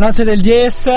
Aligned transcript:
Noce 0.00 0.24
del 0.24 0.40
10 0.40 0.90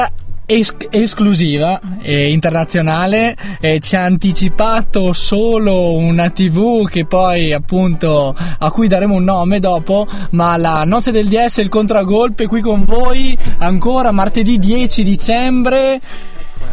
es- 0.46 0.74
esclusiva 0.90 1.78
e 2.02 2.32
internazionale 2.32 3.36
eh, 3.60 3.82
ci 3.82 3.98
ha 3.98 4.06
anticipato 4.06 5.12
solo 5.12 5.96
una 5.96 6.30
tv 6.30 6.88
che 6.88 7.06
poi 7.06 7.52
appunto 7.52 8.34
a 8.60 8.72
cui 8.72 8.88
daremo 8.88 9.16
un 9.16 9.26
nome 9.26 9.60
dopo 9.60 10.08
ma 10.32 10.56
la 10.56 10.86
noce 10.86 11.12
del 11.12 11.28
10 11.28 11.60
il 11.60 11.68
contragolpe 11.68 12.48
qui 12.48 12.62
con 12.62 12.86
voi 12.86 13.38
ancora 13.58 14.12
martedì 14.12 14.58
10 14.58 15.04
dicembre. 15.04 16.00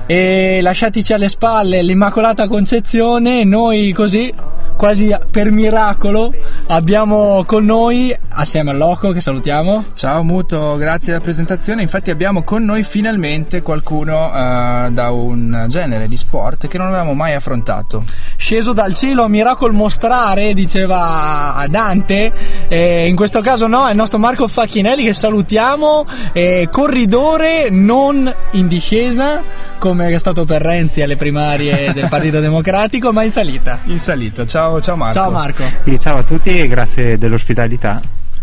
E 0.06 0.60
lasciatici 0.62 1.12
alle 1.12 1.28
spalle 1.28 1.82
l'Immacolata 1.82 2.48
Concezione 2.48 3.44
noi 3.44 3.92
così 3.92 4.32
quasi 4.76 5.14
per 5.30 5.50
miracolo 5.50 6.32
abbiamo 6.68 7.44
con 7.44 7.64
noi 7.64 8.16
assieme 8.40 8.70
al 8.70 8.78
Loco 8.78 9.12
che 9.12 9.20
salutiamo 9.20 9.84
Ciao 9.92 10.22
Muto, 10.22 10.76
grazie 10.76 11.12
della 11.12 11.22
presentazione. 11.22 11.82
Infatti 11.82 12.10
abbiamo 12.10 12.42
con 12.42 12.64
noi 12.64 12.82
finalmente 12.84 13.60
qualcuno 13.60 14.32
eh, 14.34 14.88
da 14.92 15.10
un 15.10 15.66
genere 15.68 16.08
di 16.08 16.16
sport 16.16 16.66
che 16.66 16.78
non 16.78 16.86
avevamo 16.86 17.12
mai 17.12 17.34
affrontato. 17.34 18.04
sceso 18.36 18.72
dal 18.72 18.94
cielo 18.94 19.24
a 19.24 19.28
miracolo 19.28 19.74
mostrare, 19.74 20.54
diceva 20.54 21.66
Dante. 21.68 22.32
Eh, 22.68 23.08
in 23.08 23.14
questo 23.14 23.42
caso 23.42 23.66
no, 23.66 23.86
è 23.86 23.90
il 23.90 23.96
nostro 23.96 24.18
Marco 24.18 24.48
Facchinelli 24.48 25.04
che 25.04 25.12
salutiamo, 25.12 26.06
eh, 26.32 26.68
corridore 26.72 27.68
non 27.68 28.32
in 28.52 28.68
discesa, 28.68 29.42
come 29.78 30.08
è 30.08 30.18
stato 30.18 30.46
per 30.46 30.62
Renzi 30.62 31.02
alle 31.02 31.16
primarie 31.16 31.92
del 31.92 32.08
Partito 32.08 32.40
Democratico, 32.40 33.12
ma 33.12 33.22
in 33.22 33.30
salita. 33.30 33.80
In 33.84 34.00
salita. 34.00 34.46
Ciao, 34.46 34.80
ciao 34.80 34.96
Marco. 34.96 35.14
Ciao 35.14 35.30
Marco. 35.30 35.64
Quindi 35.82 36.00
ciao 36.00 36.18
a 36.18 36.22
tutti 36.22 36.58
e 36.58 36.68
grazie 36.68 37.18
dell'ospitalità. 37.18 38.00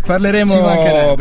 Parleremo, 0.07 0.53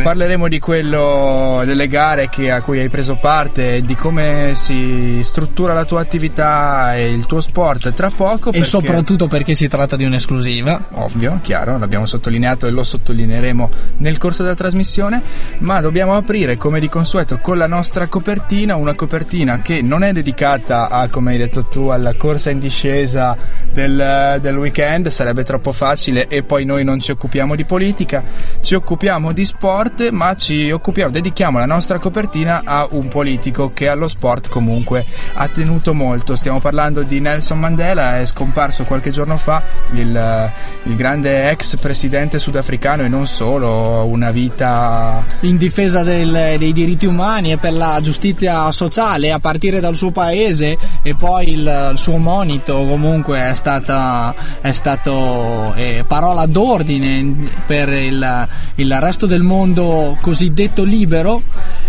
parleremo 0.03 0.49
di 0.49 0.59
quello 0.61 1.63
delle 1.65 1.89
gare 1.89 2.29
che- 2.29 2.53
a 2.53 2.61
cui 2.63 2.79
hai 2.79 2.89
preso 2.89 3.17
parte, 3.21 3.81
di 3.83 3.97
come 3.97 4.53
si 4.55 5.19
struttura 5.23 5.73
la 5.75 5.85
tua 5.85 6.01
attività 6.01 6.95
e 6.95 7.11
il 7.11 7.27
tuo 7.27 7.41
sport 7.41 7.93
tra 7.95 8.11
poco. 8.11 8.51
E 8.51 8.53
perché- 8.53 8.65
soprattutto 8.69 9.27
perché 9.27 9.55
si 9.55 9.67
tratta 9.67 9.97
di 9.97 10.05
un'esclusiva. 10.05 10.85
ovvio, 10.93 11.41
chiaro, 11.43 11.79
l'abbiamo 11.79 12.07
sottolineato 12.07 12.67
e 12.67 12.71
lo 12.71 12.85
sottolineeremo 12.85 13.71
nel 13.99 14.19
corso 14.19 14.43
della 14.45 14.55
trasmissione, 14.55 15.21
ma 15.59 15.81
dobbiamo 15.81 16.15
aprire 16.17 16.57
come 16.57 16.79
di 16.79 16.89
consueto 16.89 17.39
con 17.43 17.59
la 17.59 17.67
nostra 17.67 18.07
copertina, 18.07 18.77
una 18.77 18.95
copertina 18.95 19.61
che 19.63 19.83
non 19.83 20.05
è 20.05 20.13
dedicata 20.13 20.89
a, 20.89 21.09
come 21.09 21.33
hai 21.33 21.39
detto 21.39 21.65
tu, 21.65 21.89
alla 21.89 22.15
corsa 22.17 22.51
in 22.51 22.61
discesa 22.61 23.37
del, 23.73 24.39
del 24.41 24.57
weekend, 24.57 25.09
sarebbe 25.09 25.43
troppo 25.43 25.73
facile 25.73 26.29
e 26.29 26.43
poi 26.45 26.65
noi 26.65 26.85
non 26.85 27.01
ci 27.01 27.11
occupiamo 27.11 27.55
di 27.57 27.65
politica, 27.65 28.23
ci 28.61 28.75
occupiamo 28.77 29.33
di 29.33 29.45
sport, 29.45 30.11
ma 30.11 30.35
ci 30.35 30.71
occupiamo, 30.71 31.11
dedichiamo 31.11 31.59
la 31.59 31.67
nostra 31.67 31.99
copertina 31.99 32.63
a 32.65 32.87
un 32.91 33.09
politico 33.09 33.73
che 33.75 33.89
allo 33.89 34.09
sport 34.09 34.49
comunque 34.49 35.05
ha 35.35 35.49
tenuto 35.49 35.95
molto. 35.95 36.37
Stiamo 36.37 36.61
parlando 36.61 37.03
di 37.03 37.21
Nelson 37.21 37.59
Mandela, 37.59 38.19
è 38.19 38.27
scomparso 38.27 38.85
qualche 38.85 39.11
giorno 39.11 39.37
fa 39.37 39.63
il, 39.93 40.53
il 40.85 40.97
grande 40.97 41.51
ex 41.51 41.77
presidente 41.77 42.39
sudafricano 42.39 43.03
e 43.03 43.09
non 43.09 43.27
solo, 43.27 44.05
una 44.05 44.31
vita 44.31 45.25
in 45.41 45.57
difesa 45.57 46.03
del- 46.03 46.57
dei 46.59 46.73
diritti 46.73 47.07
umani 47.07 47.53
e 47.53 47.57
per 47.57 47.73
la 47.73 47.99
giustizia 48.03 48.71
sociale 48.71 49.33
a 49.33 49.39
partire 49.39 49.81
dal 49.81 49.97
suo 49.97 50.11
paese 50.11 50.77
e 51.03 51.15
poi 51.15 51.51
il, 51.51 51.89
il 51.93 51.99
suo 51.99 52.17
monito 52.17 52.85
comunque 52.85 53.41
è, 53.41 53.55
stata, 53.55 54.35
è 54.61 54.73
stato 54.73 55.75
eh, 55.75 56.05
parola 56.07 56.47
d'ordine 56.47 57.35
per 57.67 57.89
il, 57.89 58.49
il 58.77 59.01
resto 59.01 59.27
del 59.27 59.43
mondo 59.43 60.17
cosiddetto 60.21 60.83
libero. 60.85 61.43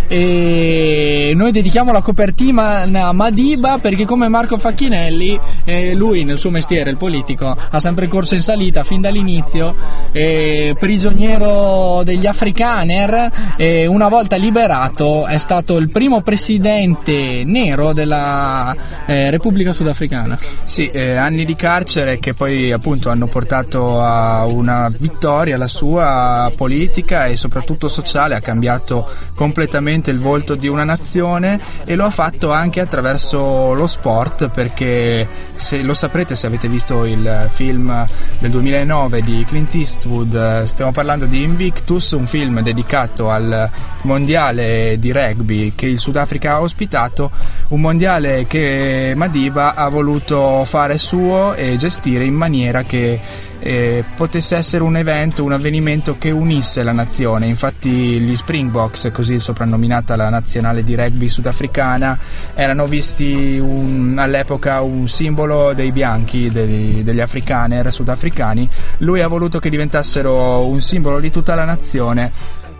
E 0.06 1.32
noi 1.34 1.52
dedichiamo 1.52 1.92
la 1.92 2.00
copertina 2.00 2.82
a 2.82 3.12
Madiba 3.12 3.78
perché 3.78 4.06
come 4.06 4.28
Marco 4.28 4.56
Facchinelli 4.56 5.38
eh, 5.64 5.92
lui 5.94 6.24
nel 6.24 6.38
suo 6.38 6.50
mestiere 6.50 6.88
il 6.90 6.96
politico 6.96 7.54
ha 7.70 7.78
sempre 7.78 8.08
corso 8.08 8.34
in 8.34 8.40
salita 8.40 8.84
fin 8.84 9.02
dall'inizio. 9.02 9.74
Eh, 10.12 10.74
prigioniero 10.78 12.02
degli 12.04 12.26
afrikaner 12.26 13.30
e 13.56 13.86
una 13.86 14.08
volta 14.08 14.36
liberato 14.36 15.26
è 15.26 15.36
stato 15.36 15.76
il 15.76 15.90
primo 15.90 16.22
presidente 16.22 17.42
nero 17.44 17.92
della 17.92 18.74
eh, 19.06 19.30
Repubblica 19.30 19.72
Sudafricana. 19.72 20.38
Sì, 20.64 20.88
eh, 20.90 21.16
anni 21.16 21.44
di 21.44 21.54
carcere 21.54 22.18
che 22.18 22.34
poi 22.34 22.72
appunto 22.72 23.10
hanno 23.10 23.26
portato 23.26 24.00
a 24.00 24.46
una 24.46 24.90
vittoria 24.98 25.56
la 25.56 25.66
sua 25.66 26.50
politica 26.58 27.26
e 27.26 27.36
soprattutto 27.36 27.86
sociale, 27.86 28.34
ha 28.34 28.40
cambiato 28.40 29.08
completamente 29.36 30.10
il 30.10 30.18
volto 30.18 30.56
di 30.56 30.66
una 30.66 30.82
nazione 30.82 31.60
e 31.84 31.94
lo 31.94 32.04
ha 32.04 32.10
fatto 32.10 32.50
anche 32.50 32.80
attraverso 32.80 33.74
lo 33.74 33.86
sport 33.86 34.48
perché 34.48 35.28
se 35.54 35.82
lo 35.82 35.94
saprete 35.94 36.34
se 36.34 36.48
avete 36.48 36.66
visto 36.66 37.04
il 37.04 37.48
film 37.52 38.06
del 38.40 38.50
2009 38.50 39.22
di 39.22 39.44
Clint 39.46 39.72
Eastwood, 39.72 40.64
stiamo 40.64 40.90
parlando 40.90 41.26
di 41.26 41.44
Invictus, 41.44 42.10
un 42.10 42.26
film 42.26 42.60
dedicato 42.60 43.30
al 43.30 43.70
mondiale 44.02 44.96
di 44.98 45.12
rugby 45.12 45.74
che 45.76 45.86
il 45.86 46.00
Sudafrica 46.00 46.54
ha 46.54 46.60
ospitato, 46.60 47.30
un 47.68 47.80
mondiale 47.80 48.46
che 48.48 49.12
Madiba 49.14 49.76
ha 49.76 49.88
voluto 49.88 50.64
fare 50.64 50.98
suo 50.98 51.54
e 51.54 51.76
gestire 51.76 52.24
in 52.24 52.34
maniera 52.34 52.82
che 52.82 53.46
eh, 53.60 54.04
potesse 54.14 54.56
essere 54.56 54.82
un 54.82 54.96
evento, 54.96 55.44
un 55.44 55.52
avvenimento 55.52 56.16
che 56.18 56.30
unisse 56.30 56.82
la 56.82 56.92
nazione. 56.92 57.46
Infatti 57.46 57.90
gli 57.90 58.36
Springboks, 58.36 59.10
così 59.12 59.38
soprannominata 59.40 60.16
la 60.16 60.28
nazionale 60.28 60.82
di 60.82 60.94
rugby 60.94 61.28
sudafricana, 61.28 62.18
erano 62.54 62.86
visti 62.86 63.58
un- 63.58 64.16
all'epoca 64.18 64.80
un 64.80 65.08
simbolo 65.08 65.72
dei 65.72 65.92
bianchi, 65.92 66.50
dei- 66.50 67.02
degli 67.02 67.20
afrikaner 67.20 67.92
sudafricani. 67.92 68.68
Lui 68.98 69.20
ha 69.20 69.28
voluto 69.28 69.58
che 69.58 69.70
diventassero 69.70 70.64
un 70.66 70.80
simbolo 70.80 71.20
di 71.20 71.30
tutta 71.30 71.54
la 71.54 71.64
nazione 71.64 72.30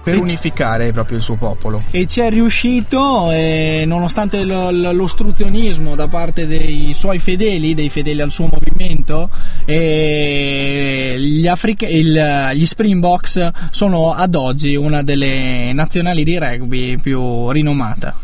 per 0.09 0.15
E 0.15 0.17
c- 0.19 0.21
unificare 0.23 0.93
proprio 0.93 1.17
il 1.19 1.23
suo 1.23 1.35
popolo. 1.37 1.83
e 1.91 2.07
ci 2.07 2.21
è 2.21 2.31
riuscito 2.31 3.31
e 3.31 3.85
nonostante 3.87 4.45
lo- 4.45 4.71
lo- 4.71 4.93
l'ostruzionismo 4.93 5.95
da 5.95 6.09
parte 6.09 6.47
dei 6.47 6.93
suoi 6.95 7.19
fedeli, 7.19 7.75
dei 7.75 7.89
fedeli 7.89 8.21
al 8.21 8.31
suo 8.31 8.49
movimento, 8.51 9.29
e 9.65 11.17
gli, 11.19 11.47
Africa- 11.47 11.87
il- 11.87 12.51
gli 12.55 12.67
Springboks 12.67 13.51
sono 13.71 14.13
ad 14.15 14.35
oggi 14.35 14.75
una 14.77 15.03
delle 15.03 15.73
nazionali 15.73 16.25
di 16.25 16.39
rugby 16.39 16.99
più 16.99 17.51
rinomata. 17.51 18.17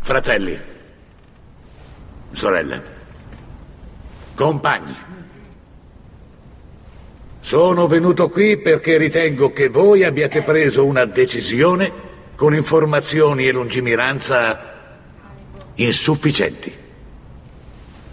Fratelli, 0.00 0.58
sorelle, 2.32 2.82
compagni, 4.34 4.94
sono 7.48 7.86
venuto 7.86 8.28
qui 8.28 8.58
perché 8.58 8.98
ritengo 8.98 9.54
che 9.54 9.70
voi 9.70 10.04
abbiate 10.04 10.42
preso 10.42 10.84
una 10.84 11.06
decisione 11.06 11.90
con 12.34 12.52
informazioni 12.54 13.46
e 13.46 13.52
lungimiranza 13.52 14.74
insufficienti. 15.76 16.76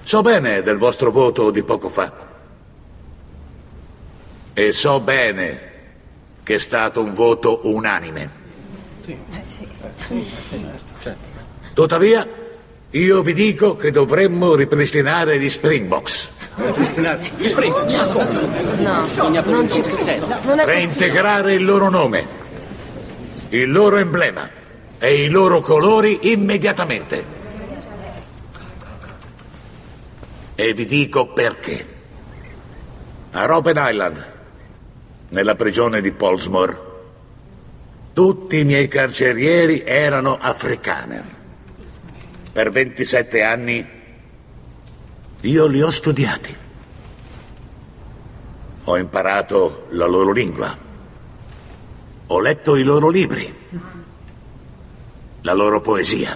So 0.04 0.22
bene 0.22 0.62
del 0.62 0.78
vostro 0.78 1.12
voto 1.12 1.52
di 1.52 1.64
poco 1.64 1.90
fa. 1.90 2.14
E 4.54 4.72
so 4.72 5.02
bene 5.02 5.60
che 6.42 6.54
è 6.54 6.58
stato 6.58 7.04
un 7.04 7.14
voto 7.14 7.60
unanime. 7.64 8.30
Tuttavia, 11.74 12.26
io 12.90 13.22
vi 13.22 13.34
dico 13.34 13.76
che 13.76 13.92
dovremmo 13.92 14.56
ripristinare 14.56 15.38
gli 15.38 15.50
Springboks, 15.50 16.30
No, 18.80 19.07
non 19.44 19.69
ci 19.69 19.81
credo. 19.81 20.28
Non 20.28 20.60
è 20.60 20.63
possibile. 20.63 20.66
reintegrare 20.66 21.54
il 21.54 21.66
loro 21.66 21.90
nome, 21.90 22.28
il 23.50 23.69
loro 23.69 23.98
emblema 23.98 24.50
e 24.98 25.24
i 25.24 25.30
loro 25.30 25.60
colori 25.60 26.31
immediatamente. 26.31 27.34
E 30.56 30.74
vi 30.74 30.86
dico 30.86 31.28
perché. 31.34 31.94
A 33.31 33.46
Robben 33.46 33.75
Island, 33.78 34.25
nella 35.30 35.56
prigione 35.56 36.00
di 36.00 36.13
Polsmore, 36.13 36.78
tutti 38.13 38.60
i 38.60 38.63
miei 38.63 38.88
carcerieri 38.88 39.84
erano 39.86 40.38
afrikaner. 40.40 41.24
Per 42.54 42.72
27 42.72 43.44
anni 43.44 43.94
io 45.45 45.68
li 45.68 45.81
ho 45.81 45.92
studiati. 45.92 46.56
Ho 48.86 48.97
imparato 48.97 49.88
la 49.92 50.06
loro 50.06 50.31
lingua. 50.31 50.75
Ho 52.27 52.39
letto 52.39 52.75
i 52.75 52.83
loro 52.83 53.09
libri. 53.09 53.53
La 55.42 55.53
loro 55.53 55.81
poesia. 55.81 56.36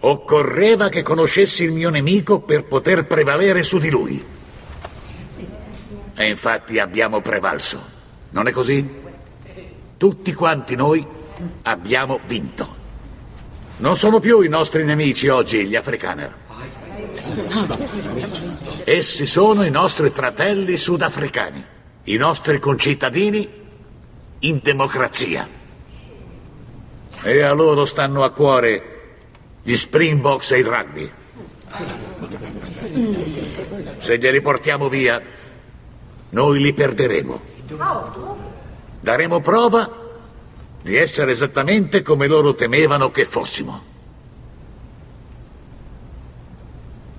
Occorreva 0.00 0.88
che 0.88 1.02
conoscessi 1.02 1.64
il 1.64 1.72
mio 1.72 1.90
nemico 1.90 2.40
per 2.40 2.64
poter 2.64 3.06
prevalere 3.06 3.62
su 3.62 3.78
di 3.78 3.90
lui. 3.90 4.24
E 6.14 6.28
infatti 6.28 6.78
abbiamo 6.78 7.20
prevalso. 7.20 7.80
Non 8.30 8.46
è 8.46 8.50
così? 8.50 9.00
Tutti 9.96 10.32
quanti 10.32 10.74
noi 10.74 11.06
abbiamo 11.62 12.20
vinto. 12.26 12.80
Non 13.78 13.96
sono 13.96 14.20
più 14.20 14.40
i 14.40 14.48
nostri 14.48 14.84
nemici 14.84 15.28
oggi 15.28 15.66
gli 15.66 15.76
afrikaner. 15.76 16.40
Essi 18.84 19.26
sono 19.26 19.64
i 19.64 19.70
nostri 19.70 20.10
fratelli 20.10 20.76
sudafricani, 20.76 21.64
i 22.04 22.16
nostri 22.16 22.58
concittadini 22.58 23.48
in 24.40 24.60
democrazia. 24.62 25.48
E 27.22 27.42
a 27.42 27.52
loro 27.52 27.84
stanno 27.84 28.24
a 28.24 28.30
cuore 28.30 28.90
gli 29.62 29.76
Springboks 29.76 30.50
e 30.50 30.58
il 30.58 30.64
rugby. 30.64 31.10
Se 33.98 34.18
glieli 34.18 34.40
portiamo 34.40 34.88
via, 34.88 35.22
noi 36.30 36.60
li 36.60 36.72
perderemo. 36.72 37.40
Daremo 39.00 39.40
prova 39.40 40.00
di 40.82 40.96
essere 40.96 41.30
esattamente 41.30 42.02
come 42.02 42.26
loro 42.26 42.54
temevano 42.54 43.10
che 43.10 43.24
fossimo. 43.24 43.91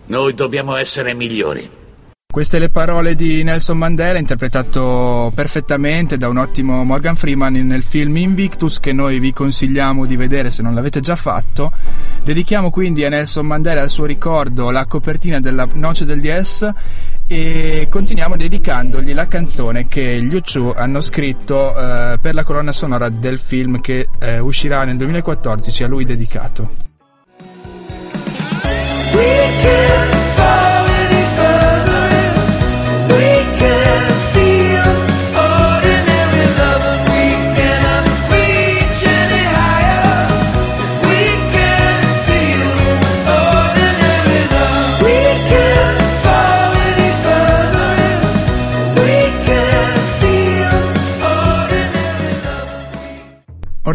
Noi 0.05 0.33
dobbiamo 0.33 0.75
essere 0.75 1.13
migliori. 1.13 1.81
Queste 2.33 2.57
le 2.57 2.69
parole 2.69 3.13
di 3.13 3.43
Nelson 3.43 3.77
Mandela, 3.77 4.17
interpretato 4.17 5.31
perfettamente 5.35 6.17
da 6.17 6.27
un 6.27 6.37
ottimo 6.37 6.83
Morgan 6.83 7.15
Freeman 7.15 7.53
nel 7.53 7.83
film 7.83 8.17
Invictus, 8.17 8.79
che 8.79 8.91
noi 8.91 9.19
vi 9.19 9.31
consigliamo 9.31 10.07
di 10.07 10.15
vedere 10.15 10.49
se 10.49 10.63
non 10.63 10.73
l'avete 10.73 10.99
già 10.99 11.15
fatto. 11.15 11.71
Dedichiamo 12.23 12.71
quindi 12.71 13.05
a 13.05 13.09
Nelson 13.09 13.45
Mandela 13.45 13.81
al 13.81 13.91
suo 13.91 14.05
ricordo 14.05 14.71
la 14.71 14.87
copertina 14.87 15.39
della 15.39 15.67
Noce 15.75 16.05
del 16.05 16.21
DS 16.21 16.71
e 17.27 17.85
continuiamo 17.87 18.35
dedicandogli 18.35 19.13
la 19.13 19.27
canzone 19.27 19.85
che 19.85 20.19
gli 20.23 20.33
U2 20.35 20.73
hanno 20.75 21.01
scritto 21.01 21.69
eh, 21.77 22.17
per 22.19 22.33
la 22.33 22.43
colonna 22.43 22.71
sonora 22.71 23.09
del 23.09 23.37
film 23.37 23.79
che 23.79 24.07
eh, 24.19 24.39
uscirà 24.39 24.85
nel 24.85 24.97
2014 24.97 25.83
a 25.83 25.87
lui 25.87 26.03
dedicato. 26.03 26.92
We 29.13 29.19
can 29.61 30.32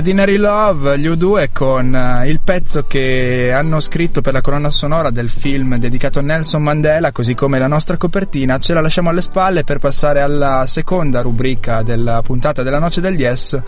Ordinary 0.08 0.36
Love, 0.36 0.98
gli 0.98 1.06
U2 1.06 1.50
con 1.52 1.92
uh, 1.92 2.26
il 2.26 2.40
pezzo 2.42 2.84
che 2.86 3.52
hanno 3.52 3.78
scritto 3.78 4.22
per 4.22 4.32
la 4.32 4.40
colonna 4.40 4.70
sonora 4.70 5.10
del 5.10 5.28
film 5.28 5.76
dedicato 5.76 6.18
a 6.18 6.22
Nelson 6.22 6.62
Mandela, 6.62 7.12
così 7.12 7.34
come 7.34 7.58
la 7.58 7.66
nostra 7.66 7.98
copertina, 7.98 8.58
ce 8.58 8.72
la 8.72 8.80
lasciamo 8.80 9.10
alle 9.10 9.20
spalle 9.20 9.64
per 9.64 9.76
passare 9.76 10.22
alla 10.22 10.64
seconda 10.66 11.20
rubrica 11.20 11.82
della 11.82 12.22
puntata 12.22 12.62
della 12.62 12.78
Noce 12.78 13.02
del 13.02 13.20
Yes 13.20 13.60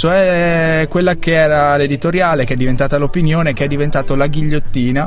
cioè 0.00 0.86
quella 0.88 1.16
che 1.16 1.34
era 1.34 1.76
l'editoriale, 1.76 2.46
che 2.46 2.54
è 2.54 2.56
diventata 2.56 2.96
l'opinione, 2.96 3.52
che 3.52 3.64
è 3.64 3.68
diventato 3.68 4.14
la 4.14 4.28
ghigliottina. 4.28 5.06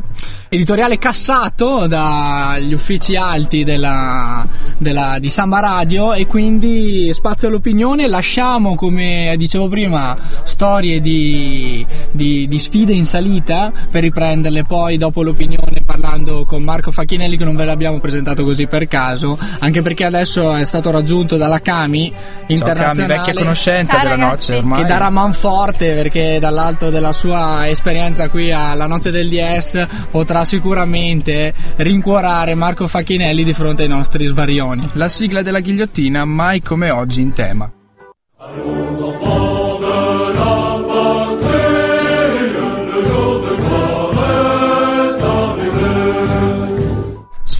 Editoriale 0.49 0.99
cassato 0.99 1.87
dagli 1.87 2.73
uffici 2.73 3.15
alti 3.15 3.63
della, 3.63 4.45
della, 4.77 5.17
di 5.19 5.29
Samba 5.29 5.61
Radio 5.61 6.13
e 6.13 6.27
quindi 6.27 7.09
spazio 7.11 7.47
all'opinione. 7.47 8.07
Lasciamo, 8.07 8.75
come 8.75 9.33
dicevo 9.35 9.67
prima, 9.67 10.15
storie 10.43 11.01
di, 11.01 11.83
di, 12.11 12.47
di 12.47 12.59
sfide 12.59 12.93
in 12.93 13.05
salita 13.05 13.71
per 13.89 14.03
riprenderle 14.03 14.63
poi 14.63 14.97
dopo 14.97 15.23
l'opinione 15.23 15.81
parlando 15.83 16.45
con 16.45 16.61
Marco 16.61 16.91
Facchinelli 16.91 17.35
che 17.35 17.45
non 17.45 17.55
ve 17.55 17.65
l'abbiamo 17.65 17.97
presentato 17.97 18.43
così 18.43 18.67
per 18.67 18.87
caso, 18.87 19.39
anche 19.57 19.81
perché 19.81 20.05
adesso 20.05 20.53
è 20.53 20.65
stato 20.65 20.91
raggiunto 20.91 21.35
dalla 21.35 21.61
Cami 21.61 22.13
internazionale. 22.45 22.75
Ciao, 22.75 23.07
Cami, 23.07 23.07
vecchia 23.07 23.33
conoscenza 23.33 23.91
Ciao, 23.93 24.03
della 24.03 24.15
ragazzi. 24.15 24.51
noce 24.51 24.55
ormai. 24.55 24.81
Che 24.83 24.89
darà 24.89 25.09
manforte 25.09 25.93
perché 25.93 26.39
dall'alto 26.39 26.89
della 26.89 27.13
sua 27.13 27.67
esperienza 27.67 28.29
qui 28.29 28.51
alla 28.51 28.87
noce 28.87 29.11
del 29.11 29.29
DS 29.29 29.87
potrà 30.11 30.43
sicuramente 30.43 31.53
rincuorare 31.77 32.53
Marco 32.55 32.87
Facchinelli 32.87 33.43
di 33.43 33.53
fronte 33.53 33.83
ai 33.83 33.89
nostri 33.89 34.25
svarioni. 34.25 34.89
La 34.93 35.09
sigla 35.09 35.41
della 35.41 35.59
ghigliottina 35.59 36.25
mai 36.25 36.61
come 36.61 36.89
oggi 36.89 37.21
in 37.21 37.33
tema. 37.33 37.71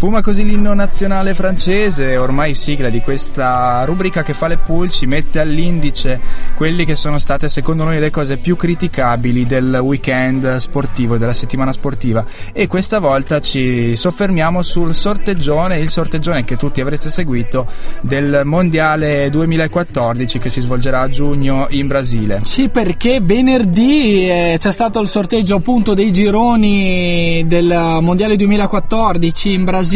Sfuma 0.03 0.19
così 0.19 0.43
l'inno 0.43 0.73
nazionale 0.73 1.33
francese, 1.33 2.17
ormai 2.17 2.53
sigla 2.55 2.89
di 2.89 2.99
questa 2.99 3.85
rubrica 3.85 4.21
che 4.21 4.33
fa 4.33 4.47
le 4.47 4.57
pulci, 4.57 5.05
mette 5.05 5.39
all'indice 5.39 6.19
quelli 6.57 6.83
che 6.83 6.97
sono 6.97 7.17
state 7.17 7.47
secondo 7.47 7.85
noi 7.85 7.99
le 7.99 8.09
cose 8.09 8.35
più 8.35 8.57
criticabili 8.57 9.45
del 9.45 9.79
weekend 9.81 10.57
sportivo, 10.57 11.17
della 11.17 11.31
settimana 11.31 11.71
sportiva 11.71 12.25
e 12.51 12.67
questa 12.67 12.99
volta 12.99 13.39
ci 13.39 13.95
soffermiamo 13.95 14.61
sul 14.61 14.93
sorteggione, 14.93 15.79
il 15.79 15.89
sorteggione 15.89 16.43
che 16.43 16.57
tutti 16.57 16.81
avrete 16.81 17.09
seguito 17.09 17.65
del 18.01 18.41
Mondiale 18.43 19.29
2014 19.29 20.37
che 20.37 20.49
si 20.49 20.59
svolgerà 20.59 20.99
a 20.99 21.07
giugno 21.07 21.67
in 21.69 21.87
Brasile. 21.87 22.41
Sì, 22.43 22.67
perché 22.67 23.21
venerdì 23.21 24.29
eh, 24.29 24.57
c'è 24.59 24.71
stato 24.73 24.99
il 24.99 25.07
sorteggio 25.07 25.55
appunto 25.55 25.93
dei 25.93 26.11
gironi 26.11 27.45
del 27.47 27.99
Mondiale 28.01 28.35
2014 28.35 29.53
in 29.53 29.63
Brasile, 29.63 29.91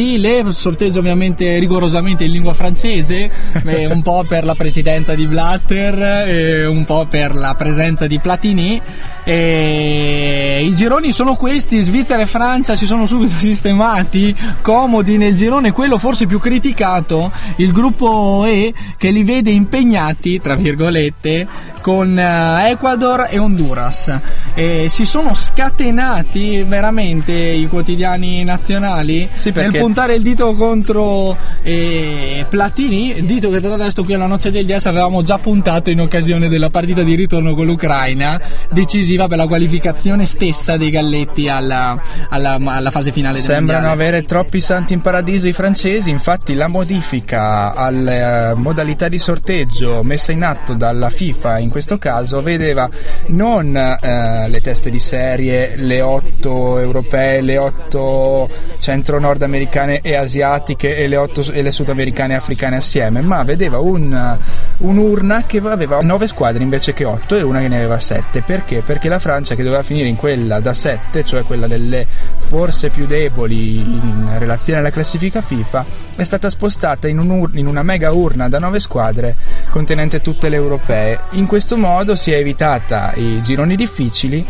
sorteggio 0.51 1.00
ovviamente 1.00 1.58
rigorosamente 1.60 2.25
in 2.25 2.32
lingua 2.32 2.54
francese, 2.54 3.32
eh, 3.66 3.86
un 3.88 4.01
po' 4.01 4.24
per 4.27 4.44
la 4.46 4.54
presidenza 4.54 5.16
di 5.16 5.25
Blatter, 5.25 6.27
e 6.27 6.66
un 6.66 6.84
po' 6.84 7.06
per 7.10 7.36
la 7.36 7.56
presenza 7.56 8.06
di 8.06 8.20
Platini. 8.20 8.82
E 9.24 10.62
I 10.63 10.75
gironi 10.75 11.12
sono 11.12 11.36
questi, 11.36 11.80
Svizzera 11.80 12.22
e 12.22 12.25
Francia 12.25 12.75
si 12.75 12.86
sono 12.86 13.06
subito 13.06 13.34
sistemati, 13.38 14.36
comodi 14.62 15.18
nel 15.18 15.36
girone, 15.36 15.72
quello 15.72 15.98
forse 15.98 16.27
più 16.27 16.39
criticato, 16.39 17.32
il 17.58 17.72
gruppo 17.72 18.46
E 18.46 18.74
che 18.98 19.10
li 19.10 19.24
vede 19.24 19.51
impegnati, 19.51 20.39
tra 20.39 20.56
virgolette, 20.56 21.48
con 21.81 22.17
eh, 22.17 22.69
Ecuador 22.72 23.27
e 23.29 23.38
Honduras. 23.38 24.19
E 24.53 24.88
si 24.89 25.05
sono 25.05 25.34
scatenati 25.36 26.63
veramente 26.63 27.34
i 27.34 27.67
quotidiani 27.67 28.43
nazionali 28.43 29.29
Sì, 29.34 29.51
nel 29.53 29.72
puntare 29.77 30.15
il 30.15 30.22
dito 30.22 30.55
contro 30.55 31.38
eh, 31.62 32.46
Platini, 32.50 33.25
dito 33.25 33.50
che 33.50 33.62
tra 33.62 33.75
l'altro 33.75 34.03
qui 34.03 34.13
alla 34.13 34.25
noce 34.25 34.51
del 34.51 34.65
DS 34.65 34.86
avevamo 34.88 35.22
già 35.22 35.38
puntato 35.38 35.89
in 35.89 36.01
occasione 36.01 36.50
della 36.50 36.69
partita 36.69 37.03
di 37.03 37.15
ritorno 37.15 37.53
con 37.55 37.65
l'Ucraina, 37.65 38.39
decisiva 38.72 39.27
per 39.27 39.38
la 39.38 39.48
qualificazione 39.48 40.25
stessa 40.25 40.77
dei 40.77 40.89
Galletti 40.89 41.50
alla, 41.50 42.00
alla- 42.29 42.57
alla 42.60 42.91
fase 42.91 43.12
finale 43.12 43.38
Sembrano 43.38 43.89
avere 43.89 44.24
troppi 44.24 44.60
santi 44.60 44.93
in 44.93 45.01
paradiso 45.01 45.48
i 45.48 45.53
francesi, 45.53 46.10
infatti 46.10 46.53
la 46.53 46.67
modifica 46.67 47.74
alle 47.74 48.50
eh, 48.51 48.53
modalità 48.55 49.07
di 49.07 49.19
sorteggio 49.19 50.03
messa 50.03 50.31
in 50.31 50.43
atto 50.43 50.74
dalla 50.74 51.10
FIFA 51.10 51.60
in 51.60 51.69
questo 51.77 52.00
caso 52.00 52.41
vedeva 52.41 52.89
non 53.27 53.75
eh, 53.75 54.50
le 54.50 54.62
teste 54.62 54.89
di 54.89 54.98
serie, 54.98 55.75
le 55.75 56.01
otto 56.01 56.79
europee, 56.79 57.41
le 57.41 57.60
otto 57.60 58.50
centro-nordamericane 58.79 60.01
e 60.01 60.15
asiatiche 60.15 60.98
e 60.98 61.07
le, 61.07 61.17
otto, 61.17 61.46
e 61.51 61.62
le 61.62 61.69
sudamericane 61.69 62.34
e 62.34 62.38
africane 62.38 62.77
assieme, 62.77 63.22
ma 63.22 63.43
vedeva 63.43 63.77
un, 63.77 64.38
un'urna 64.77 65.43
che 65.46 65.62
aveva 65.63 66.01
nove 66.01 66.25
squadre 66.25 66.63
invece 66.63 66.93
che 66.93 67.05
otto 67.05 67.36
e 67.36 67.43
una 67.43 67.60
che 67.60 67.67
ne 67.67 67.75
aveva 67.75 68.00
sette. 68.00 68.41
Perché? 68.41 68.81
Perché 68.84 69.07
la 69.07 69.19
Francia 69.19 69.53
che 69.53 69.62
doveva 69.62 69.84
finire 69.84 70.07
in 70.07 70.15
quella 70.15 70.60
da 70.60 70.74
sette, 70.74 71.24
cioè 71.24 71.43
quella 71.43 71.67
delle 71.67 72.07
forse 72.39 72.89
più 72.89 73.05
deboli 73.05 73.81
in 73.81 74.29
relazione 74.39 74.79
alla 74.79 74.89
classifica 74.89 75.41
FIFA, 75.41 75.86
è 76.15 76.24
stata 76.24 76.50
spostata 76.50 77.07
in, 77.07 77.19
un'ur- 77.19 77.55
in 77.55 77.67
una 77.67 77.84
mega 77.84 78.12
urna 78.13 78.50
da 78.50 78.57
nove 78.57 78.79
squadre 78.79 79.36
contenente 79.69 80.24
tutte 80.24 80.50
le 80.50 80.55
europee. 80.55 81.19
In 81.31 81.46
questo 81.57 81.75
modo 81.75 82.15
si 82.15 82.31
è 82.31 82.35
evitata 82.35 83.13
i 83.15 83.41
gironi 83.41 83.75
difficili 83.75 84.45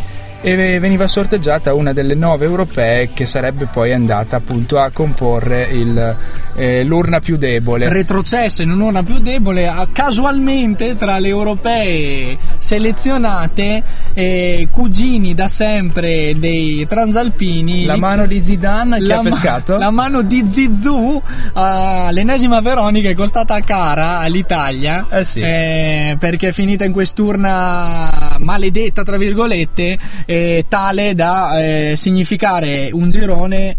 e 0.50 0.80
veniva 0.80 1.08
sorteggiata 1.08 1.74
una 1.74 1.92
delle 1.92 2.16
nove 2.16 2.46
europee 2.46 3.10
che 3.14 3.26
sarebbe 3.26 3.66
poi 3.66 3.92
andata 3.92 4.38
appunto 4.38 4.80
a 4.80 4.92
comporre 4.92 5.64
il, 5.64 6.16
eh, 6.56 6.86
l'urna 6.86 7.20
più 7.20 7.36
debole. 7.36 7.90
Retrocessa 7.90 8.64
in 8.64 8.72
un'urna 8.72 9.04
più 9.04 9.20
debole, 9.20 9.70
casualmente 9.92 10.96
tra 10.96 11.20
le 11.20 11.28
europee 11.28 12.38
selezionate, 12.60 13.84
eh, 14.14 14.70
cugini 14.72 15.34
da 15.34 15.50
sempre 15.50 16.34
dei 16.38 16.88
transalpini. 16.88 17.84
La 17.84 17.98
mano 17.98 18.26
di 18.26 18.42
Zidane 18.42 19.02
che 19.02 19.12
ha 19.12 19.20
pescato? 19.20 19.76
La 19.76 19.92
mano 19.92 20.22
di 20.22 20.46
Zizou, 20.50 21.22
uh, 21.54 22.12
l'ennesima 22.12 22.62
Veronica 22.62 23.10
è 23.10 23.16
costata 23.16 23.60
cara 23.60 24.20
all'Italia 24.20 25.08
eh 25.10 25.26
sì. 25.26 25.42
eh, 25.42 26.16
perché 26.18 26.50
è 26.50 26.52
finita 26.54 26.86
in 26.86 26.94
quest'urna 26.94 28.38
maledetta, 28.40 29.04
tra 29.04 29.18
virgolette, 29.18 29.98
tale 30.68 31.14
da 31.14 31.60
eh, 31.60 31.96
significare 31.96 32.90
un 32.92 33.10
girone 33.10 33.76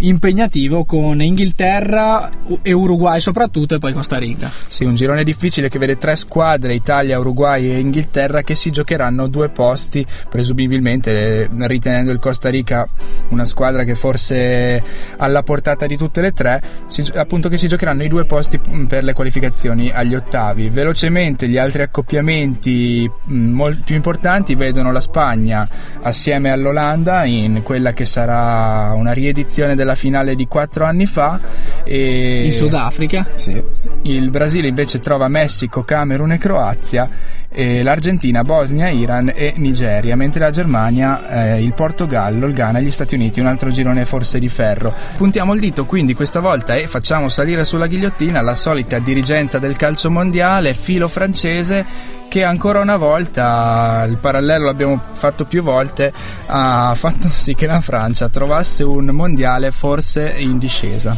impegnativo 0.00 0.84
con 0.84 1.22
Inghilterra 1.22 2.30
e 2.62 2.72
Uruguay 2.72 3.20
soprattutto 3.20 3.74
e 3.74 3.78
poi 3.78 3.92
Costa 3.92 4.18
Rica. 4.18 4.50
Sì, 4.66 4.84
un 4.84 4.94
girone 4.94 5.24
difficile 5.24 5.68
che 5.68 5.78
vede 5.78 5.96
tre 5.96 6.16
squadre, 6.16 6.74
Italia, 6.74 7.18
Uruguay 7.18 7.70
e 7.70 7.78
Inghilterra, 7.78 8.42
che 8.42 8.54
si 8.54 8.70
giocheranno 8.70 9.26
due 9.28 9.48
posti, 9.48 10.04
presumibilmente 10.28 11.48
ritenendo 11.52 12.10
il 12.10 12.18
Costa 12.18 12.48
Rica 12.48 12.86
una 13.28 13.44
squadra 13.44 13.84
che 13.84 13.94
forse 13.94 14.82
alla 15.16 15.42
portata 15.42 15.86
di 15.86 15.96
tutte 15.96 16.20
le 16.20 16.32
tre, 16.32 16.62
si, 16.86 17.04
appunto 17.14 17.48
che 17.48 17.56
si 17.56 17.68
giocheranno 17.68 18.02
i 18.02 18.08
due 18.08 18.24
posti 18.24 18.60
per 18.86 19.04
le 19.04 19.12
qualificazioni 19.12 19.90
agli 19.90 20.14
ottavi. 20.14 20.68
Velocemente 20.68 21.48
gli 21.48 21.58
altri 21.58 21.82
accoppiamenti 21.82 23.10
molto 23.24 23.82
più 23.84 23.94
importanti 23.94 24.54
vedono 24.54 24.92
la 24.92 25.00
Spagna 25.00 25.68
assieme 26.02 26.50
all'Olanda 26.50 27.24
in 27.24 27.62
quella 27.62 27.92
che 27.92 28.04
sarà 28.04 28.92
una 28.94 29.12
riedizione 29.12 29.69
edizione 29.70 29.74
della 29.74 29.94
finale 29.94 30.34
di 30.34 30.46
quattro 30.46 30.84
anni 30.84 31.06
fa. 31.06 31.40
In 31.84 32.52
Sudafrica? 32.52 33.26
Sì. 33.34 33.62
Il 34.02 34.30
Brasile 34.30 34.68
invece 34.68 35.00
trova 35.00 35.28
Messico, 35.28 35.82
Camerun 35.82 36.32
e 36.32 36.38
Croazia, 36.38 37.08
e 37.52 37.82
l'Argentina, 37.82 38.44
Bosnia, 38.44 38.88
Iran 38.88 39.32
e 39.34 39.54
Nigeria, 39.56 40.14
mentre 40.16 40.40
la 40.40 40.50
Germania, 40.50 41.54
eh, 41.54 41.62
il 41.62 41.72
Portogallo, 41.72 42.46
il 42.46 42.54
Ghana 42.54 42.78
e 42.78 42.82
gli 42.82 42.90
Stati 42.90 43.16
Uniti, 43.16 43.40
un 43.40 43.46
altro 43.46 43.70
girone 43.70 44.04
forse 44.04 44.38
di 44.38 44.48
ferro. 44.48 44.94
Puntiamo 45.16 45.54
il 45.54 45.60
dito 45.60 45.84
quindi 45.84 46.14
questa 46.14 46.40
volta 46.40 46.76
e 46.76 46.86
facciamo 46.86 47.28
salire 47.28 47.64
sulla 47.64 47.86
ghigliottina 47.86 48.40
la 48.40 48.54
solita 48.54 48.98
dirigenza 48.98 49.58
del 49.58 49.76
calcio 49.76 50.10
mondiale, 50.10 50.74
filo 50.74 51.08
francese 51.08 52.18
che 52.28 52.44
ancora 52.44 52.80
una 52.80 52.96
volta, 52.96 54.06
il 54.08 54.16
parallelo 54.16 54.66
l'abbiamo 54.66 55.00
fatto 55.14 55.44
più 55.44 55.64
volte, 55.64 56.12
ha 56.46 56.92
fatto 56.94 57.28
sì 57.28 57.56
che 57.56 57.66
la 57.66 57.80
Francia 57.80 58.28
trovasse 58.28 58.84
un 58.84 59.06
mondiale 59.06 59.72
forse 59.72 60.36
in 60.38 60.58
discesa. 60.58 61.16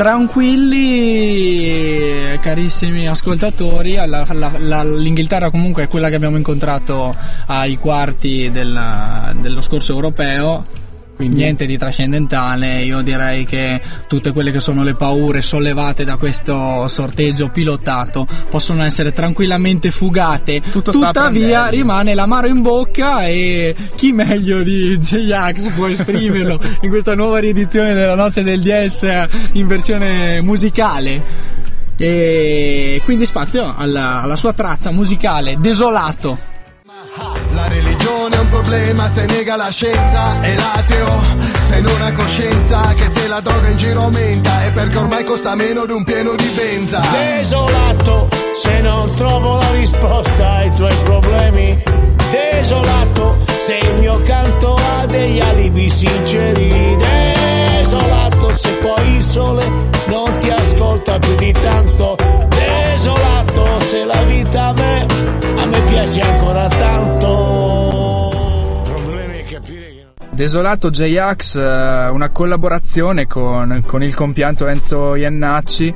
Tranquilli, 0.00 1.68
carissimi 2.40 3.06
ascoltatori, 3.06 3.96
la, 3.96 4.24
la, 4.32 4.50
la, 4.56 4.82
l'Inghilterra 4.82 5.50
comunque 5.50 5.82
è 5.82 5.88
quella 5.88 6.08
che 6.08 6.14
abbiamo 6.14 6.38
incontrato 6.38 7.14
ai 7.48 7.76
quarti 7.76 8.50
del, 8.50 9.34
dello 9.42 9.60
scorso 9.60 9.92
europeo 9.92 10.64
quindi 11.20 11.36
niente 11.42 11.66
di 11.66 11.76
trascendentale, 11.76 12.80
io 12.80 13.02
direi 13.02 13.44
che 13.44 13.78
tutte 14.08 14.32
quelle 14.32 14.50
che 14.50 14.60
sono 14.60 14.82
le 14.82 14.94
paure 14.94 15.42
sollevate 15.42 16.02
da 16.02 16.16
questo 16.16 16.88
sorteggio 16.88 17.50
pilotato 17.50 18.26
possono 18.48 18.82
essere 18.84 19.12
tranquillamente 19.12 19.90
fugate. 19.90 20.62
Tutto 20.62 20.92
Tuttavia 20.92 21.66
rimane 21.66 22.14
l'amaro 22.14 22.46
in 22.46 22.62
bocca 22.62 23.26
e 23.26 23.76
chi 23.96 24.12
meglio 24.12 24.62
di 24.62 24.96
J-Ax 24.96 25.72
può 25.72 25.88
esprimerlo 25.88 26.58
in 26.80 26.88
questa 26.88 27.14
nuova 27.14 27.38
riedizione 27.38 27.92
della 27.92 28.14
Noce 28.14 28.42
del 28.42 28.62
DS 28.62 29.26
in 29.52 29.66
versione 29.66 30.40
musicale. 30.40 31.22
E 31.98 33.02
quindi 33.04 33.26
spazio 33.26 33.74
alla, 33.76 34.22
alla 34.22 34.36
sua 34.36 34.54
traccia 34.54 34.90
musicale 34.90 35.58
Desolato. 35.60 36.48
Problema 38.50 39.08
se 39.08 39.24
nega 39.26 39.56
la 39.56 39.70
scienza 39.70 40.40
e 40.42 40.54
l'ateo 40.54 41.22
se 41.58 41.80
non 41.80 42.02
ha 42.02 42.12
coscienza 42.12 42.92
che 42.94 43.08
se 43.08 43.28
la 43.28 43.40
droga 43.40 43.68
in 43.68 43.76
giro 43.76 44.02
aumenta 44.02 44.64
è 44.64 44.72
perché 44.72 44.98
ormai 44.98 45.24
costa 45.24 45.54
meno 45.54 45.86
di 45.86 45.92
un 45.92 46.04
pieno 46.04 46.34
di 46.34 46.48
benza. 46.54 47.00
Desolato 47.12 48.28
se 48.52 48.80
non 48.80 49.14
trovo 49.14 49.56
la 49.56 49.70
risposta 49.72 50.50
ai 50.56 50.70
tuoi 50.72 50.94
problemi. 51.04 51.82
Desolato 52.30 53.38
se 53.58 53.76
il 53.76 54.00
mio 54.00 54.20
canto 54.24 54.74
ha 54.74 55.06
degli 55.06 55.40
alibi 55.40 55.88
sinceri. 55.88 56.96
Desolato 56.98 58.52
se 58.52 58.70
poi 58.82 59.14
il 59.14 59.22
sole 59.22 59.64
non 60.06 60.36
ti 60.38 60.50
ascolta 60.50 61.18
più 61.18 61.34
di 61.36 61.52
tanto. 61.52 62.16
Desolato 62.48 63.80
se 63.80 64.04
la 64.04 64.22
vita 64.24 64.66
a 64.66 64.72
me, 64.72 65.06
a 65.56 65.66
me 65.66 65.80
piace 65.88 66.20
ancora 66.20 66.68
tanto. 66.68 67.89
Desolato 70.40 70.88
J-Ax, 70.88 71.56
eh, 71.56 72.08
una 72.08 72.30
collaborazione 72.30 73.26
con, 73.26 73.82
con 73.84 74.02
il 74.02 74.14
compianto 74.14 74.68
Enzo 74.68 75.14
Iannacci. 75.14 75.94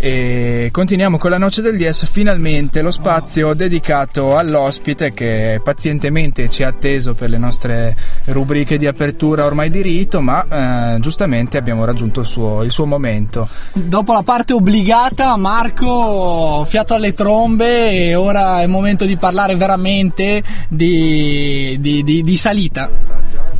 E 0.00 0.68
continuiamo 0.72 1.16
con 1.16 1.30
la 1.30 1.38
noce 1.38 1.62
del 1.62 1.76
DS, 1.76 2.10
finalmente 2.10 2.82
lo 2.82 2.90
spazio 2.90 3.54
dedicato 3.54 4.36
all'ospite 4.36 5.12
che 5.12 5.60
pazientemente 5.62 6.48
ci 6.48 6.64
ha 6.64 6.68
atteso 6.68 7.14
per 7.14 7.30
le 7.30 7.38
nostre 7.38 7.96
rubriche 8.24 8.78
di 8.78 8.88
apertura 8.88 9.44
ormai 9.44 9.70
di 9.70 9.80
rito, 9.80 10.20
ma 10.20 10.96
eh, 10.96 11.00
giustamente 11.00 11.56
abbiamo 11.56 11.84
raggiunto 11.84 12.18
il 12.18 12.26
suo, 12.26 12.64
il 12.64 12.72
suo, 12.72 12.86
momento. 12.86 13.48
Dopo 13.74 14.12
la 14.12 14.24
parte 14.24 14.54
obbligata, 14.54 15.36
Marco, 15.36 16.64
fiato 16.68 16.94
alle 16.94 17.14
trombe 17.14 17.92
e 17.92 18.16
ora 18.16 18.58
è 18.58 18.64
il 18.64 18.70
momento 18.70 19.04
di 19.04 19.16
parlare 19.16 19.54
veramente 19.54 20.42
di, 20.68 21.76
di, 21.78 22.02
di, 22.02 22.24
di 22.24 22.36
salita 22.36 22.90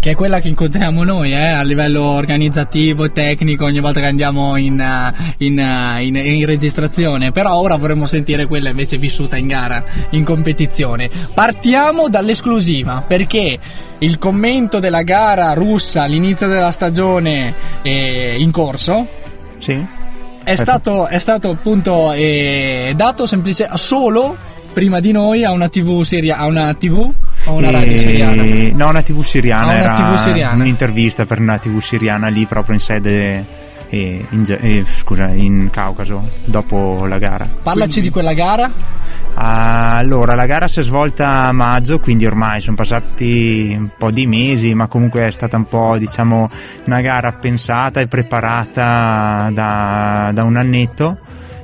che 0.01 0.11
è 0.11 0.15
quella 0.15 0.41
che 0.41 0.49
incontriamo 0.49 1.03
noi 1.03 1.33
eh, 1.33 1.47
a 1.47 1.63
livello 1.63 2.03
organizzativo 2.03 3.05
e 3.05 3.11
tecnico 3.11 3.65
ogni 3.65 3.81
volta 3.81 4.01
che 4.01 4.07
andiamo 4.07 4.57
in, 4.57 4.85
in, 5.39 5.59
in, 6.01 6.17
in, 6.17 6.47
registrazione. 6.47 7.33
Però 7.33 7.57
ora 7.57 7.77
vorremmo 7.77 8.07
sentire 8.07 8.47
quella 8.47 8.69
invece 8.69 8.99
vissuta 8.99 9.37
in 9.37 9.47
gara, 9.47 9.83
in 10.11 10.25
competizione. 10.25 11.09
Partiamo 11.33 12.09
dall'esclusiva 12.09 13.03
perché 13.07 13.59
il 13.99 14.19
commento 14.19 14.81
della 14.81 15.03
gara 15.03 15.53
russa 15.55 16.03
all'inizio 16.03 16.49
della 16.49 16.71
stagione 16.71 17.55
è 17.83 18.35
in 18.39 18.51
corso. 18.51 19.07
Sì. 19.59 20.03
È 20.45 20.55
stato, 20.57 21.07
è 21.07 21.19
stato 21.19 21.49
appunto 21.49 22.13
eh, 22.13 22.93
dato 22.95 23.25
semplicemente 23.27 23.79
solo 23.79 24.37
prima 24.75 25.01
di 25.01 25.13
noi 25.13 25.45
a 25.45 25.53
una 25.53 25.69
TV, 25.71 26.03
seria, 26.03 26.37
a 26.37 26.45
una 26.47 26.75
TV 26.75 27.11
o 27.47 27.53
una 27.55 27.71
radio 27.71 27.99
siriana? 27.99 28.43
No, 28.75 28.89
una 28.89 29.03
TV 29.03 29.23
siriana. 29.23 29.63
Ah, 29.63 29.65
una 29.65 29.75
era 29.75 29.95
TV 29.95 30.15
siriana. 30.17 30.63
un'intervista 30.63 31.27
per 31.27 31.41
una 31.41 31.59
TV 31.59 31.81
siriana 31.81 32.29
lì 32.29 32.45
proprio 32.47 32.75
in 32.75 32.81
sede. 32.81 33.63
Eh, 33.89 34.27
in, 34.31 34.45
eh, 34.61 34.85
scusa, 34.89 35.29
in 35.29 35.69
Caucaso 35.71 36.29
dopo 36.45 37.07
la 37.07 37.19
gara. 37.19 37.47
Parlaci 37.63 38.01
quindi, 38.01 38.09
di 38.09 38.11
quella 38.11 38.33
gara. 38.33 38.71
Allora, 39.37 40.35
la 40.35 40.47
gara 40.47 40.69
si 40.69 40.81
è 40.81 40.83
svolta 40.83 41.47
a 41.47 41.53
maggio, 41.53 41.99
quindi 42.01 42.25
ormai 42.25 42.61
sono 42.61 42.77
passati 42.77 43.75
un 43.77 43.91
po' 43.97 44.11
di 44.11 44.27
mesi, 44.27 44.75
ma 44.75 44.87
comunque 44.87 45.27
è 45.27 45.31
stata 45.31 45.57
un 45.57 45.67
po' 45.67 45.97
diciamo 45.99 46.49
una 46.85 47.01
gara 47.01 47.33
pensata 47.33 48.01
e 48.01 48.07
preparata 48.07 49.51
da, 49.53 50.31
da 50.33 50.43
un 50.45 50.57
annetto. 50.57 51.19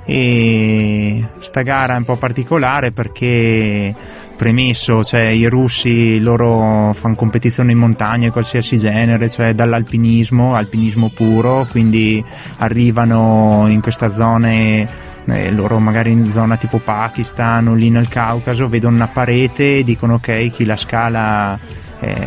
E 0.05 1.25
sta 1.39 1.63
gara 1.63 1.95
è 1.95 1.99
un 1.99 2.05
po' 2.05 2.17
particolare 2.17 2.91
perché 2.91 3.95
premesso, 4.41 5.05
cioè 5.05 5.25
i 5.25 5.45
russi 5.45 6.19
loro 6.19 6.95
fanno 6.95 7.15
competizione 7.15 7.73
in 7.73 7.79
montagna 7.79 8.25
di 8.25 8.31
qualsiasi 8.31 8.79
genere, 8.79 9.29
cioè 9.29 9.53
dall'alpinismo, 9.53 10.55
alpinismo 10.55 11.11
puro, 11.11 11.67
quindi 11.71 12.25
arrivano 12.57 13.67
in 13.69 13.83
queste 13.83 14.11
zone 14.11 14.89
eh, 15.27 15.53
loro 15.53 15.79
magari 15.79 16.13
in 16.13 16.31
zona 16.33 16.57
tipo 16.57 16.79
Pakistan 16.79 17.69
o 17.69 17.75
lì 17.75 17.91
nel 17.91 18.09
Caucaso 18.09 18.67
vedono 18.67 18.95
una 18.95 19.09
parete 19.09 19.77
e 19.77 19.85
dicono 19.85 20.15
ok 20.15 20.51
chi 20.51 20.65
la 20.65 20.77
scala 20.79 21.59
eh, 21.99 22.27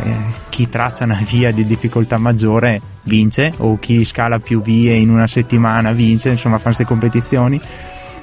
chi 0.50 0.68
traccia 0.68 1.02
una 1.02 1.18
via 1.28 1.50
di 1.50 1.66
difficoltà 1.66 2.16
maggiore 2.16 2.80
vince 3.02 3.52
o 3.56 3.76
chi 3.80 4.04
scala 4.04 4.38
più 4.38 4.62
vie 4.62 4.94
in 4.94 5.10
una 5.10 5.26
settimana 5.26 5.90
vince 5.90 6.28
insomma 6.28 6.58
fanno 6.58 6.76
queste 6.76 6.84
competizioni. 6.84 7.60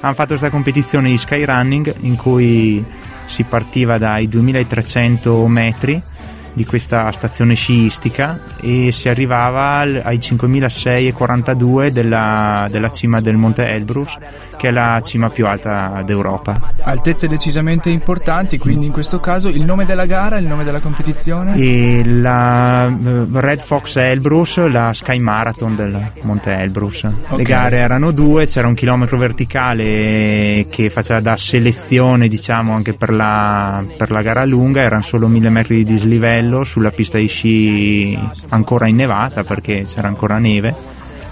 Hanno 0.00 0.14
fatto 0.14 0.28
questa 0.28 0.48
competizione 0.48 1.10
di 1.10 1.18
skyrunning 1.18 1.94
in 2.00 2.16
cui 2.16 2.82
si 3.32 3.44
partiva 3.44 3.96
dai 3.96 4.28
2300 4.28 5.46
metri 5.46 6.02
di 6.52 6.64
questa 6.64 7.10
stazione 7.12 7.54
sciistica 7.54 8.38
e 8.60 8.90
si 8.92 9.08
arrivava 9.08 9.80
ai 9.80 10.20
5642 10.20 11.90
della, 11.90 12.68
della 12.70 12.90
cima 12.90 13.20
del 13.20 13.36
Monte 13.36 13.68
Elbrus, 13.68 14.18
che 14.56 14.68
è 14.68 14.70
la 14.70 15.00
cima 15.02 15.30
più 15.30 15.46
alta 15.46 16.02
d'Europa. 16.04 16.74
Altezze 16.82 17.26
decisamente 17.28 17.88
importanti, 17.90 18.58
quindi 18.58 18.86
in 18.86 18.92
questo 18.92 19.20
caso 19.20 19.48
il 19.48 19.64
nome 19.64 19.86
della 19.86 20.06
gara, 20.06 20.38
il 20.38 20.46
nome 20.46 20.64
della 20.64 20.80
competizione? 20.80 21.56
E 21.56 22.02
la 22.04 22.86
eh, 22.86 23.26
Red 23.32 23.60
Fox 23.60 23.96
Elbrus, 23.96 24.66
la 24.68 24.92
Sky 24.92 25.18
Marathon 25.18 25.74
del 25.74 26.12
Monte 26.22 26.52
Elbrus. 26.52 27.02
Le 27.02 27.12
Ok. 27.28 27.42
gare 27.42 27.76
erano 27.76 28.10
due, 28.10 28.46
c'era 28.46 28.66
un 28.66 28.74
chilometro 28.74 29.16
verticale 29.16 30.66
che 30.68 30.90
faceva 30.90 31.20
da 31.20 31.36
selezione 31.36 32.28
diciamo 32.28 32.74
anche 32.74 32.92
per 32.92 33.10
la, 33.10 33.84
per 33.96 34.10
la 34.10 34.22
gara 34.22 34.44
lunga, 34.44 34.82
erano 34.82 35.02
solo 35.02 35.28
mille 35.28 35.48
metri 35.48 35.76
di 35.76 35.84
dislivello 35.84 36.41
sulla 36.64 36.90
pista 36.90 37.18
di 37.18 37.26
sci 37.26 38.18
ancora 38.48 38.86
innevata 38.86 39.44
perché 39.44 39.84
c'era 39.84 40.08
ancora 40.08 40.38
neve 40.38 40.74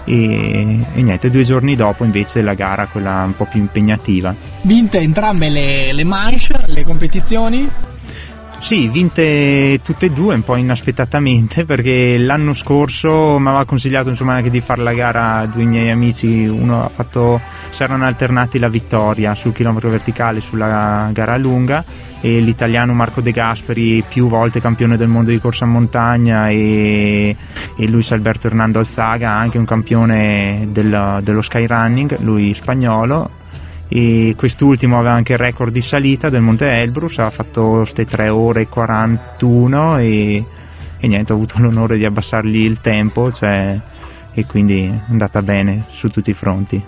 e, 0.05 0.79
e 0.93 1.01
niente, 1.01 1.29
due 1.29 1.43
giorni 1.43 1.75
dopo 1.75 2.03
invece 2.03 2.41
la 2.41 2.53
gara, 2.53 2.87
quella 2.87 3.23
un 3.25 3.35
po' 3.35 3.45
più 3.45 3.59
impegnativa. 3.59 4.35
Vinte 4.63 4.99
entrambe 4.99 5.49
le, 5.49 5.93
le 5.93 6.03
manche, 6.03 6.59
le 6.65 6.83
competizioni. 6.83 7.69
Sì, 8.61 8.87
vinte 8.87 9.81
tutte 9.83 10.05
e 10.05 10.11
due 10.11 10.35
un 10.35 10.43
po' 10.43 10.55
inaspettatamente 10.55 11.65
perché 11.65 12.17
l'anno 12.19 12.53
scorso 12.53 13.37
mi 13.39 13.47
aveva 13.47 13.65
consigliato 13.65 14.09
insomma 14.09 14.35
anche 14.35 14.51
di 14.51 14.61
fare 14.61 14.81
la 14.83 14.93
gara 14.93 15.45
due 15.47 15.63
miei 15.63 15.89
amici, 15.89 16.45
uno 16.45 16.85
ha 16.85 16.89
fatto, 16.89 17.41
si 17.71 17.83
erano 17.83 18.05
alternati 18.05 18.59
la 18.59 18.69
vittoria 18.69 19.33
sul 19.35 19.51
chilometro 19.51 19.89
verticale 19.89 20.39
sulla 20.39 21.09
gara 21.11 21.35
lunga 21.37 21.83
e 22.21 22.39
l'italiano 22.39 22.93
Marco 22.93 23.19
De 23.19 23.31
Gasperi 23.31 24.05
più 24.07 24.27
volte 24.27 24.61
campione 24.61 24.95
del 24.95 25.07
mondo 25.07 25.31
di 25.31 25.39
corsa 25.39 25.65
in 25.65 25.71
montagna 25.71 26.49
e, 26.49 27.35
e 27.75 27.87
Luis 27.87 28.11
Alberto 28.11 28.45
Hernando 28.47 28.77
Alzaga 28.77 29.31
anche 29.31 29.57
un 29.57 29.65
campione 29.65 30.67
del- 30.69 31.19
dello 31.23 31.41
skyrunning, 31.41 32.19
lui 32.19 32.53
spagnolo 32.53 33.39
e 33.93 34.35
quest'ultimo 34.37 34.97
aveva 34.97 35.15
anche 35.15 35.33
il 35.33 35.37
record 35.37 35.73
di 35.73 35.81
salita 35.81 36.29
del 36.29 36.39
Monte 36.39 36.71
Elbrus, 36.79 37.19
ha 37.19 37.29
fatto 37.29 37.79
queste 37.79 38.05
3 38.05 38.29
ore 38.29 38.61
e 38.61 38.67
41 38.69 39.97
e, 39.97 40.45
e 40.97 41.07
niente, 41.09 41.33
ho 41.33 41.35
avuto 41.35 41.55
l'onore 41.59 41.97
di 41.97 42.05
abbassargli 42.05 42.63
il 42.63 42.79
tempo 42.79 43.33
cioè, 43.33 43.77
e 44.31 44.45
quindi 44.45 44.85
è 44.85 45.11
andata 45.11 45.41
bene 45.41 45.83
su 45.89 46.07
tutti 46.07 46.29
i 46.29 46.33
fronti. 46.33 46.81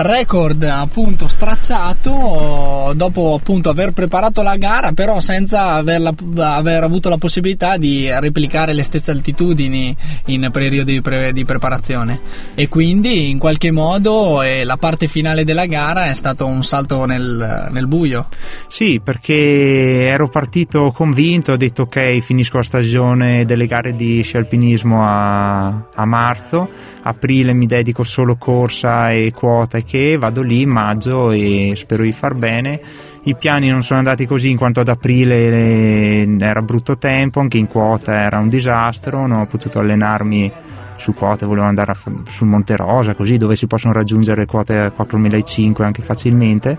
Record 0.00 0.62
appunto 0.62 1.26
stracciato 1.26 2.92
dopo 2.94 3.34
appunto 3.34 3.68
aver 3.68 3.90
preparato 3.90 4.42
la 4.42 4.54
gara, 4.54 4.92
però 4.92 5.18
senza 5.18 5.72
averla- 5.72 6.14
aver 6.36 6.84
avuto 6.84 7.08
la 7.08 7.16
possibilità 7.16 7.76
di 7.76 8.08
replicare 8.08 8.74
le 8.74 8.84
stesse 8.84 9.10
altitudini 9.10 9.96
in 10.26 10.50
periodi 10.52 10.84
di, 10.84 11.00
pre- 11.00 11.32
di 11.32 11.44
preparazione. 11.44 12.20
E 12.54 12.68
quindi 12.68 13.28
in 13.28 13.38
qualche 13.38 13.72
modo 13.72 14.40
eh, 14.42 14.62
la 14.62 14.76
parte 14.76 15.08
finale 15.08 15.42
della 15.42 15.66
gara 15.66 16.06
è 16.06 16.14
stato 16.14 16.46
un 16.46 16.62
salto 16.62 17.04
nel, 17.04 17.66
nel 17.72 17.88
buio. 17.88 18.28
Sì, 18.68 19.00
perché 19.02 20.06
ero 20.06 20.28
partito 20.28 20.92
convinto, 20.92 21.52
ho 21.52 21.56
detto 21.56 21.82
ok, 21.82 22.20
finisco 22.20 22.58
la 22.58 22.62
stagione 22.62 23.44
delle 23.44 23.66
gare 23.66 23.96
di 23.96 24.22
sci 24.22 24.36
alpinismo 24.36 25.04
a, 25.04 25.88
a 25.92 26.04
marzo, 26.04 26.70
aprile 27.02 27.52
mi 27.52 27.66
dedico 27.66 28.02
solo 28.02 28.36
corsa 28.36 29.12
e 29.12 29.32
quota 29.34 29.78
e 29.78 29.84
che 29.84 30.16
vado 30.18 30.42
lì 30.42 30.62
in 30.62 30.70
maggio 30.70 31.30
e 31.30 31.72
spero 31.76 32.02
di 32.02 32.12
far 32.12 32.34
bene. 32.34 32.80
I 33.24 33.34
piani 33.36 33.68
non 33.68 33.82
sono 33.82 33.98
andati 33.98 34.26
così 34.26 34.48
in 34.50 34.56
quanto 34.56 34.80
ad 34.80 34.88
aprile 34.88 36.26
era 36.38 36.62
brutto 36.62 36.96
tempo, 36.96 37.40
anche 37.40 37.58
in 37.58 37.66
quota 37.66 38.14
era 38.14 38.38
un 38.38 38.48
disastro, 38.48 39.26
non 39.26 39.40
ho 39.40 39.46
potuto 39.46 39.80
allenarmi 39.80 40.50
su 40.96 41.14
quote, 41.14 41.46
volevo 41.46 41.66
andare 41.66 41.94
sul 42.30 42.46
Monte 42.46 42.76
Rosa, 42.76 43.14
così 43.14 43.36
dove 43.36 43.54
si 43.54 43.66
possono 43.66 43.92
raggiungere 43.92 44.46
quote 44.46 44.78
a 44.78 44.92
4.500 44.96 45.82
anche 45.82 46.02
facilmente. 46.02 46.78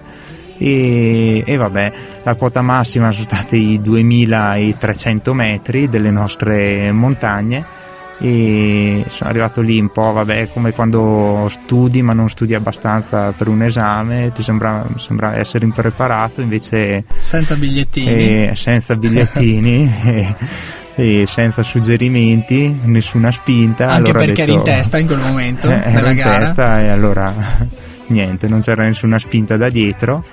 E, 0.58 1.44
e 1.46 1.56
vabbè, 1.56 1.94
la 2.24 2.36
quota 2.36 2.62
massima 2.62 3.12
sono 3.12 3.24
stati 3.24 3.74
i 3.74 3.82
2300 3.82 5.34
metri 5.34 5.88
delle 5.88 6.12
nostre 6.12 6.92
montagne 6.92 7.78
e 8.22 9.06
sono 9.08 9.30
arrivato 9.30 9.62
lì 9.62 9.80
un 9.80 9.90
po' 9.92 10.12
vabbè 10.12 10.50
come 10.52 10.72
quando 10.74 11.48
studi 11.50 12.02
ma 12.02 12.12
non 12.14 12.30
studi 12.30 12.54
abbastanza 12.54 13.32
per 13.32 13.48
un 13.48 13.62
esame 13.64 14.32
ti 14.34 14.44
sembra, 14.44 14.86
sembra 14.98 15.38
essere 15.38 15.64
impreparato 15.66 16.42
invece 16.42 17.06
Senza 17.18 17.56
bigliettini. 17.56 18.48
eh, 18.48 18.52
senza 18.56 18.96
bigliettini 18.98 19.90
e, 20.04 20.36
e 20.96 21.26
senza 21.28 21.64
suggerimenti 21.64 22.78
nessuna 22.84 23.32
spinta 23.32 23.88
Anche 23.90 24.10
allora 24.12 24.26
perché 24.26 24.42
eri 24.42 24.52
detto- 24.56 24.70
in 24.70 24.76
testa 24.76 24.98
in 24.98 25.08
quel 25.08 25.20
momento 25.20 25.70
eh, 25.72 25.92
della 25.92 26.12
in 26.12 26.18
gara. 26.18 26.40
testa 26.40 26.82
e 26.82 26.88
allora 26.90 27.34
niente, 28.08 28.48
non 28.48 28.60
c'era 28.62 28.84
nessuna 28.84 29.18
spinta 29.18 29.56
da 29.56 29.70
dietro 29.70 30.24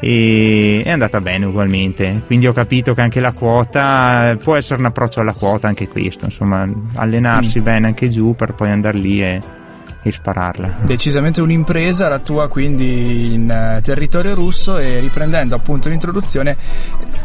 e 0.00 0.82
è 0.84 0.90
andata 0.90 1.20
bene 1.20 1.46
ugualmente. 1.46 2.22
Quindi 2.26 2.46
ho 2.46 2.52
capito 2.52 2.94
che 2.94 3.00
anche 3.00 3.20
la 3.20 3.32
quota 3.32 4.36
può 4.42 4.56
essere 4.56 4.80
un 4.80 4.86
approccio 4.86 5.20
alla 5.20 5.32
quota, 5.32 5.68
anche 5.68 5.88
questo, 5.88 6.24
insomma, 6.26 6.68
allenarsi 6.94 7.60
bene 7.60 7.86
anche 7.86 8.08
giù 8.10 8.34
per 8.34 8.54
poi 8.54 8.70
andare 8.70 8.98
lì 8.98 9.22
e, 9.22 9.40
e 10.08 10.12
spararla. 10.12 10.74
Decisamente 10.82 11.40
un'impresa 11.40 12.08
la 12.08 12.18
tua 12.20 12.48
quindi 12.48 13.34
in 13.34 13.50
eh, 13.50 13.80
territorio 13.82 14.34
russo 14.34 14.78
e 14.78 15.00
riprendendo 15.00 15.54
appunto 15.54 15.88
l'introduzione 15.88 16.56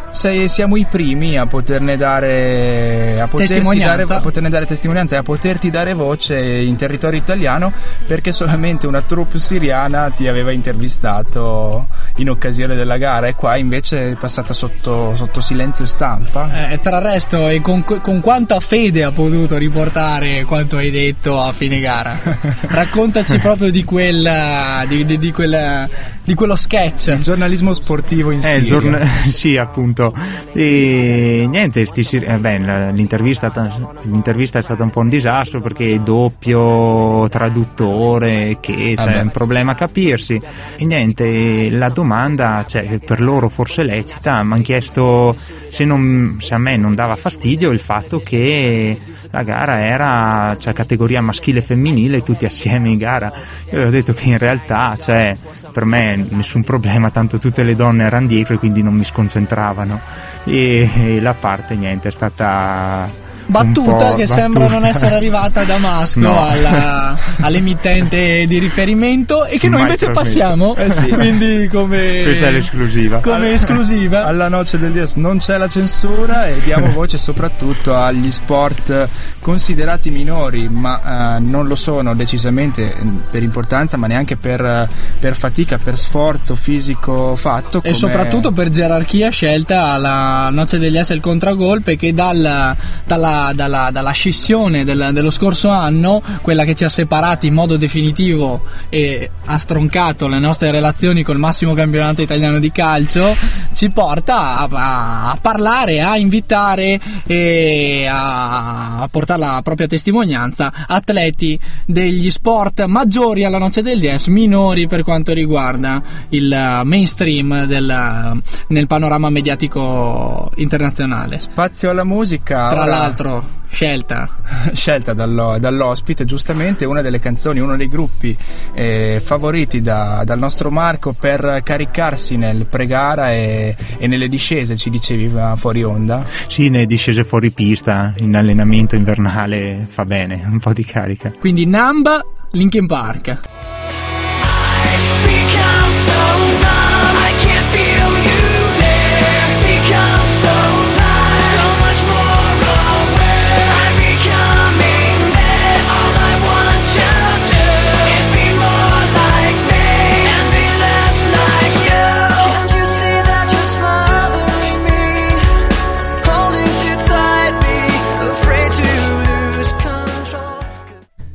sei- 0.10 0.50
siamo 0.50 0.76
i 0.76 0.86
primi 0.90 1.38
a 1.38 1.46
poterne 1.46 1.96
dare 1.98 3.20
a 3.22 3.28
poterti 3.28 3.54
Testimonianza. 3.54 4.06
dare, 4.06 4.20
a 4.20 4.22
poterne 4.22 4.50
dare 4.50 4.66
testimonianza 4.66 5.16
e 5.16 5.18
a 5.20 5.24
poterti 5.24 5.70
dare 5.70 5.94
voce 5.94 6.38
in 6.40 6.76
territorio 6.76 7.20
italiano 7.20 7.72
perché 8.08 8.32
solamente 8.32 8.88
una 8.88 9.02
troupe 9.02 9.40
siriana 9.40 10.10
ti 10.10 10.28
aveva 10.28 10.52
intervistato 10.52 11.88
in 12.18 12.30
occasione 12.30 12.76
della 12.76 12.98
gara 12.98 13.28
e 13.28 13.36
qua 13.36 13.56
invece 13.56 14.12
è 14.12 14.16
passata 14.16 14.54
sotto, 14.54 15.16
sotto 15.16 15.40
silenzio 15.40 15.86
stampa 15.86 16.70
Eh, 16.72 16.80
tra 16.82 16.98
il 16.98 17.04
resto, 17.04 17.48
e 17.48 17.62
con, 17.62 17.84
con 17.84 18.20
quanta 18.22 18.60
fede 18.60 19.04
ha 19.04 19.12
potuto 19.12 19.58
riportare 19.58 20.44
quanto 20.46 20.78
hai 20.78 20.90
detto 20.92 21.40
a 21.40 21.52
fine 21.52 21.80
gara? 21.80 22.18
Raccontaci 22.74 23.38
proprio 23.40 23.70
di 23.70 23.84
quel, 23.84 24.86
di, 24.88 25.04
di- 25.06 25.18
di 25.18 25.32
quel, 25.32 25.90
di 26.24 26.34
quello 26.34 26.56
sketch. 26.56 27.08
il 27.08 27.22
giornalismo 27.22 27.74
sportivo 27.74 28.32
in 28.32 28.40
Eh, 28.40 28.42
Siria 28.44 28.58
il 28.60 28.66
giorno- 28.66 29.00
sì, 29.30 29.58
appunto. 29.58 30.14
E 30.54 31.46
niente, 31.50 31.86
sti 31.86 32.04
sir- 32.04 32.30
eh, 32.30 32.38
beh, 32.38 32.92
l'intervista, 32.94 33.50
ta- 33.50 33.98
l'intervista 34.04 34.60
è 34.60 34.62
stata 34.64 34.84
un 34.84 34.90
po' 34.90 35.02
un 35.02 35.10
disastro 35.10 35.60
perché 35.60 36.02
doppio 36.02 37.28
traduttore, 37.30 38.58
che 38.62 38.94
c'è 38.96 39.04
Vabbè. 39.06 39.20
un 39.22 39.30
problema 39.32 39.74
a 39.74 39.76
capirsi. 39.76 40.40
E 40.78 40.86
niente, 40.86 41.70
la 41.72 41.90
domanda, 41.90 42.64
cioè, 42.68 43.00
per 43.00 43.22
loro 43.22 43.50
forse 43.50 43.84
lecita, 43.84 44.42
mi 44.44 44.54
hanno 44.54 44.62
chiesto 44.64 45.36
se, 45.68 45.84
non- 45.84 46.38
se 46.40 46.54
a 46.54 46.58
me 46.58 46.78
non 46.78 46.96
dava 46.96 47.16
fastidio 47.18 47.72
il 47.72 47.80
fatto 47.80 48.22
che 48.22 48.98
la 49.34 49.44
gara 49.44 49.80
era 49.86 50.58
cioè, 50.60 50.74
categoria 50.74 51.22
maschile 51.22 51.60
e 51.60 51.62
femminile 51.62 52.22
tutti 52.22 52.44
assieme 52.52 52.90
in 52.90 52.98
gara. 52.98 53.32
Io 53.72 53.88
ho 53.88 53.90
detto 53.90 54.14
che 54.14 54.30
in 54.30 54.38
realtà, 54.38 54.96
cioè, 55.00 55.36
per 55.72 55.86
me 55.86 56.16
nessun 56.30 56.64
problema, 56.64 57.10
tanto 57.10 57.38
tutte 57.38 57.64
le 57.64 57.76
donne 57.76 58.04
erano 58.04 58.28
dietro 58.28 58.54
e 58.54 58.58
quindi 58.58 58.84
non 58.84 58.94
mi 58.94 59.04
sconcentravano. 59.04 60.00
E, 60.44 60.90
e 60.96 61.22
la 61.22 61.34
parte 61.34 61.76
niente 61.76 62.10
è 62.10 62.12
stata 62.12 63.10
Battuta 63.52 64.14
che 64.16 64.28
sembra 64.28 64.62
non 64.64 64.70
battuta. 64.80 64.88
essere 64.90 65.16
arrivata 65.16 65.62
a 65.62 65.64
Damasco 65.66 66.20
No. 66.20 66.48
alla- 66.48 67.18
all'emittente 67.42 68.46
di 68.48 68.58
riferimento 68.60 69.46
e 69.46 69.58
che 69.58 69.68
noi 69.68 69.82
Mai 69.82 69.90
invece 69.90 70.06
trasmesso. 70.12 70.40
passiamo. 70.40 70.76
Eh 70.76 70.90
sì. 70.90 71.08
Quindi 71.12 71.68
come, 71.68 72.22
Questa 72.24 72.48
è 72.48 72.52
l'esclusiva. 72.52 73.20
come 73.20 73.52
esclusiva. 73.54 74.26
Alla 74.26 74.48
noce 74.48 74.78
del 74.80 74.92
DS 74.92 75.16
non 75.16 75.38
c'è 75.40 75.58
la 75.58 75.68
censura 75.68 76.48
e 76.48 76.60
diamo 76.64 76.88
voce 76.94 77.18
soprattutto 77.18 77.96
agli 77.96 78.32
sport 78.32 79.08
considerati 79.42 80.10
minori, 80.12 80.70
ma 80.70 81.36
eh, 81.36 81.40
non 81.40 81.68
lo 81.68 81.76
sono 81.76 82.14
decisamente 82.16 82.84
eh, 82.94 82.96
per 83.30 83.44
importanza, 83.44 83.98
ma 83.98 84.08
neanche 84.08 84.36
per, 84.38 84.88
per 85.20 85.36
fatica, 85.36 85.78
per 85.78 85.98
sforzo 85.98 86.56
fisico 86.56 87.36
fatto. 87.36 87.80
E 87.80 87.82
come- 87.82 87.94
soprattutto 87.94 88.52
per 88.52 88.70
gerarchia 88.70 89.30
scelta 89.30 89.86
alla 89.92 90.50
Noce 90.52 90.80
degli 90.80 90.98
S 91.02 91.10
il 91.10 91.22
contragolpe 91.22 91.96
che 91.98 92.14
dal- 92.14 92.76
dalla 93.06 93.41
dalla, 93.42 93.54
dalla, 93.54 93.90
dalla 93.92 94.12
scissione 94.12 94.84
del, 94.84 95.10
dello 95.14 95.32
scorso 95.32 95.70
anno, 95.70 96.22
quella 96.42 96.64
che 96.64 96.76
ci 96.76 96.84
ha 96.84 96.90
separati 96.90 97.48
in 97.48 97.54
modo 97.54 97.78
definitivo 97.78 98.64
e 98.90 99.30
ha 99.46 99.58
stroncato 99.58 100.28
le 100.28 100.40
nostre 100.40 100.72
relazioni 100.72 101.24
col 101.24 101.38
massimo 101.38 101.74
campionato 101.74 102.22
italiano 102.22 102.60
di 102.60 102.72
calcio, 102.72 103.36
ci 103.74 103.90
porta 103.90 104.60
a, 104.60 104.68
a, 104.70 105.32
a 105.32 105.38
parlare, 105.42 106.02
a 106.02 106.18
invitare 106.18 107.00
e 107.26 108.06
a, 108.08 109.00
a 109.02 109.08
portare 109.08 109.40
la 109.40 109.62
propria 109.64 109.88
testimonianza 109.88 110.72
atleti 110.88 111.60
degli 111.86 112.30
sport 112.30 112.86
maggiori 112.86 113.44
alla 113.44 113.58
noce 113.58 113.82
del 113.82 114.00
DS, 114.00 114.28
minori 114.28 114.88
per 114.88 115.04
quanto 115.04 115.34
riguarda 115.34 116.02
il 116.30 116.82
mainstream 116.84 117.66
del, 117.66 118.42
nel 118.68 118.88
panorama 118.88 119.30
mediatico 119.30 120.52
internazionale. 120.56 121.40
Spazio 121.40 121.90
alla 121.90 122.04
musica. 122.04 122.70
Tra 122.70 122.82
ora- 122.82 122.90
l'altro, 122.90 123.31
scelta. 123.70 124.30
scelta 124.74 125.14
dallo- 125.14 125.58
dall'ospite, 125.60 126.26
giustamente 126.26 126.86
una 126.86 127.02
delle 127.02 127.20
canzoni, 127.20 127.60
uno 127.60 127.78
dei 127.78 127.88
gruppi 127.88 128.36
eh, 128.74 129.22
favoriti 129.24 129.82
da- 129.82 130.24
dal 130.26 130.40
nostro 130.40 130.70
Marco 130.70 131.14
per 131.14 131.62
caricarsi 131.64 132.36
nel 132.38 132.66
pregara 132.66 133.32
e, 133.32 133.76
e 133.98 134.08
nelle 134.08 134.28
discese, 134.28 134.76
ci 134.76 134.90
dicevi 134.90 135.32
fuori 135.56 135.84
onda. 135.84 136.26
Sì, 136.48 136.70
ne 136.70 136.86
discese 136.86 137.24
fuori 137.24 137.52
pista 137.52 138.14
in 138.18 138.36
allenamento 138.36 138.96
invernale 138.96 139.86
fa 139.88 140.06
bene, 140.06 140.42
un 140.50 140.60
po' 140.60 140.74
di 140.74 140.84
carica. 140.84 141.32
Quindi 141.40 141.66
Namba, 141.66 142.24
Linkin 142.52 142.88
Park. 142.88 143.40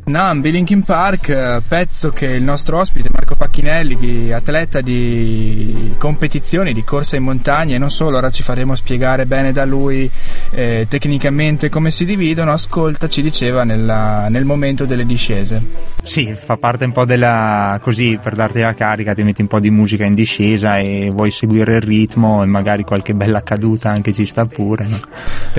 Nambi, 0.09 0.53
Linkin 0.53 0.83
Park, 0.85 1.31
eh, 1.31 1.61
pezzo 1.67 2.11
che 2.11 2.27
il 2.27 2.43
nostro 2.45 2.79
ospite 2.79 3.09
Marco 3.13 3.35
Facchinelli, 3.35 4.31
atleta 4.33 4.81
di 4.81 5.93
competizioni, 5.99 6.73
di 6.73 6.85
corsa 6.85 7.17
in 7.17 7.25
montagna 7.25 7.75
e 7.75 7.79
non 7.79 7.91
solo, 7.91 8.17
ora 8.19 8.31
ci 8.31 8.45
faremo 8.45 8.77
spiegare 8.77 9.27
bene 9.27 9.51
da 9.51 9.65
lui 9.65 10.09
eh, 10.51 10.87
tecnicamente 10.89 11.69
come 11.69 11.91
si 11.91 12.05
dividono, 12.05 12.53
ascolta, 12.53 13.09
ci 13.09 13.21
diceva 13.21 13.65
nella- 13.65 14.29
nel 14.29 14.45
momento 14.45 14.85
delle 14.85 15.05
discese. 15.05 15.61
Sì, 16.05 16.33
fa 16.41 16.57
parte 16.57 16.85
un 16.85 16.93
po' 16.93 17.05
della. 17.05 17.81
così 17.83 18.17
per 18.23 18.37
darti 18.37 18.61
la 18.61 18.75
carica, 18.75 19.13
ti 19.13 19.25
metti 19.25 19.41
un 19.41 19.49
po' 19.49 19.59
di 19.59 19.71
musica 19.71 20.05
in 20.05 20.15
discesa 20.15 20.79
e 20.79 21.11
vuoi 21.13 21.33
seguire 21.33 21.75
il 21.77 21.83
ritmo 21.83 22.45
e 22.45 22.47
magari 22.47 22.85
qualche 22.85 23.13
bella 23.13 23.43
caduta 23.43 23.91
anche 23.91 24.13
ci 24.13 24.25
sta 24.25 24.47
pure. 24.47 24.87
no? 24.87 25.01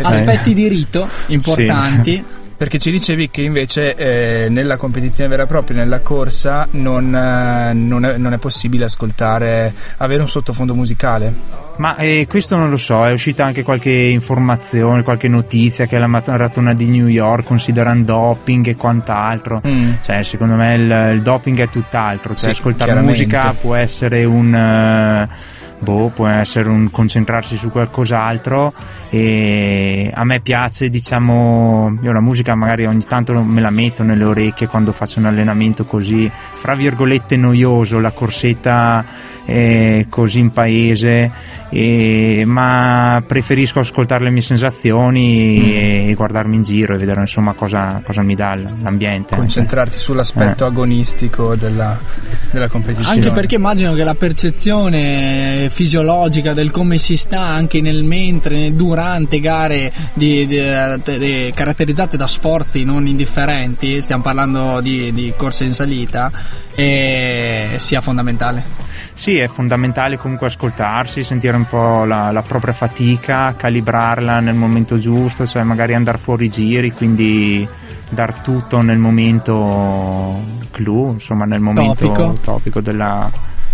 Aspetti 0.04 0.54
di 0.54 0.70
rito 0.70 1.10
importanti. 1.28 2.24
Perché 2.58 2.80
ci 2.80 2.90
dicevi 2.90 3.30
che 3.30 3.44
invece 3.44 3.94
eh, 3.94 4.50
nella 4.50 4.78
competizione 4.78 5.30
vera 5.30 5.44
e 5.44 5.46
propria, 5.46 5.78
nella 5.78 6.00
corsa, 6.00 6.68
non, 6.72 7.14
eh, 7.14 7.72
non 7.74 8.04
è, 8.04 8.18
non 8.18 8.34
è 8.34 8.40
possibile 8.40 8.86
ascoltare, 8.86 9.72
avere 9.98 10.24
un 10.24 10.28
sottofondo 10.28 10.74
musicale. 10.74 11.32
Ma 11.78 11.96
eh, 11.98 12.26
questo 12.28 12.56
non 12.56 12.72
lo 12.72 12.78
so, 12.78 13.06
è 13.06 13.12
uscita 13.12 13.46
anche 13.46 13.62
qualche 13.62 13.92
informazione, 13.92 15.04
qualche 15.04 15.28
notizia 15.28 15.86
che 15.86 16.00
la 16.00 16.08
maratona 16.08 16.74
di 16.74 16.88
New 16.90 17.06
York 17.06 17.46
considerano 17.46 18.04
doping 18.04 18.66
e 18.66 18.76
quant'altro. 18.76 19.62
Mm. 19.66 19.92
Cioè, 20.02 20.24
secondo 20.24 20.56
me 20.56 20.74
il, 20.74 21.12
il 21.18 21.22
doping 21.22 21.60
è 21.60 21.70
tutt'altro. 21.70 22.34
Cioè, 22.34 22.54
Sì, 22.54 22.60
ascoltare 22.60 23.00
musica 23.02 23.54
può 23.54 23.76
essere 23.76 24.26
un. 24.26 24.52
eh, 24.52 25.56
boh, 25.80 26.12
può 26.14 26.28
essere 26.28 26.70
un 26.70 26.90
concentrarsi 26.92 27.58
su 27.58 27.70
qualcos'altro. 27.70 28.74
E 29.10 30.12
a 30.14 30.24
me 30.24 30.40
piace, 30.42 30.90
diciamo, 30.90 31.98
io 32.02 32.12
la 32.12 32.20
musica 32.20 32.56
magari 32.56 32.86
ogni 32.86 33.04
tanto 33.04 33.42
me 33.42 33.62
la 33.62 33.70
metto 33.70 34.04
nelle 34.04 34.24
orecchie 34.24 34.68
quando 34.68 34.92
faccio 34.92 35.20
un 35.20 35.26
allenamento 35.26 35.86
così, 35.86 36.30
fra 36.54 36.76
virgolette, 36.76 37.38
noioso, 37.38 38.00
la 38.00 38.12
corsetta 38.12 39.06
eh, 39.50 40.06
così 40.10 40.40
in 40.40 40.52
paese, 40.52 41.32
e- 41.70 42.44
ma 42.46 43.24
preferisco 43.26 43.80
ascoltare 43.80 44.26
le 44.26 44.30
mie 44.30 44.42
sensazioni 44.42 46.10
e 46.10 46.14
guardarmi 46.16 46.56
in 46.58 46.64
giro 46.64 46.94
e 46.94 46.98
vedere 46.98 47.22
insomma 47.22 47.54
cosa, 47.54 48.02
cosa 48.04 48.22
mi 48.24 48.36
dà 48.36 48.56
l'ambiente. 48.56 49.36
Concentrarti 49.38 49.98
sull'aspetto 49.98 50.66
Eh. 50.66 50.68
agonistico 50.68 51.56
della, 51.56 51.98
della 52.52 52.68
competizione. 52.68 53.16
Anche 53.20 53.32
perché 53.32 53.56
immagino 53.56 53.94
che 53.94 54.04
la 54.04 54.16
percezione 54.16 55.70
fisiologica 55.72 56.54
del 56.54 56.72
come 56.72 56.98
si 56.98 57.16
sta 57.16 57.40
anche 57.42 57.80
nel 57.82 58.04
mentre, 58.04 58.74
durante 58.76 59.40
gare 59.40 59.92
di- 60.14 60.46
di- 60.46 61.18
di- 61.18 61.52
caratterizzate 61.56 62.18
da 62.18 62.28
sforzi 62.28 62.84
non 62.84 63.08
indifferenti, 63.08 64.02
stiamo 64.02 64.24
parlando 64.24 64.82
di, 64.82 65.14
di 65.14 65.34
corse 65.38 65.64
in 65.64 65.74
salita, 65.74 66.32
eh, 66.76 67.76
sia 67.78 68.02
fondamentale. 68.02 68.86
Sì, 69.18 69.40
è 69.40 69.48
fondamentale 69.48 70.16
comunque 70.16 70.46
ascoltarsi, 70.46 71.24
sentire 71.24 71.58
un 71.58 71.68
po' 71.68 72.06
la, 72.06 72.32
la 72.32 72.44
propria 72.44 72.72
fatica, 72.72 73.56
calibrarla 73.58 74.40
nel 74.40 74.54
momento 74.54 75.00
giusto, 75.00 75.48
cioè 75.48 75.64
magari 75.64 75.96
andare 75.96 76.20
fuori 76.20 76.50
giri, 76.50 76.92
quindi 76.92 77.68
dar 78.10 78.42
tutto 78.42 78.82
nel 78.82 79.00
momento 79.00 80.40
clou, 80.70 81.14
insomma 81.14 81.46
nel 81.46 81.60
momento 81.60 82.06
Topico. 82.06 82.34
topico 82.40 82.80
della, 82.80 83.30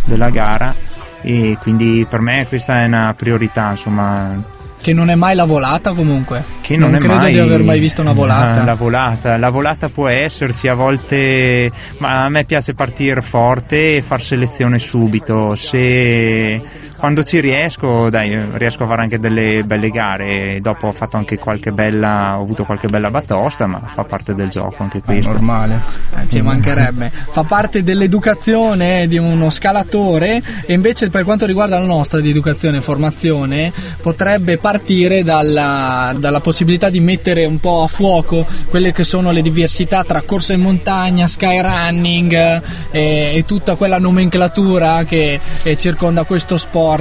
della 0.05 0.29
gara 0.29 0.73
e 1.21 1.57
quindi 1.61 2.05
per 2.09 2.21
me 2.21 2.45
questa 2.47 2.79
è 2.79 2.85
una 2.85 3.13
priorità, 3.13 3.71
insomma, 3.71 4.41
Che 4.83 4.91
non 4.91 5.09
è 5.09 5.15
mai 5.15 5.33
la 5.33 5.45
volata 5.45 5.93
comunque. 5.93 6.43
che 6.59 6.75
non, 6.75 6.93
è 6.93 6.97
credo 6.97 7.15
mai 7.15 7.31
di 7.31 7.39
aver 7.39 7.63
mai 7.63 7.79
visto 7.79 8.01
una 8.01 8.11
volata. 8.11 8.65
La 8.65 8.73
volata, 8.73 9.37
la 9.37 9.49
volata 9.49 9.87
può 9.87 10.09
esserci 10.09 10.67
a 10.67 10.73
volte, 10.73 11.71
ma 11.99 12.25
a 12.25 12.29
me 12.29 12.43
piace 12.43 12.73
partire 12.73 13.21
forte 13.21 13.95
e 13.95 14.01
far 14.05 14.21
selezione 14.21 14.79
subito. 14.79 15.55
Se 15.55 16.61
quando 17.03 17.23
ci 17.23 17.41
riesco, 17.41 18.09
dai, 18.09 18.33
riesco 18.53 18.83
a 18.83 18.87
fare 18.87 19.01
anche 19.01 19.19
delle 19.19 19.63
belle 19.65 19.89
gare. 19.89 20.59
Dopo 20.61 20.87
ho 20.87 20.93
fatto 20.93 21.17
anche 21.17 21.37
qualche 21.37 21.73
bella, 21.73 22.39
ho 22.39 22.43
avuto 22.43 22.63
qualche 22.63 22.87
bella 22.87 23.11
batosta, 23.11 23.67
ma 23.67 23.81
fa 23.93 24.05
parte 24.05 24.33
del 24.33 24.47
gioco 24.47 24.83
anche 24.83 25.01
questo. 25.01 25.29
normale. 25.29 25.81
Eh, 26.15 26.29
ci 26.29 26.41
mancherebbe. 26.41 27.11
Fa 27.29 27.43
parte 27.43 27.83
dell'educazione 27.83 29.05
di 29.07 29.17
uno 29.17 29.49
scalatore 29.49 30.41
e 30.65 30.71
invece 30.71 31.09
per 31.09 31.25
quanto 31.25 31.45
riguarda 31.45 31.77
la 31.77 31.83
nostra 31.83 32.21
di 32.21 32.29
educazione 32.29 32.77
e 32.77 32.81
formazione 32.81 33.73
potrebbe 34.01 34.57
partire 34.57 35.23
dalla, 35.23 36.15
dalla 36.17 36.39
possibilità 36.39 36.89
di 36.89 37.01
mettere 37.01 37.43
un 37.43 37.59
po' 37.59 37.83
a 37.83 37.87
fuoco 37.87 38.47
quelle 38.69 38.93
che 38.93 39.03
sono 39.03 39.31
le 39.31 39.41
diversità 39.41 40.05
tra 40.05 40.21
corsa 40.21 40.53
in 40.53 40.61
montagna, 40.61 41.27
skyrunning 41.27 42.31
eh, 42.31 42.61
e, 42.91 43.31
e 43.35 43.43
tutta 43.45 43.75
quella 43.75 43.99
nomenclatura 43.99 45.03
che 45.03 45.37
eh, 45.63 45.77
circonda 45.77 46.23
questo 46.23 46.57
sport 46.57 46.91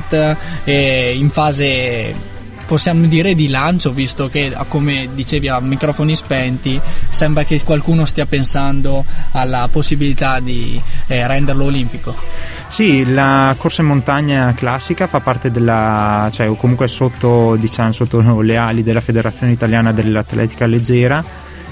eh, 0.64 1.14
in 1.16 1.30
fase 1.30 2.30
possiamo 2.72 3.04
dire 3.06 3.34
di 3.34 3.48
lancio, 3.48 3.92
visto 3.92 4.28
che 4.28 4.54
come 4.68 5.08
dicevi 5.12 5.48
a 5.48 5.60
microfoni 5.60 6.16
spenti, 6.16 6.80
sembra 7.10 7.44
che 7.44 7.62
qualcuno 7.62 8.06
stia 8.06 8.24
pensando 8.24 9.04
alla 9.32 9.68
possibilità 9.70 10.40
di 10.40 10.80
eh, 11.06 11.26
renderlo 11.26 11.64
olimpico. 11.64 12.14
Sì, 12.68 13.12
la 13.12 13.54
corsa 13.58 13.82
in 13.82 13.88
montagna 13.88 14.54
classica 14.54 15.06
fa 15.06 15.20
parte 15.20 15.50
della, 15.50 16.30
cioè 16.32 16.46
comunque 16.56 16.88
sotto, 16.88 17.56
diciamo, 17.56 17.92
sotto 17.92 18.22
le 18.40 18.56
ali 18.56 18.82
della 18.82 19.02
Federazione 19.02 19.52
Italiana 19.52 19.92
dell'Atletica 19.92 20.64
Leggera 20.64 21.22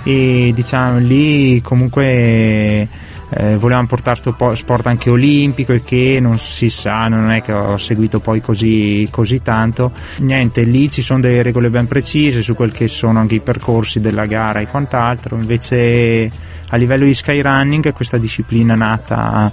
e 0.03 0.53
diciamo 0.55 0.99
lì 0.99 1.61
comunque 1.63 2.89
eh, 3.31 3.57
volevamo 3.57 3.87
portare 3.87 4.17
sto 4.17 4.33
po- 4.33 4.55
sport 4.55 4.87
anche 4.87 5.11
olimpico 5.11 5.73
e 5.73 5.83
che 5.83 6.19
non 6.21 6.39
si 6.39 6.71
sa, 6.71 7.09
non 7.09 7.31
è 7.31 7.43
che 7.43 7.53
ho 7.53 7.79
seguito 7.79 8.21
poi 8.21 8.41
così, 8.41 9.09
così 9.11 9.43
tanto. 9.43 9.93
Niente, 10.19 10.65
lì 10.65 10.91
ci 10.91 11.03
sono 11.03 11.21
delle 11.21 11.43
regole 11.43 11.71
ben 11.71 11.87
precise 11.87 12.43
su 12.43 12.55
quel 12.55 12.73
che 12.73 12.89
sono 12.89 13.19
anche 13.19 13.37
i 13.37 13.41
percorsi 13.41 14.01
della 14.01 14.27
gara 14.27 14.61
e 14.61 14.67
quant'altro, 14.67 15.37
invece 15.37 16.31
a 16.73 16.77
livello 16.77 17.05
di 17.05 17.15
skyrunning 17.15 17.93
questa 17.93 18.17
disciplina 18.17 18.77
nata 18.77 19.51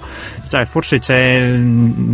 cioè 0.48 0.64
forse 0.66 0.98
c'è 0.98 1.58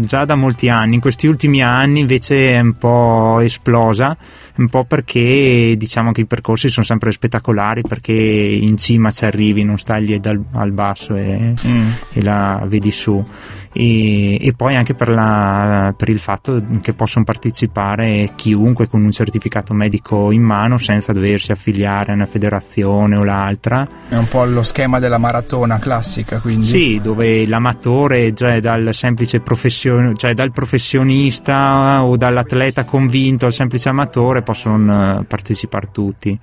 già 0.01 0.25
da 0.25 0.35
molti 0.35 0.69
anni. 0.69 0.95
In 0.95 1.01
questi 1.01 1.27
ultimi 1.27 1.63
anni 1.63 2.01
invece 2.01 2.55
è 2.55 2.61
un 2.61 2.77
po' 2.77 3.41
esplosa 3.41 4.17
un 4.57 4.69
po' 4.69 4.85
perché 4.85 5.75
diciamo 5.77 6.13
che 6.13 6.21
i 6.23 6.27
percorsi 6.27 6.69
sono 6.69 6.85
sempre 6.87 7.11
spettacolari 7.11 7.83
perché 7.83 8.13
in 8.13 8.77
cima 8.77 9.11
ci 9.11 9.25
arrivi 9.25 9.65
non 9.65 9.79
stai 9.79 10.05
lì 10.05 10.21
dal, 10.21 10.41
al 10.53 10.71
basso 10.73 11.17
e, 11.17 11.55
Mm. 11.67 11.89
e 12.13 12.23
la 12.23 12.65
vedi 12.69 12.91
su 12.91 13.25
e, 13.77 14.39
e 14.41 14.53
poi 14.53 14.77
anche 14.77 14.95
per, 14.95 15.09
la, 15.09 15.93
per 15.97 16.09
il 16.09 16.21
fatto 16.21 16.63
che 16.81 16.95
possono 16.95 17.25
partecipare 17.25 18.33
chiunque 18.37 18.87
con 18.89 19.03
un 19.03 19.11
certificato 19.11 19.75
medico 19.75 20.31
in 20.31 20.43
mano 20.43 20.79
senza 20.79 21.13
doversi 21.13 21.51
affiliare 21.51 22.13
a 22.13 22.15
una 22.15 22.27
federazione 22.27 23.17
o 23.17 23.25
l'altra. 23.25 23.87
È 24.09 24.15
un 24.15 24.29
po' 24.29 24.45
lo 24.45 24.63
schema 24.63 25.01
della 25.01 25.19
maratona 25.19 25.79
classica, 25.81 26.39
quindi. 26.39 26.67
Sì, 26.67 27.01
dove 27.03 27.47
l'amatore, 27.47 28.33
cioè 28.33 28.61
dal 28.61 28.91
semplice 28.95 29.41
profession- 29.41 30.15
cioè 30.15 30.35
dal 30.35 30.53
professionista 30.53 32.05
o 32.05 32.17
dall'atleta 32.17 32.85
convinto 32.85 33.47
al 33.47 33.53
semplice 33.53 33.89
amatore 33.89 34.43
possono 34.43 35.19
eh, 35.19 35.25
partecipare 35.25 35.89
tutti 35.91 36.39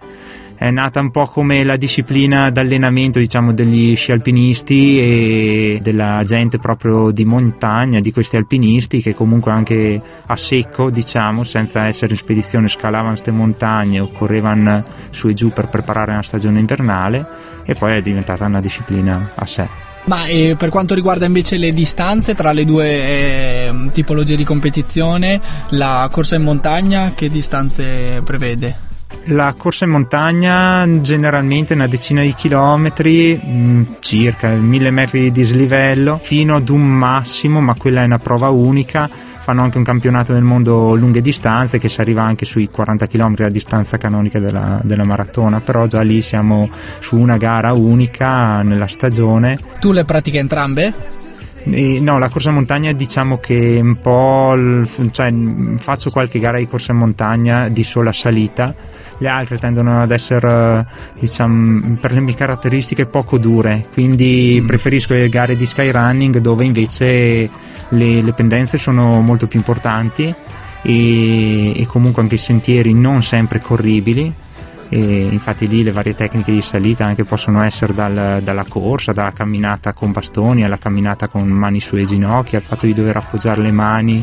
è 0.62 0.70
nata 0.70 1.00
un 1.00 1.10
po' 1.10 1.26
come 1.26 1.64
la 1.64 1.76
disciplina 1.76 2.52
d'allenamento 2.52 3.18
diciamo 3.18 3.52
degli 3.52 3.96
sci 3.96 4.12
alpinisti 4.12 5.00
e 5.00 5.80
della 5.82 6.22
gente 6.24 6.60
proprio 6.60 7.10
di 7.10 7.26
montagna 7.26 8.00
di 8.00 8.12
questi 8.12 8.38
alpinisti 8.38 9.02
che 9.02 9.16
comunque 9.16 9.52
anche 9.52 10.00
a 10.24 10.38
secco 10.38 10.92
diciamo 10.92 11.44
senza 11.44 11.88
essere 11.88 12.12
in 12.12 12.20
spedizione 12.20 12.68
scalavano 12.68 13.14
queste 13.14 13.32
montagne 13.32 14.02
o 14.02 14.12
correvano 14.12 14.84
su 15.10 15.30
e 15.30 15.34
giù 15.34 15.50
per 15.50 15.68
preparare 15.68 16.12
una 16.12 16.22
stagione 16.22 16.60
invernale 16.60 17.26
e 17.64 17.74
poi 17.74 17.96
è 17.96 18.02
diventata 18.04 18.46
una 18.46 18.62
disciplina 18.62 19.32
a 19.34 19.46
sé 19.48 19.68
Ma 20.04 20.28
eh, 20.28 20.56
per 20.60 20.70
quanto 20.70 20.94
riguarda 20.94 21.26
invece 21.26 21.58
le 21.58 21.74
distanze 21.74 22.36
tra 22.36 22.52
le 22.52 22.66
due 22.66 22.88
eh, 22.88 23.74
tipologie 23.94 24.36
di 24.36 24.44
competizione, 24.44 25.42
la 25.70 26.08
corsa 26.12 26.36
in 26.36 26.44
montagna 26.44 27.14
che 27.16 27.32
distanze 27.32 28.22
prevede? 28.24 28.90
La 29.26 29.54
corsa 29.56 29.86
in 29.86 29.92
montagna 29.92 30.88
generalmente 31.02 31.74
una 31.74 31.88
decina 31.88 32.22
di 32.22 32.34
chilometri, 32.34 33.36
mh, 33.36 33.98
circa 34.00 34.50
mille 34.56 34.92
metri 34.92 35.22
di 35.22 35.32
dislivello, 35.32 36.20
fino 36.22 36.56
ad 36.56 36.70
un 36.70 36.82
massimo, 36.82 37.62
ma 37.62 37.76
quella 37.76 38.02
è 38.02 38.06
una 38.06 38.20
prova 38.20 38.50
unica. 38.50 39.10
Fanno 39.42 39.64
anche 39.64 39.78
un 39.78 39.84
campionato 39.84 40.34
del 40.34 40.44
mondo 40.44 40.96
lunghe 40.96 41.22
distanze 41.22 41.80
che 41.80 41.90
si 41.90 42.00
arriva 42.00 42.24
anche 42.24 42.46
sui 42.46 42.70
40 42.70 43.08
km 43.08 43.36
la 43.38 43.50
distanza 43.50 43.98
canonica 43.98 44.40
della, 44.40 44.80
della 44.84 45.04
maratona, 45.04 45.60
però 45.62 45.88
già 45.88 46.02
lì 46.02 46.22
siamo 46.22 46.70
su 47.00 47.18
una 47.18 47.38
gara 47.38 47.74
unica 47.74 48.62
nella 48.62 48.88
stagione. 48.88 49.58
Tu 49.80 49.92
le 49.92 50.06
pratichi 50.06 50.38
entrambe? 50.38 51.20
No, 51.64 52.18
la 52.18 52.30
corsa 52.30 52.50
in 52.50 52.56
montagna 52.56 52.92
diciamo 52.92 53.38
che 53.38 53.80
un 53.82 54.02
po', 54.02 54.56
cioè, 55.12 55.32
faccio 55.78 56.10
qualche 56.10 56.40
gara 56.40 56.58
di 56.58 56.68
corsa 56.68 56.92
in 56.92 56.98
montagna 56.98 57.70
di 57.70 57.84
sola 57.84 58.12
salita, 58.12 58.74
le 59.22 59.28
altre 59.28 59.60
tendono 59.60 60.02
ad 60.02 60.10
essere, 60.10 60.86
diciamo, 61.20 61.98
per 62.02 62.12
le 62.12 62.22
mie 62.22 62.34
caratteristiche 62.34 63.06
poco 63.06 63.38
dure, 63.38 63.86
quindi 63.94 64.64
preferisco 64.66 65.14
le 65.14 65.30
gare 65.30 65.56
di 65.56 65.68
skyrunning 65.68 66.40
dove 66.40 66.66
invece 66.66 67.48
le, 67.90 68.22
le 68.22 68.34
pendenze 68.34 68.80
sono 68.80 69.22
molto 69.22 69.46
più 69.46 69.60
importanti 69.60 70.34
e, 70.82 71.80
e 71.80 71.86
comunque 71.86 72.24
anche 72.24 72.36
i 72.36 72.40
sentieri 72.40 72.94
non 72.94 73.22
sempre 73.22 73.60
corribili. 73.60 74.34
E 74.94 75.28
infatti 75.32 75.70
lì 75.70 75.84
le 75.84 75.94
varie 75.94 76.16
tecniche 76.16 76.52
di 76.52 76.62
salita 76.62 77.06
anche 77.06 77.24
possono 77.24 77.62
essere 77.62 77.94
dal- 77.94 78.42
dalla 78.44 78.66
corsa, 78.68 79.14
dalla 79.14 79.32
camminata 79.32 79.94
con 79.94 80.12
bastoni 80.12 80.66
alla 80.66 80.78
camminata 80.78 81.30
con 81.30 81.48
mani 81.48 81.80
sulle 81.80 82.06
ginocchia, 82.06 82.58
al 82.58 82.64
fatto 82.66 82.88
di 82.88 82.94
dover 82.94 83.16
appoggiare 83.16 83.62
le 83.62 83.72
mani 83.72 84.22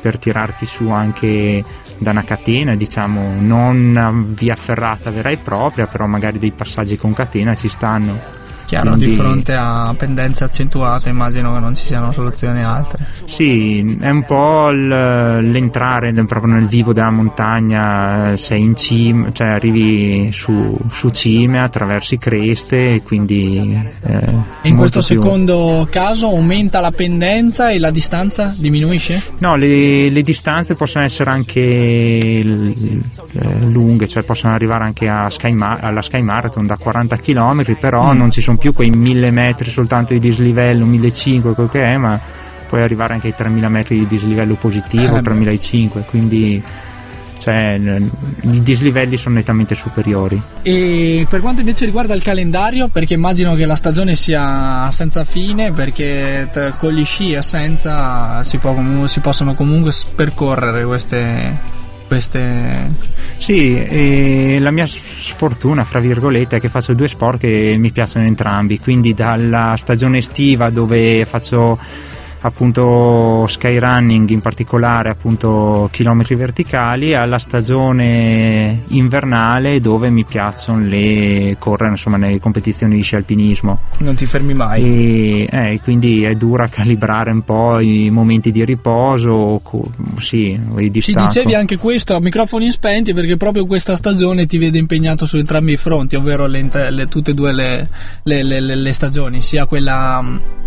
per 0.00 0.18
tirarti 0.18 0.66
su 0.66 0.88
anche 0.88 1.62
da 1.98 2.12
una 2.12 2.24
catena, 2.24 2.76
diciamo, 2.76 3.34
non 3.40 4.28
via 4.30 4.56
ferrata 4.56 5.10
vera 5.10 5.30
e 5.30 5.36
propria, 5.36 5.86
però 5.86 6.06
magari 6.06 6.38
dei 6.38 6.52
passaggi 6.52 6.96
con 6.96 7.12
catena 7.12 7.54
ci 7.54 7.68
stanno. 7.68 8.36
Chiaro, 8.68 8.90
Quindi- 8.90 9.06
di 9.06 9.12
fronte 9.16 9.54
a 9.54 9.94
pendenze 9.96 10.44
accentuate 10.44 11.08
immagino 11.08 11.54
che 11.54 11.58
non 11.58 11.74
ci 11.74 11.86
siano 11.86 12.12
soluzioni 12.12 12.62
altre. 12.62 13.06
Sì, 13.24 13.96
è 13.98 14.10
un 14.10 14.24
po' 14.26 14.68
l'entrare 14.70 16.12
proprio 16.24 16.52
nel 16.52 16.66
vivo 16.66 16.92
della 16.92 17.08
montagna, 17.10 18.32
eh, 18.32 18.36
sei 18.36 18.60
in 18.60 18.76
cima, 18.76 19.32
cioè 19.32 19.46
arrivi 19.48 20.30
su, 20.32 20.76
su 20.90 21.08
cime, 21.10 21.60
attraversi 21.60 22.18
creste 22.18 22.94
e 22.96 23.02
quindi... 23.02 23.74
eh, 24.04 24.32
E 24.62 24.68
in 24.68 24.76
questo 24.76 24.98
più- 24.98 25.16
secondo 25.22 25.86
caso 25.90 26.26
aumenta 26.26 26.80
la 26.80 26.90
pendenza 26.90 27.70
e 27.70 27.78
la 27.78 27.90
distanza 27.90 28.54
diminuisce? 28.54 29.22
No, 29.38 29.56
le, 29.56 30.10
le 30.10 30.22
distanze 30.22 30.74
possono 30.74 31.04
essere 31.06 31.30
anche 31.30 31.60
eh, 31.60 33.00
lunghe, 33.60 34.06
cioè 34.08 34.22
possono 34.24 34.52
arrivare 34.52 34.84
anche 34.84 35.08
a 35.08 35.30
Sky 35.30 35.52
Ma- 35.52 35.78
alla 35.80 36.02
Sky 36.02 36.20
Marathon 36.20 36.66
da 36.66 36.76
40 36.76 37.16
km, 37.16 37.76
però 37.78 38.12
Mm. 38.12 38.18
non 38.18 38.30
ci 38.30 38.40
sono 38.42 38.56
più 38.58 38.72
quei 38.72 38.90
1000 38.90 39.30
metri 39.30 39.70
soltanto 39.70 40.12
di 40.12 40.18
dislivello, 40.18 40.84
1500 40.84 41.54
quel 41.54 41.68
che 41.68 41.84
è, 41.84 41.96
ma 41.96 42.20
puoi 42.68 42.82
arrivare 42.82 43.14
anche 43.14 43.28
ai 43.28 43.34
3000 43.34 43.68
metri 43.68 43.98
di 43.98 44.06
dislivello 44.06 44.54
positivo, 44.54 45.16
Eh, 45.16 45.20
beh. 45.20 45.22
3500, 45.22 46.04
quindi 46.10 46.62
cioè, 47.38 47.80
i 48.40 48.62
dislivelli 48.62 49.16
sono 49.16 49.36
nettamente 49.36 49.74
superiori. 49.74 50.40
E 50.62 51.26
per 51.28 51.40
quanto 51.40 51.60
invece 51.60 51.84
riguarda 51.84 52.14
il 52.14 52.22
calendario, 52.22 52.88
perché 52.88 53.14
immagino 53.14 53.54
che 53.54 53.64
la 53.64 53.76
stagione 53.76 54.16
sia 54.16 54.90
senza 54.90 55.24
fine, 55.24 55.72
perché 55.72 56.48
t- 56.52 56.76
con 56.76 56.92
gli 56.92 57.04
sci 57.04 57.32
e 57.32 57.42
senza 57.42 58.42
si, 58.44 58.58
può 58.58 58.76
si 59.06 59.20
possono 59.20 59.54
comunque 59.54 59.92
percorrere 60.14 60.84
queste... 60.84 61.76
queste... 62.08 62.90
Sì, 63.36 64.58
la 64.58 64.72
mia 64.72 64.86
sfortuna, 64.86 65.84
fra 65.84 66.00
virgolette, 66.00 66.56
è 66.56 66.60
che 66.60 66.68
faccio 66.68 66.94
due 66.94 67.06
sport 67.06 67.38
che 67.38 67.76
mi 67.78 67.92
piacciono 67.92 68.24
entrambi, 68.26 68.80
quindi 68.80 69.14
dalla 69.14 69.76
stagione 69.78 70.18
estiva 70.18 70.70
dove 70.70 71.24
faccio 71.24 71.78
appunto 72.40 73.46
skyrunning 73.48 74.28
in 74.30 74.40
particolare 74.40 75.08
appunto 75.08 75.88
chilometri 75.92 76.34
verticali 76.34 77.14
alla 77.14 77.38
stagione 77.38 78.84
invernale 78.88 79.80
dove 79.80 80.10
mi 80.10 80.24
piacciono 80.24 80.86
le 80.86 81.56
correre 81.58 81.90
insomma 81.90 82.16
nelle 82.16 82.38
competizioni 82.40 82.96
di 82.96 83.02
sci 83.02 83.16
alpinismo 83.16 83.80
Non 83.98 84.14
ti 84.14 84.26
fermi 84.26 84.54
mai. 84.54 84.82
e 84.82 85.48
eh, 85.50 85.80
quindi 85.82 86.22
è 86.24 86.34
dura 86.34 86.68
calibrare 86.70 87.30
un 87.30 87.42
po' 87.42 87.80
i 87.80 88.10
momenti 88.10 88.50
di 88.52 88.64
riposo 88.64 89.60
co- 89.62 89.90
sì, 90.18 90.58
di 90.90 91.00
Ci 91.00 91.14
dicevi 91.14 91.54
anche 91.54 91.76
questo 91.76 92.14
a 92.14 92.20
microfoni 92.20 92.70
spenti 92.70 93.12
perché 93.14 93.36
proprio 93.36 93.66
questa 93.66 93.96
stagione 93.96 94.46
ti 94.46 94.58
vede 94.58 94.78
impegnato 94.78 95.26
su 95.26 95.36
entrambi 95.36 95.72
i 95.72 95.76
fronti, 95.76 96.16
ovvero 96.16 96.46
le 96.46 96.56
le- 96.90 97.06
tutte 97.06 97.30
e 97.30 97.34
due 97.34 97.52
le, 97.52 97.88
le- 98.24 98.42
le- 98.42 98.60
le- 98.60 98.74
le 98.76 98.92
stagioni, 98.92 99.40
sia 99.42 99.66
quella 99.66 100.22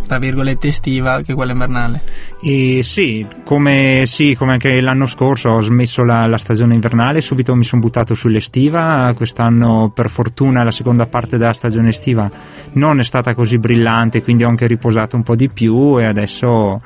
tra 0.06 0.20
virgolette 0.20 0.68
estiva 0.68 1.22
che 1.22 1.34
quella 1.34 1.52
invernale. 1.52 2.02
E 2.42 2.82
sì 2.84 3.26
come, 3.44 4.04
sì, 4.08 4.36
come 4.36 4.54
anche 4.54 4.82
l'anno 4.82 5.08
scorso 5.08 5.50
ho 5.50 5.62
smesso 5.62 6.04
la, 6.04 6.26
la 6.28 6.38
stagione 6.38 6.74
invernale, 6.74 7.22
subito 7.22 7.56
mi 7.56 7.64
sono 7.64 7.82
buttato 7.82 8.14
sull'estiva, 8.14 9.14
quest'anno 9.16 9.92
per 9.94 10.10
fortuna 10.10 10.64
la 10.64 10.72
seconda 10.72 11.06
parte 11.06 11.38
della 11.38 11.54
stagione 11.54 11.90
estiva 11.90 12.30
non 12.74 13.00
è 13.00 13.04
stata 13.04 13.34
così 13.34 13.58
brillante, 13.58 14.22
quindi 14.22 14.44
ho 14.44 14.50
anche 14.50 14.68
riposato 14.68 15.16
un 15.16 15.24
po' 15.24 15.36
di 15.36 15.50
più 15.50 16.00
e 16.00 16.06
adesso 16.06 16.82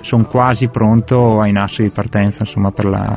sono 0.00 0.24
quasi 0.24 0.68
pronto 0.68 1.40
ai 1.40 1.52
nastri 1.52 1.84
di 1.84 1.90
partenza 1.90 2.40
insomma 2.40 2.70
per 2.70 2.84
la... 2.86 3.16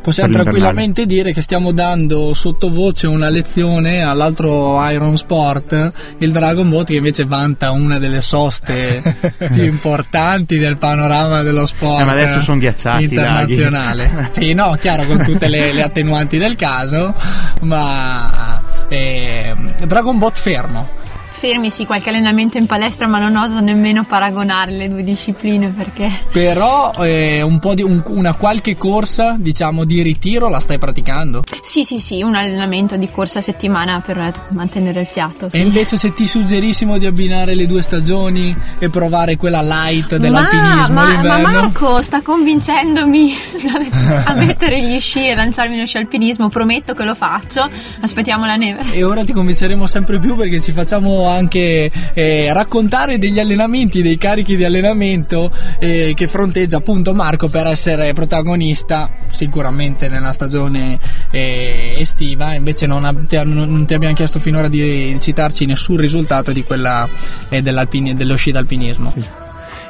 Possiamo 0.00 0.32
per 0.32 0.42
tranquillamente 0.42 1.04
dire 1.04 1.32
che 1.32 1.42
stiamo 1.42 1.72
dando 1.72 2.32
sottovoce 2.32 3.06
una 3.06 3.28
lezione 3.28 4.02
all'altro 4.02 4.82
Iron 4.90 5.16
Sport, 5.16 5.92
il 6.18 6.32
Dragon 6.32 6.68
Boat, 6.68 6.86
che 6.86 6.96
invece 6.96 7.24
vanta 7.24 7.72
una 7.72 7.98
delle 7.98 8.22
soste 8.22 9.02
più 9.52 9.64
importanti 9.64 10.58
del 10.58 10.78
panorama 10.78 11.42
dello 11.42 11.66
sport 11.66 12.00
Eh, 12.00 12.04
ma 12.04 12.12
adesso 12.12 12.40
son 12.40 12.58
ghiacciati 12.58 13.04
internazionale. 13.04 14.30
sì, 14.32 14.54
no, 14.54 14.76
chiaro, 14.80 15.04
con 15.04 15.18
tutte 15.18 15.48
le, 15.48 15.72
le 15.72 15.82
attenuanti 15.82 16.38
del 16.38 16.56
caso, 16.56 17.14
ma 17.60 18.62
ehm, 18.88 19.84
Dragon 19.84 20.18
Boat 20.18 20.38
fermo. 20.38 21.06
Fermi 21.38 21.70
sì, 21.70 21.86
qualche 21.86 22.08
allenamento 22.08 22.58
in 22.58 22.66
palestra, 22.66 23.06
ma 23.06 23.18
non 23.20 23.36
oso 23.36 23.60
nemmeno 23.60 24.04
paragonare 24.04 24.72
le 24.72 24.88
due 24.88 25.04
discipline 25.04 25.68
perché 25.68 26.10
Però 26.32 26.90
eh, 26.98 27.42
un 27.42 27.58
po' 27.60 27.74
di 27.74 27.82
un- 27.82 28.02
una 28.06 28.34
qualche 28.34 28.76
corsa, 28.76 29.36
diciamo, 29.38 29.84
di 29.84 30.02
ritiro 30.02 30.48
la 30.48 30.58
stai 30.58 30.78
praticando. 30.78 31.44
sì, 31.62 31.84
sì, 31.84 31.98
sì, 31.98 32.22
un 32.22 32.34
allenamento 32.34 32.96
di 32.96 33.08
corsa 33.10 33.38
a 33.38 33.42
settimana 33.42 34.02
per 34.04 34.32
mantenere 34.48 35.00
il 35.02 35.06
fiato. 35.06 35.48
sì. 35.48 35.56
E 35.58 35.60
invece 35.60 35.96
se 35.96 36.12
ti 36.12 36.26
suggerissimo 36.26 36.98
di 36.98 37.06
abbinare 37.06 37.54
le 37.54 37.66
due 37.66 37.82
stagioni 37.82 38.54
e 38.80 38.90
provare 38.90 39.36
quella 39.36 39.62
light 39.62 40.16
dell'alpinismo 40.16 40.94
ma, 40.94 41.14
ma, 41.22 41.22
ma 41.22 41.38
Marco 41.38 42.02
sta 42.02 42.20
convincendomi 42.20 43.32
a 44.24 44.34
mettere 44.34 44.80
gli 44.82 44.98
sci 44.98 45.28
e 45.28 45.34
lanciarmi 45.34 45.74
nello 45.74 45.86
sci 45.86 45.98
alpinismo, 45.98 46.48
prometto 46.48 46.94
che 46.94 47.04
lo 47.04 47.14
faccio. 47.14 47.68
Aspettiamo 48.00 48.44
la 48.44 48.56
neve. 48.56 48.80
E 48.92 49.04
ora 49.04 49.22
ti 49.24 49.32
convinceremo 49.32 49.86
sempre 49.86 50.18
più 50.18 50.34
perché 50.34 50.60
ci 50.60 50.72
facciamo 50.72 51.27
anche 51.28 51.90
eh, 52.14 52.52
raccontare 52.52 53.18
degli 53.18 53.38
allenamenti, 53.38 54.02
dei 54.02 54.18
carichi 54.18 54.56
di 54.56 54.64
allenamento 54.64 55.50
eh, 55.78 56.12
che 56.14 56.26
fronteggia 56.26 56.78
appunto 56.78 57.14
Marco 57.14 57.48
per 57.48 57.66
essere 57.66 58.12
protagonista 58.12 59.10
sicuramente 59.30 60.08
nella 60.08 60.32
stagione 60.32 60.98
eh, 61.30 61.96
estiva. 61.98 62.54
Invece 62.54 62.86
non, 62.86 63.04
ab- 63.04 63.26
ti, 63.26 63.36
non 63.44 63.84
ti 63.86 63.94
abbiamo 63.94 64.14
chiesto 64.14 64.38
finora 64.38 64.68
di 64.68 65.16
citarci 65.20 65.66
nessun 65.66 65.96
risultato 65.96 66.52
di 66.52 66.64
quella 66.64 67.08
eh, 67.48 67.62
dello 67.62 68.36
sci 68.36 68.52
d'alpinismo. 68.52 69.12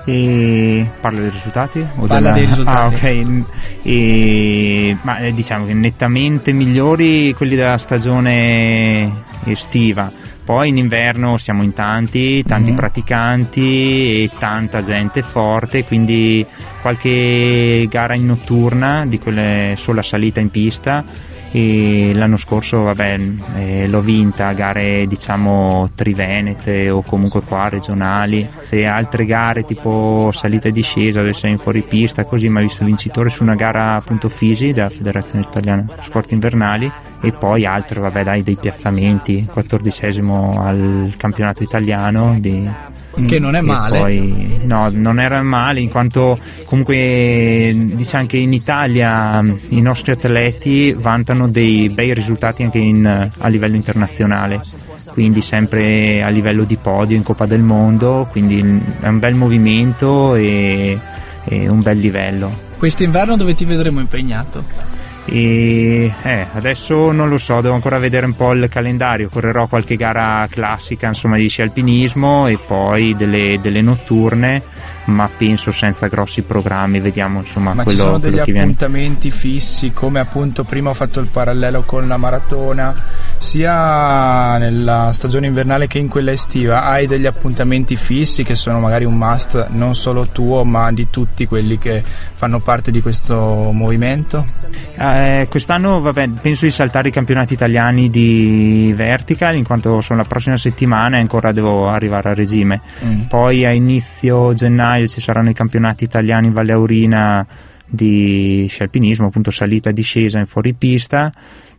E 0.04 0.88
parlo 1.02 1.20
dei 1.20 1.30
risultati? 1.30 1.86
O 1.96 2.06
Parla 2.06 2.30
dei 2.30 2.46
risultati. 2.46 2.94
Ah, 2.94 2.96
ok. 2.96 3.44
E- 3.82 4.96
ma 5.02 5.18
eh, 5.18 5.34
diciamo 5.34 5.66
che 5.66 5.74
nettamente 5.74 6.52
migliori 6.52 7.34
quelli 7.34 7.56
della 7.56 7.76
stagione 7.76 9.24
estiva. 9.44 10.10
Poi 10.48 10.68
in 10.70 10.78
inverno 10.78 11.36
siamo 11.36 11.62
in 11.62 11.74
tanti, 11.74 12.42
tanti 12.42 12.70
Mhm. 12.70 12.76
praticanti 12.78 14.22
e 14.22 14.30
tanta 14.38 14.80
gente 14.82 15.20
forte, 15.20 15.84
quindi 15.84 16.42
qualche 16.80 17.86
gara 17.90 18.14
in 18.14 18.24
notturna 18.24 19.04
di 19.04 19.18
quelle 19.18 19.74
sola 19.76 20.00
salita 20.00 20.40
in 20.40 20.48
pista 20.48 21.04
e 21.50 22.12
l'anno 22.14 22.36
scorso 22.36 22.82
vabbè 22.82 23.20
eh, 23.56 23.88
l'ho 23.88 24.00
vinta 24.00 24.52
gare 24.52 25.06
diciamo 25.06 25.90
trivenete 25.94 26.90
o 26.90 27.02
comunque 27.02 27.42
qua 27.42 27.68
regionali. 27.68 28.48
E 28.68 28.84
altre 28.84 29.24
gare 29.24 29.64
tipo 29.64 30.30
salita 30.32 30.68
e 30.68 30.72
discesa 30.72 31.20
dove 31.20 31.32
sei 31.32 31.52
in 31.52 31.58
fuori 31.58 31.82
pista 31.82 32.24
così 32.24 32.48
ma 32.48 32.60
ho 32.60 32.62
visto 32.62 32.84
vincitore 32.84 33.30
su 33.30 33.42
una 33.42 33.54
gara 33.54 33.94
appunto 33.94 34.28
fisi 34.28 34.72
della 34.72 34.90
federazione 34.90 35.46
italiana 35.48 35.84
sport 36.02 36.32
invernali 36.32 36.90
e 37.20 37.32
poi 37.32 37.64
altre 37.64 38.00
vabbè 38.00 38.22
dai 38.22 38.42
dei 38.42 38.56
piazzamenti 38.60 39.48
14 39.50 40.06
al 40.58 41.14
campionato 41.16 41.62
italiano 41.62 42.36
di 42.38 42.68
Che 43.26 43.38
non 43.38 43.54
è 43.54 43.60
male. 43.60 43.98
poi, 43.98 44.58
no, 44.62 44.90
non 44.92 45.18
era 45.18 45.42
male 45.42 45.80
in 45.80 45.88
quanto 45.88 46.38
comunque 46.64 47.72
diciamo 47.74 48.26
che 48.26 48.36
in 48.36 48.52
Italia 48.52 49.40
i 49.70 49.80
nostri 49.80 50.12
atleti 50.12 50.92
vantano 50.92 51.48
dei 51.48 51.88
bei 51.88 52.14
risultati 52.14 52.62
anche 52.62 52.78
in- 52.78 53.30
a 53.38 53.48
livello 53.48 53.76
internazionale, 53.76 54.60
quindi 55.12 55.40
sempre 55.42 56.22
a 56.22 56.28
livello 56.28 56.64
di 56.64 56.76
podio 56.76 57.16
in 57.16 57.22
Coppa 57.22 57.46
del 57.46 57.60
Mondo, 57.62 58.26
quindi 58.30 58.58
è 59.00 59.08
un 59.08 59.18
bel 59.18 59.34
movimento 59.34 60.34
e, 60.34 60.98
e 61.44 61.68
un 61.68 61.82
bel 61.82 61.98
livello. 61.98 62.66
Quest'inverno 62.78 63.36
dove 63.36 63.54
ti 63.54 63.64
vedremo 63.64 64.00
impegnato? 64.00 64.62
E 65.30 66.12
eh, 66.22 66.46
adesso 66.52 67.12
non 67.12 67.28
lo 67.28 67.36
so, 67.36 67.60
devo 67.60 67.74
ancora 67.74 67.98
vedere 67.98 68.24
un 68.24 68.34
po' 68.34 68.52
il 68.52 68.68
calendario. 68.70 69.28
Correrò 69.28 69.66
qualche 69.66 69.96
gara 69.96 70.46
classica, 70.50 71.06
insomma, 71.06 71.36
di 71.36 71.48
sci 71.48 71.62
alpinismo 71.62 72.46
e 72.46 72.58
poi 72.58 73.14
delle, 73.14 73.58
delle 73.60 73.82
notturne, 73.82 74.62
ma 75.08 75.28
penso 75.34 75.72
senza 75.72 76.06
grossi 76.06 76.42
programmi. 76.42 77.00
Vediamo 77.00 77.40
insomma 77.40 77.72
Ma 77.74 77.82
quello, 77.82 77.98
ci 77.98 78.04
sono 78.04 78.18
degli 78.18 78.36
che 78.36 78.44
viene. 78.44 78.60
appuntamenti 78.60 79.30
fissi, 79.30 79.92
come 79.92 80.20
appunto 80.20 80.64
prima 80.64 80.90
ho 80.90 80.94
fatto 80.94 81.20
il 81.20 81.26
parallelo 81.26 81.82
con 81.82 82.06
la 82.06 82.16
maratona, 82.16 82.94
sia 83.38 84.58
nella 84.58 85.10
stagione 85.12 85.46
invernale 85.46 85.86
che 85.86 85.98
in 85.98 86.08
quella 86.08 86.32
estiva. 86.32 86.84
Hai 86.84 87.06
degli 87.06 87.26
appuntamenti 87.26 87.96
fissi 87.96 88.44
che 88.44 88.54
sono 88.54 88.80
magari 88.80 89.04
un 89.04 89.16
must 89.16 89.68
non 89.70 89.94
solo 89.94 90.28
tuo, 90.28 90.64
ma 90.64 90.92
di 90.92 91.08
tutti 91.10 91.46
quelli 91.46 91.78
che 91.78 92.02
fanno 92.34 92.60
parte 92.60 92.90
di 92.90 93.00
questo 93.00 93.70
movimento? 93.72 94.44
Eh, 94.96 95.46
quest'anno 95.48 96.00
vabbè, 96.00 96.28
penso 96.40 96.64
di 96.64 96.70
saltare 96.70 97.08
i 97.08 97.12
campionati 97.12 97.54
italiani 97.54 98.10
di 98.10 98.92
vertical, 98.94 99.56
in 99.56 99.64
quanto 99.64 100.00
sono 100.00 100.20
la 100.20 100.26
prossima 100.26 100.56
settimana 100.56 101.16
e 101.16 101.20
ancora 101.20 101.52
devo 101.52 101.88
arrivare 101.88 102.30
a 102.30 102.34
regime. 102.34 102.80
Mm. 103.04 103.22
Poi 103.22 103.64
a 103.64 103.70
inizio 103.70 104.52
gennaio 104.54 104.97
ci 105.06 105.20
saranno 105.20 105.50
i 105.50 105.54
campionati 105.54 106.02
italiani 106.04 106.48
in 106.48 106.52
Valle 106.52 106.72
Aurina 106.72 107.46
di 107.86 108.66
sci 108.68 108.82
alpinismo, 108.82 109.26
appunto 109.28 109.50
salita 109.50 109.90
e 109.90 109.92
discesa 109.92 110.38
in 110.38 110.46
fuoripista. 110.46 111.32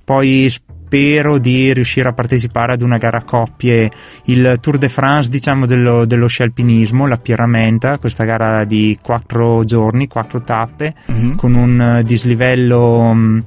Poi 0.04 0.48
spero 0.50 1.38
di 1.38 1.72
riuscire 1.72 2.10
a 2.10 2.14
partecipare 2.14 2.74
ad 2.74 2.82
una 2.82 2.98
gara 2.98 3.20
a 3.20 3.24
coppie, 3.24 3.92
il 4.26 4.58
Tour 4.60 4.78
de 4.80 4.90
France 4.90 5.30
diciamo 5.30 5.68
dello, 5.68 6.06
dello 6.06 6.26
sci 6.28 6.42
alpinismo, 6.42 7.06
la 7.06 7.18
Pierramenta, 7.18 8.00
questa 8.00 8.24
gara 8.24 8.64
di 8.64 8.98
quattro 9.02 9.64
giorni, 9.66 10.08
quattro 10.08 10.42
tappe, 10.42 10.96
Mhm. 11.06 11.36
con 11.36 11.54
un 11.54 12.02
dislivello 12.04 13.14
mh, 13.14 13.44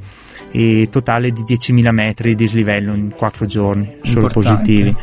e 0.52 0.88
totale 0.90 1.32
di 1.32 1.42
10.000 1.42 1.90
metri 1.90 2.28
di 2.30 2.44
dislivello 2.44 2.94
in 2.94 3.10
quattro 3.16 3.46
giorni, 3.46 3.96
solo 4.02 4.28
positivi. 4.28 4.94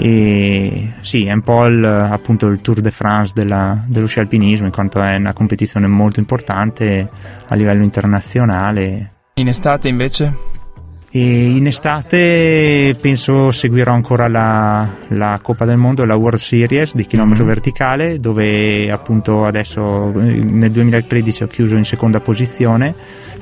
E 0.00 0.92
sì, 1.00 1.24
è 1.26 1.32
un 1.32 1.42
po' 1.42 1.64
il, 1.66 1.84
appunto 1.84 2.46
il 2.46 2.60
Tour 2.60 2.80
de 2.80 2.90
France 2.92 3.32
della- 3.34 3.82
dello 3.86 4.06
sci 4.06 4.20
alpinismo, 4.20 4.66
in 4.66 4.72
quanto 4.72 5.02
è 5.02 5.16
una 5.16 5.32
competizione 5.32 5.86
molto 5.88 6.20
importante 6.20 7.10
a 7.48 7.54
livello 7.56 7.82
internazionale. 7.82 9.12
In 9.34 9.48
estate 9.48 9.88
invece? 9.88 10.32
E 11.10 11.50
in 11.50 11.66
estate 11.66 12.94
penso 13.00 13.50
seguirò 13.50 13.92
ancora 13.92 14.28
la, 14.28 14.86
la 15.08 15.38
Coppa 15.42 15.64
del 15.64 15.78
Mondo, 15.78 16.04
la 16.04 16.14
World 16.14 16.38
Series 16.38 16.94
di 16.94 17.06
chilometro 17.06 17.44
Mhm. 17.44 17.48
verticale, 17.48 18.18
dove 18.18 18.90
appunto 18.90 19.44
adesso 19.46 20.10
eh, 20.20 20.34
nel 20.44 20.70
2013 20.70 21.42
ho 21.44 21.46
chiuso 21.46 21.76
in 21.76 21.84
seconda 21.84 22.20
posizione, 22.20 22.94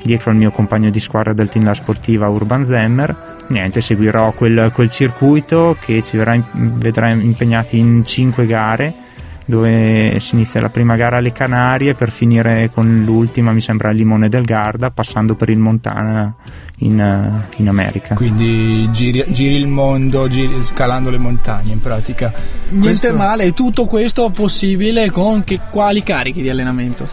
dietro 0.03 0.31
al 0.31 0.37
mio 0.37 0.51
compagno 0.51 0.89
di 0.89 0.99
squadra 0.99 1.33
del 1.33 1.49
team 1.49 1.65
La 1.65 1.73
Sportiva 1.73 2.27
Urban 2.27 2.65
Zemmer. 2.65 3.15
Niente, 3.49 3.81
seguirò 3.81 4.31
quel, 4.33 4.71
quel 4.73 4.89
circuito 4.89 5.77
che 5.79 6.01
ci 6.01 6.17
verrà, 6.17 6.37
vedrà 6.51 7.09
impegnati 7.09 7.77
in 7.77 8.03
cinque 8.05 8.45
gare 8.45 9.05
dove 9.47 10.19
si 10.19 10.35
inizia 10.35 10.59
la 10.59 10.67
prima 10.69 10.97
gara 10.97 11.17
alle 11.17 11.31
Canarie 11.31 11.93
per 11.93 12.11
finire 12.11 12.69
con 12.73 13.03
l'ultima, 13.05 13.53
mi 13.53 13.61
sembra, 13.61 13.87
a 13.87 13.91
Limone 13.93 14.27
del 14.27 14.43
Garda, 14.43 14.91
passando 14.91 15.35
per 15.35 15.49
il 15.49 15.57
Montana 15.57 16.35
in, 16.79 16.99
eh, 16.99 17.47
in 17.55 17.69
America. 17.69 18.13
Quindi 18.15 18.89
giri, 18.91 19.23
giri 19.29 19.55
il 19.55 19.67
mondo 19.67 20.27
giri- 20.27 20.61
scalando 20.61 21.09
le 21.09 21.17
montagne 21.17 21.71
in 21.71 21.79
pratica. 21.79 22.33
Niente 22.71 22.87
Questo- 22.89 23.15
male, 23.15 23.53
tutto 23.53 23.85
questo 23.85 24.29
possibile 24.31 25.09
con 25.11 25.45
che, 25.45 25.61
quali 25.69 26.03
carichi 26.03 26.41
di 26.41 26.49
allenamento? 26.49 27.07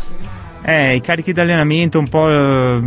Eh, 0.67 0.95
i 0.95 1.01
carichi 1.01 1.33
di 1.33 1.41
allenamento 1.41 1.99
un 1.99 2.09
po'... 2.09 2.31
eh, 2.31 2.83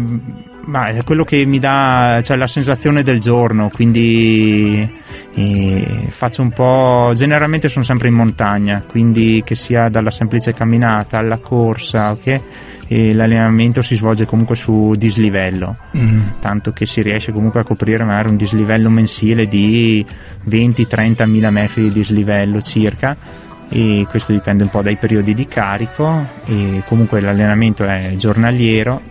ma 0.68 0.88
è 0.88 1.02
quello 1.06 1.24
che 1.24 1.46
mi 1.46 1.60
dà 1.60 2.20
cioè, 2.24 2.36
la 2.36 2.48
sensazione 2.48 3.02
del 3.02 3.20
giorno, 3.22 3.70
quindi 3.74 4.88
eh, 5.36 6.08
faccio 6.10 6.42
un 6.42 6.50
po'... 6.52 7.12
generalmente 7.16 7.70
sono 7.70 7.86
sempre 7.86 8.08
in 8.10 8.16
montagna, 8.16 8.84
quindi 8.86 9.42
che 9.46 9.56
sia 9.56 9.88
dalla 9.90 10.12
semplice 10.12 10.54
camminata 10.54 11.20
alla 11.20 11.38
corsa, 11.38 12.12
ok? 12.12 12.42
L'allenamento 12.90 13.82
si 13.82 13.96
svolge 13.98 14.26
comunque 14.26 14.56
su 14.56 14.94
dislivello, 14.98 15.76
Mm. 15.98 16.22
tanto 16.40 16.72
che 16.72 16.86
si 16.86 17.02
riesce 17.02 17.34
comunque 17.34 17.60
a 17.60 17.64
coprire 17.66 18.06
magari 18.06 18.30
un 18.30 18.38
dislivello 18.38 18.90
mensile 18.90 19.46
di 19.46 20.06
20-30 20.50 21.28
mila 21.28 21.52
metri 21.52 21.84
di 21.84 21.92
dislivello 21.92 22.62
circa 22.62 23.16
e 23.70 24.06
questo 24.10 24.32
dipende 24.32 24.64
un 24.64 24.70
po' 24.70 24.82
dai 24.82 24.96
periodi 24.96 25.34
di 25.34 25.48
carico. 25.48 26.26
E 26.46 26.84
comunque 26.88 27.20
l'allenamento 27.20 27.84
è 27.84 28.14
giornaliero 28.16 29.02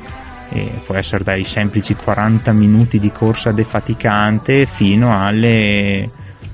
può 0.87 0.95
essere 0.95 1.25
dai 1.25 1.45
semplici 1.45 1.95
40 1.95 2.53
minuti 2.53 2.99
di 2.99 3.11
corsa 3.11 3.53
defaticante 3.53 4.64
fino 4.64 5.21
alle 5.21 6.09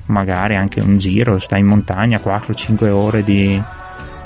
magari 0.06 0.56
anche 0.56 0.80
un 0.80 0.98
giro, 0.98 1.38
stai 1.38 1.60
in 1.60 1.66
montagna 1.66 2.20
4-5 2.22 2.88
ore 2.88 3.22
di, 3.22 3.60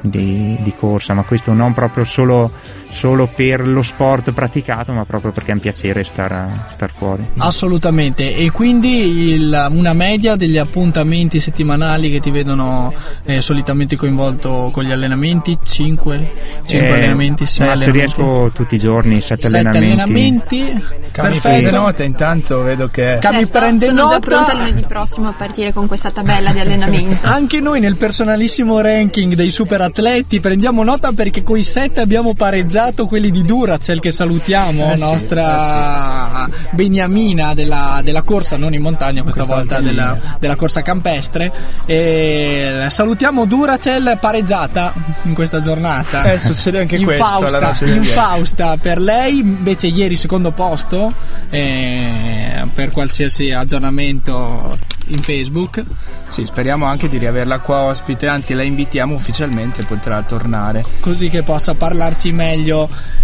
di- 0.01 0.57
di 0.61 0.75
corsa, 0.75 1.15
ma 1.15 1.23
questo 1.23 1.53
non 1.53 1.75
proprio 1.75 2.05
solo, 2.05 2.51
solo 2.89 3.27
per 3.27 3.67
lo 3.67 3.83
sport 3.83 4.33
praticato, 4.33 4.93
ma 4.93 5.05
proprio 5.05 5.33
perché 5.33 5.51
è 5.51 5.55
un 5.55 5.61
piacere 5.61 6.05
star, 6.05 6.67
star 6.71 6.91
fuori. 6.91 7.27
Assolutamente, 7.39 8.35
e 8.37 8.51
quindi 8.51 9.33
il- 9.35 9.67
una 9.71 9.93
media 9.93 10.37
degli 10.37 10.57
appuntamenti 10.57 11.41
settimanali 11.41 12.11
che 12.11 12.21
ti 12.21 12.31
vedono 12.31 12.93
eh, 13.25 13.41
solitamente 13.43 13.97
coinvolto 13.97 14.71
con 14.73 14.85
gli 14.85 14.93
allenamenti? 14.93 15.59
5, 15.63 16.33
Eh, 16.67 16.89
allenamenti, 16.93 17.45
6 17.45 17.67
ma 17.67 17.77
se 17.77 17.83
allenamenti? 17.85 18.15
riesco 18.17 18.51
tutti 18.55 18.75
i 18.77 18.79
giorni, 18.79 19.21
7 19.21 19.49
Sette 19.49 19.57
allenamenti. 19.69 19.93
allenamenti, 19.93 20.85
Cami 21.11 21.39
prende 21.39 21.61
perfetto. 21.63 21.77
nota, 21.77 22.03
intanto 22.05 22.63
vedo 22.63 22.87
che... 22.89 23.19
Cami 23.21 23.39
Certo, 23.39 23.59
prende 23.59 23.87
sono 23.87 23.97
già 23.97 24.05
nota. 24.05 24.21
pronta 24.21 24.55
lunedì 24.55 24.83
prossimo 24.87 25.29
a 25.29 25.33
partire 25.33 25.73
con 25.73 25.87
questa 25.87 26.11
tabella 26.11 26.51
di 26.53 26.61
allenamento. 26.61 27.27
Anche 27.27 27.61
noi 27.61 27.81
nel 27.81 27.97
personalissimo 27.97 28.81
ranking 28.81 29.35
dei 29.35 29.51
super 29.51 29.81
atleti 29.81 30.41
prendiamo 30.41 30.83
nota 30.85 31.13
perché 31.13 31.43
coi 31.43 31.63
7 31.63 32.01
abbiamo 32.01 32.33
pareggiato 32.35 32.75
quelli 33.07 33.31
di 33.31 33.45
Duracell 33.45 34.01
che 34.01 34.13
salutiamo, 34.13 34.93
Eh 34.93 34.97
sì, 34.97 35.03
nostra 35.03 36.49
beniamina 36.71 37.55
della, 37.55 38.01
della 38.03 38.23
corsa, 38.23 38.57
non 38.57 38.75
in 38.75 38.83
montagna 38.83 39.23
questa, 39.23 39.45
Questa 39.45 39.63
volta, 39.63 39.81
della, 39.81 40.17
della 40.39 40.57
corsa 40.57 40.83
campestre. 40.83 41.53
E 41.87 42.87
salutiamo 42.89 43.45
Duracell 43.47 44.19
pareggiata 44.19 44.93
in 45.23 45.35
questa 45.35 45.61
giornata. 45.61 46.25
Eh, 46.33 46.39
succede 46.39 46.81
anche 46.81 46.99
questo 46.99 47.25
alla 47.25 47.39
Infausta, 47.39 47.67
noce 47.67 47.85
del 47.87 48.01
DS. 48.01 48.07
infausta 48.07 48.77
per 48.77 49.01
lei, 49.01 49.39
invece 49.39 49.87
ieri 49.87 50.17
secondo 50.17 50.51
posto 50.51 51.13
eh, 51.51 52.67
per 52.75 52.91
qualsiasi 52.91 53.53
aggiornamento 53.53 54.79
in 55.09 55.19
Facebook. 55.19 55.85
Sì, 56.29 56.45
speriamo 56.45 56.87
anche 56.87 57.09
di 57.09 57.19
riaverla 57.19 57.61
qua 57.61 57.83
ospite, 57.83 58.27
anzi 58.27 58.55
la 58.55 58.63
invitiamo 58.63 59.15
ufficialmente, 59.15 59.85
potrà 59.85 60.23
tornare. 60.23 60.85
Così 61.01 61.29
che 61.29 61.43
possa 61.43 61.75
parlarci 61.75 62.33
meglio 62.33 62.66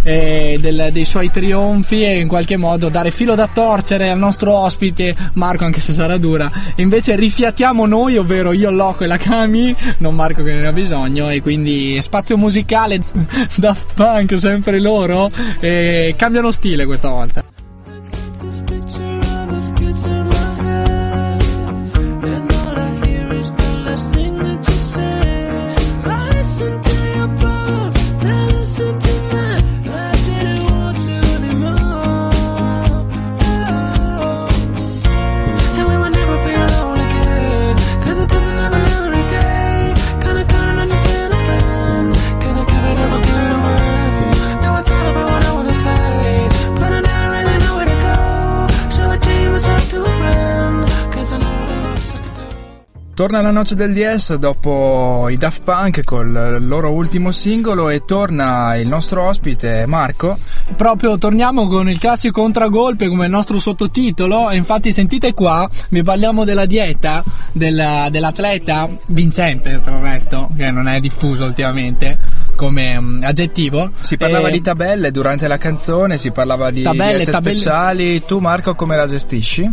eh, 0.02 0.58
del- 0.60 0.90
dei 0.92 1.04
suoi 1.04 1.30
trionfi 1.30 2.02
e 2.02 2.18
in 2.18 2.28
qualche 2.28 2.56
modo 2.56 2.88
dare 2.88 3.10
filo 3.10 3.34
da 3.34 3.48
torcere 3.52 4.10
al 4.10 4.18
nostro 4.18 4.54
ospite 4.54 5.14
Marco, 5.34 5.64
anche 5.64 5.80
se 5.80 5.92
sarà 5.92 6.16
dura. 6.16 6.50
E 6.74 6.82
invece 6.82 7.16
rifiatiamo 7.16 7.86
noi, 7.86 8.16
ovvero 8.16 8.52
io, 8.52 8.70
Loco 8.70 9.04
e 9.04 9.06
la 9.06 9.16
Cami, 9.16 9.74
non 9.98 10.14
Marco 10.14 10.42
che 10.42 10.52
ne 10.52 10.66
ha 10.66 10.72
bisogno. 10.72 11.28
E 11.30 11.40
quindi 11.42 11.98
spazio 12.00 12.36
musicale 12.36 13.00
Daft 13.56 13.92
Punk, 13.94 14.38
sempre 14.38 14.78
loro. 14.80 15.30
E 15.60 16.14
cambiano 16.16 16.50
stile 16.52 16.86
questa 16.86 17.08
volta. 17.08 17.44
Torna 53.22 53.40
la 53.40 53.52
noce 53.52 53.76
del 53.76 53.92
DS 53.92 54.34
dopo 54.34 55.28
i 55.28 55.36
Daft 55.36 55.62
Punk 55.62 56.02
con 56.02 56.26
il 56.58 56.66
loro 56.66 56.90
ultimo 56.90 57.30
singolo 57.30 57.88
e 57.88 58.04
torna 58.04 58.74
il 58.74 58.88
nostro 58.88 59.28
ospite 59.28 59.86
Marco. 59.86 60.36
Proprio 60.74 61.16
torniamo 61.18 61.68
con 61.68 61.88
il 61.88 62.00
classico 62.00 62.40
contragolpe 62.42 63.06
come 63.06 63.26
il 63.26 63.30
nostro 63.30 63.60
sottotitolo. 63.60 64.50
E 64.50 64.56
infatti, 64.56 64.92
sentite 64.92 65.34
qua, 65.34 65.68
vi 65.90 66.02
parliamo 66.02 66.42
della 66.44 66.66
dieta 66.66 67.22
della- 67.52 68.08
dell'atleta 68.10 68.88
vincente, 69.06 69.78
per 69.78 69.92
il 69.92 70.00
resto, 70.00 70.48
che 70.56 70.72
non 70.72 70.88
è 70.88 70.98
diffuso 70.98 71.44
ultimamente 71.44 72.18
come 72.56 72.98
mm, 72.98 73.22
aggettivo. 73.22 73.90
Si 74.00 74.16
parlava 74.16 74.48
E- 74.48 74.50
di 74.50 74.62
tabelle 74.62 75.12
durante 75.12 75.46
la 75.46 75.58
canzone, 75.58 76.18
si 76.18 76.32
parlava 76.32 76.72
di 76.72 76.82
Tabelle, 76.82 77.24
tabelle- 77.24 77.54
speciali. 77.56 78.24
Tu 78.24 78.40
Marco 78.40 78.74
come 78.74 78.96
la 78.96 79.06
gestisci? 79.06 79.70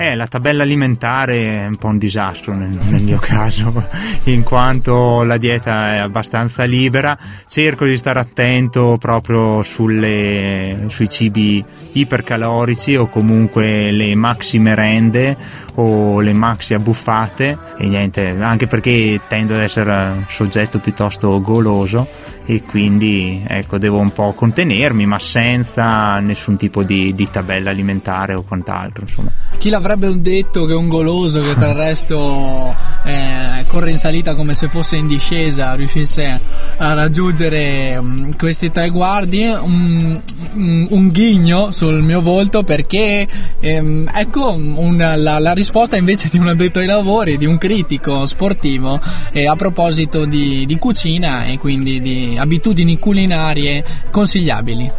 Eh, 0.00 0.14
la 0.14 0.28
tabella 0.28 0.62
alimentare 0.62 1.64
è 1.64 1.66
un 1.66 1.74
po' 1.74 1.88
un 1.88 1.98
disastro 1.98 2.54
nel, 2.54 2.70
nel 2.88 3.02
mio 3.02 3.18
caso, 3.20 3.84
in 4.24 4.44
quanto 4.44 5.24
la 5.24 5.38
dieta 5.38 5.94
è 5.94 5.96
abbastanza 5.96 6.62
libera. 6.62 7.18
Cerco 7.48 7.84
di 7.84 7.96
stare 7.96 8.20
attento 8.20 8.96
proprio 9.00 9.64
sulle- 9.64 10.84
sui 10.86 11.08
cibi 11.08 11.64
ipercalorici 11.94 12.94
o 12.94 13.08
comunque 13.08 13.90
le 13.90 14.14
maxi 14.14 14.60
merende 14.60 15.36
o 15.74 16.20
le 16.20 16.32
maxi 16.32 16.74
abbuffate 16.74 17.58
e 17.76 17.88
niente, 17.88 18.36
anche 18.38 18.68
perché 18.68 19.20
tendo 19.26 19.54
ad 19.54 19.62
essere 19.62 19.90
un 19.90 20.24
soggetto 20.28 20.78
piuttosto 20.78 21.40
goloso 21.40 22.06
e 22.46 22.62
quindi 22.62 23.44
ecco 23.46 23.78
devo 23.78 23.98
un 23.98 24.12
po' 24.12 24.32
contenermi 24.32 25.06
ma 25.06 25.18
senza 25.18 26.18
nessun 26.20 26.56
tipo 26.56 26.82
di, 26.82 27.14
di 27.14 27.28
tabella 27.30 27.70
alimentare 27.70 28.34
o 28.34 28.42
quant'altro 28.42 29.02
insomma. 29.02 29.30
Chi 29.56 29.70
l'avrebbe 29.70 30.20
detto 30.20 30.66
che 30.66 30.72
un 30.72 30.86
goloso 30.88 31.40
che 31.40 31.54
del 31.56 31.74
resto 31.74 32.72
eh, 33.04 33.64
corre 33.66 33.90
in 33.90 33.98
salita 33.98 34.36
come 34.36 34.54
se 34.54 34.68
fosse 34.68 34.94
in 34.94 35.08
discesa 35.08 35.74
riuscisse 35.74 36.40
a 36.76 36.92
raggiungere 36.92 38.00
mm, 38.00 38.30
questi 38.38 38.70
traguardi? 38.70 39.42
Un, 39.46 40.20
un- 40.54 40.86
un 40.90 41.08
ghigno 41.08 41.72
sul 41.72 42.02
mio 42.02 42.20
volto 42.22 42.62
perché 42.62 43.26
ehm, 43.58 44.08
ecco 44.14 44.52
una- 44.52 45.16
la, 45.16 45.40
la 45.40 45.52
risposta 45.54 45.96
invece 45.96 46.28
di 46.30 46.38
un 46.38 46.46
addetto 46.46 46.78
ai 46.78 46.86
lavori, 46.86 47.36
di 47.36 47.46
un 47.46 47.58
critico 47.58 48.26
sportivo 48.26 49.00
eh, 49.32 49.48
a 49.48 49.56
proposito 49.56 50.24
di, 50.24 50.66
di 50.66 50.76
cucina 50.76 51.46
e 51.46 51.58
quindi 51.58 52.00
di 52.00 52.36
abitudini 52.38 52.96
culinarie 53.00 53.84
consigliabili. 54.12 54.90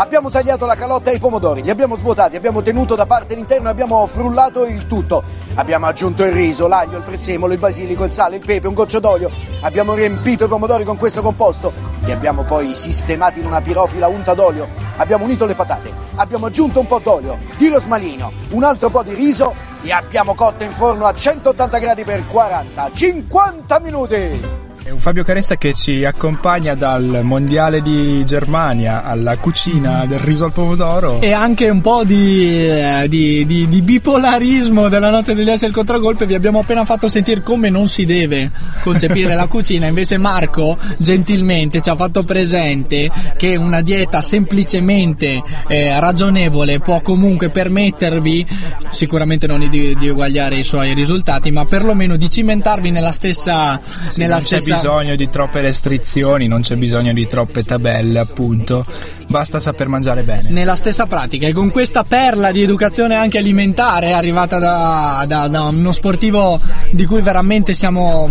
Abbiamo 0.00 0.30
tagliato 0.30 0.64
la 0.64 0.76
calotta 0.76 1.10
e 1.10 1.16
i 1.16 1.18
pomodori, 1.18 1.60
li 1.60 1.70
abbiamo 1.70 1.96
svuotati, 1.96 2.36
abbiamo 2.36 2.62
tenuto 2.62 2.94
da 2.94 3.04
parte 3.04 3.34
l'interno 3.34 3.66
e 3.66 3.72
abbiamo 3.72 4.06
frullato 4.06 4.64
il 4.64 4.86
tutto. 4.86 5.24
Abbiamo 5.54 5.86
aggiunto 5.86 6.22
il 6.22 6.30
riso, 6.30 6.68
l'aglio, 6.68 6.98
il 6.98 7.02
prezzemolo, 7.02 7.52
il 7.52 7.58
basilico, 7.58 8.04
il 8.04 8.12
sale, 8.12 8.36
il 8.36 8.44
pepe, 8.44 8.68
un 8.68 8.74
goccio 8.74 9.00
d'olio. 9.00 9.28
Abbiamo 9.62 9.94
riempito 9.94 10.44
i 10.44 10.48
pomodori 10.48 10.84
con 10.84 10.96
questo 10.96 11.20
composto. 11.20 11.72
Li 12.04 12.12
abbiamo 12.12 12.44
poi 12.44 12.76
sistemati 12.76 13.40
in 13.40 13.46
una 13.46 13.60
pirofila 13.60 14.06
unta 14.06 14.34
d'olio. 14.34 14.68
Abbiamo 14.98 15.24
unito 15.24 15.46
le 15.46 15.56
patate. 15.56 15.92
Abbiamo 16.14 16.46
aggiunto 16.46 16.78
un 16.78 16.86
po' 16.86 17.00
d'olio, 17.00 17.36
di 17.56 17.66
rosmalino, 17.66 18.30
un 18.50 18.62
altro 18.62 18.90
po' 18.90 19.02
di 19.02 19.14
riso 19.14 19.52
e 19.82 19.90
abbiamo 19.90 20.36
cotto 20.36 20.62
in 20.62 20.70
forno 20.70 21.06
a 21.06 21.12
180 21.12 21.78
gradi 21.78 22.04
per 22.04 22.22
40-50 22.22 23.82
minuti. 23.82 24.67
È 24.88 24.90
un 24.90 25.00
Fabio 25.00 25.22
Caressa 25.22 25.56
che 25.56 25.74
ci 25.74 26.02
accompagna 26.06 26.74
dal 26.74 27.20
mondiale 27.22 27.82
di 27.82 28.24
Germania 28.24 29.04
alla 29.04 29.36
cucina 29.36 30.06
del 30.06 30.18
riso 30.18 30.46
al 30.46 30.52
pomodoro. 30.52 31.20
e 31.20 31.30
anche 31.32 31.68
un 31.68 31.82
po' 31.82 32.04
di, 32.04 32.66
eh, 32.66 33.04
di- 33.06 33.44
di- 33.44 33.68
di 33.68 33.82
bipolarismo 33.82 34.88
della 34.88 35.10
notte 35.10 35.34
degli 35.34 35.50
assi 35.50 35.66
al 35.66 35.72
contragolpe. 35.72 36.24
Vi 36.24 36.32
abbiamo 36.32 36.60
appena 36.60 36.86
fatto 36.86 37.06
sentire 37.10 37.42
come 37.42 37.68
non 37.68 37.90
si 37.90 38.06
deve 38.06 38.50
concepire 38.82 39.34
la 39.34 39.46
cucina. 39.46 39.88
Invece 39.88 40.16
Marco 40.16 40.78
gentilmente 40.96 41.82
ci 41.82 41.90
ha 41.90 41.94
fatto 41.94 42.22
presente 42.22 43.10
che 43.36 43.56
una 43.56 43.82
dieta 43.82 44.22
semplicemente 44.22 45.42
eh, 45.66 46.00
ragionevole 46.00 46.78
può 46.78 47.02
comunque 47.02 47.50
permettervi 47.50 48.46
sicuramente 48.90 49.46
non 49.46 49.68
di, 49.68 49.94
di 49.98 50.08
uguagliare 50.08 50.56
i 50.56 50.64
suoi 50.64 50.94
risultati 50.94 51.50
ma 51.50 51.66
perlomeno 51.66 52.16
di 52.16 52.30
cimentarvi 52.30 52.90
nella 52.90 53.12
stessa, 53.12 53.78
Sì, 54.08 54.20
nella 54.20 54.40
stessa 54.40 54.76
bisogno 54.78 55.16
di 55.16 55.28
troppe 55.28 55.60
restrizioni, 55.60 56.46
non 56.46 56.60
c'è 56.60 56.76
bisogno 56.76 57.12
di 57.12 57.26
troppe 57.26 57.64
tabelle, 57.64 58.20
appunto. 58.20 58.84
Basta 59.28 59.60
saper 59.60 59.88
mangiare 59.88 60.22
bene. 60.22 60.48
nella 60.48 60.74
stessa 60.74 61.04
pratica 61.04 61.46
e 61.46 61.52
con 61.52 61.70
questa 61.70 62.02
perla 62.02 62.50
di 62.50 62.62
educazione 62.62 63.14
anche 63.14 63.36
alimentare 63.36 64.12
arrivata 64.14 64.58
da, 64.58 65.22
da- 65.28 65.48
da 65.48 65.64
uno 65.64 65.92
sportivo 65.92 66.58
di 66.92 67.04
cui 67.04 67.20
veramente 67.20 67.74
siamo, 67.74 68.30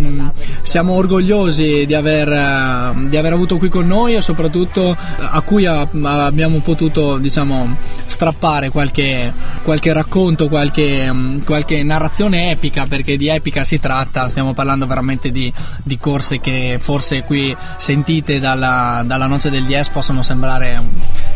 siamo 0.63 0.93
orgogliosi 0.93 1.85
di 1.85 1.93
aver, 1.93 2.27
eh, 2.29 3.09
di 3.09 3.15
aver 3.15 3.33
avuto 3.33 3.59
qui 3.59 3.69
con 3.69 3.85
noi 3.85 4.15
e 4.15 4.21
soprattutto 4.23 4.93
eh, 4.93 4.95
a 5.19 5.39
cui 5.41 5.67
a- 5.67 5.87
abbiamo 6.25 6.61
potuto 6.61 7.19
diciamo, 7.19 7.75
strappare 8.07 8.69
qualche, 8.71 9.31
qualche 9.61 9.93
racconto, 9.93 10.47
qualche, 10.49 11.11
mh, 11.11 11.43
qualche 11.43 11.83
narrazione 11.83 12.49
epica 12.49 12.87
perché 12.87 13.17
di 13.17 13.27
epica 13.29 13.63
si 13.63 13.79
tratta, 13.79 14.29
stiamo 14.29 14.55
parlando 14.55 14.87
veramente 14.87 15.29
di, 15.29 15.53
di 15.83 15.99
corse 15.99 16.39
che 16.39 16.79
forse 16.81 17.21
qui 17.21 17.55
sentite 17.77 18.39
dalla, 18.39 19.03
dalla 19.05 19.27
noce 19.27 19.51
del 19.51 19.63
Dies 19.65 19.89
possono 19.89 20.23
sembrare 20.23 20.85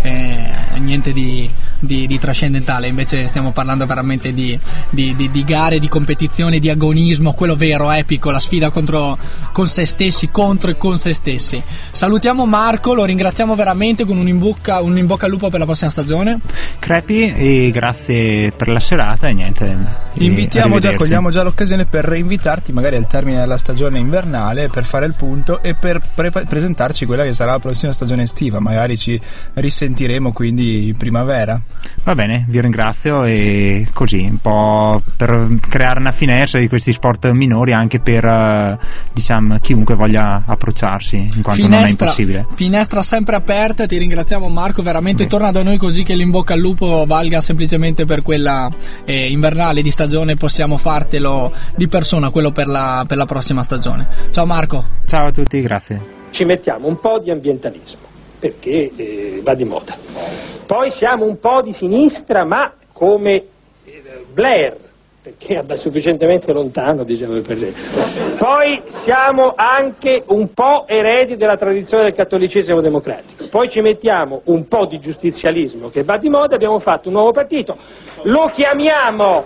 eh, 0.02 0.80
niente 0.80 1.14
di, 1.14 1.50
di- 1.82 2.08
di 2.08 2.20
trascendentale, 2.20 2.88
invece 2.88 3.28
stiamo 3.28 3.52
parlando 3.52 3.86
veramente 3.86 4.34
di, 4.34 4.58
di- 4.90 5.16
di- 5.16 5.30
di 5.30 5.44
gare, 5.44 5.80
di 5.80 5.90
competizione, 5.90 6.60
di 6.60 6.70
agonismo, 6.70 7.34
quello 7.34 7.56
vero, 7.56 7.92
epico, 7.92 8.32
la 8.32 8.40
sfida 8.40 8.70
contro, 8.70 9.18
con 9.52 9.68
se 9.68 9.86
stessi, 9.86 10.30
contro 10.30 10.72
e 10.72 10.78
con 10.78 10.98
se 10.98 11.14
stessi. 11.14 11.62
Salutiamo 11.92 12.46
Marco, 12.46 12.94
lo 12.94 13.04
ringraziamo 13.04 13.56
veramente 13.56 14.06
con 14.06 14.18
un 14.18 14.28
in 14.28 14.38
bocca, 14.40 14.82
un 14.82 14.98
in 14.98 15.08
bocca 15.08 15.26
al 15.26 15.32
lupo 15.32 15.50
per 15.50 15.60
la 15.60 15.66
prossima 15.66 15.90
stagione. 15.90 16.40
Crepi 16.80 17.34
e 17.36 17.72
grazie 17.74 18.52
per 18.52 18.68
la 18.70 18.80
serata 18.80 19.28
e 19.28 19.34
niente. 19.34 19.78
Invitiamo 20.14 20.80
già, 20.80 20.94
cogliamo 20.94 21.32
già 21.32 21.42
l'occasione 21.42 21.86
per 21.86 22.06
reinvitarti 22.06 22.72
magari 22.74 22.96
al 22.98 23.08
termine 23.08 23.40
della 23.40 23.58
stagione 23.58 23.98
invernale 23.98 24.68
per 24.68 24.84
fare 24.86 25.06
il 25.06 25.14
punto 25.14 25.62
e 25.64 25.74
per 25.74 26.02
pre- 26.14 26.30
presentarci 26.32 27.06
quella 27.06 27.24
che 27.24 27.34
sarà 27.34 27.52
la 27.52 27.60
prossima 27.60 27.92
stagione 27.92 28.24
estiva. 28.24 28.60
Magari 28.60 28.98
ci 28.98 29.20
risentiremo 29.54 30.32
quindi 30.32 30.88
in 30.90 30.98
primavera. 30.98 31.60
Va 32.04 32.16
bene, 32.16 32.46
vi 32.48 32.60
ringrazio 32.60 33.26
e 33.26 33.88
così 33.94 34.22
un 34.22 34.38
po' 34.38 35.04
per 35.16 35.48
creare 35.70 36.00
una 36.00 36.12
finestra 36.12 36.60
di 36.60 36.68
questi 36.68 36.92
sport 36.94 37.30
minori 37.30 37.74
anche 37.74 38.00
per 38.00 38.26
eh, 38.26 38.80
diciamo 39.14 39.60
chiunque 39.60 39.94
voglia 39.94 40.42
approcciarsi 40.44 41.30
in 41.36 41.44
quanto 41.44 41.68
non 41.68 41.84
è 41.84 41.90
impossibile. 41.90 42.48
finestra 42.56 43.04
sempre 43.04 43.36
aperta, 43.36 43.86
ti 43.86 43.98
ringraziamo 43.98 44.50
Marco, 44.50 44.82
veramente 44.82 45.28
torna 45.28 45.52
da 45.52 45.62
noi 45.62 45.78
così 45.78 46.02
che 46.02 46.16
l'in 46.16 46.32
bocca 46.32 46.56
al 46.56 46.60
lupo 46.60 47.06
valga 47.06 47.40
semplicemente 47.40 48.06
per 48.06 48.24
quella 48.24 48.68
eh, 49.06 49.30
invernale 49.30 49.84
di 49.84 49.92
stagione, 49.92 50.36
possiamo 50.36 50.78
fartelo 50.78 51.54
di 51.76 51.88
persona, 51.88 52.32
quello 52.32 52.52
per 52.52 52.68
la, 52.68 53.06
per 53.08 53.18
la 53.18 53.26
prossima 53.26 53.62
stagione. 53.62 54.08
Ciao 54.32 54.48
Marco. 54.48 54.86
Ciao 55.06 55.28
a 55.28 55.32
tutti, 55.32 55.62
grazie. 55.62 56.20
Ci 56.32 56.46
mettiamo 56.46 56.88
un 56.88 57.00
po' 57.00 57.20
di 57.20 57.30
ambientalismo, 57.30 58.00
perché 58.42 58.92
eh, 58.96 59.42
va 59.44 59.54
di 59.54 59.64
moda. 59.66 59.96
Poi 60.66 60.90
siamo 60.90 61.26
un 61.26 61.40
po' 61.40 61.62
di 61.62 61.74
sinistra, 61.74 62.44
ma 62.44 62.74
come 62.92 63.44
eh, 63.86 64.26
Blair, 64.34 64.78
perché 65.22 65.64
è 65.64 65.78
sufficientemente 65.78 66.52
lontano, 66.52 67.04
diciamo 67.04 67.40
per 67.42 67.58
lei. 67.58 67.74
Poi 68.40 68.82
siamo 69.04 69.54
anche 69.56 70.24
un 70.28 70.52
po' 70.52 70.86
eredi 70.88 71.36
della 71.36 71.58
tradizione 71.58 72.06
del 72.06 72.14
cattolicesimo 72.14 72.82
democratico. 72.82 73.48
Poi 73.50 73.70
ci 73.70 73.82
mettiamo 73.82 74.42
un 74.46 74.68
po' 74.68 74.88
di 74.88 75.00
giustizialismo 75.00 75.90
che 75.90 76.04
va 76.04 76.18
di 76.18 76.30
moda, 76.30 76.56
abbiamo 76.56 76.80
fatto 76.80 77.10
un 77.10 77.14
nuovo 77.14 77.32
partito. 77.32 77.78
Lo 78.24 78.50
chiamiamo, 78.52 79.44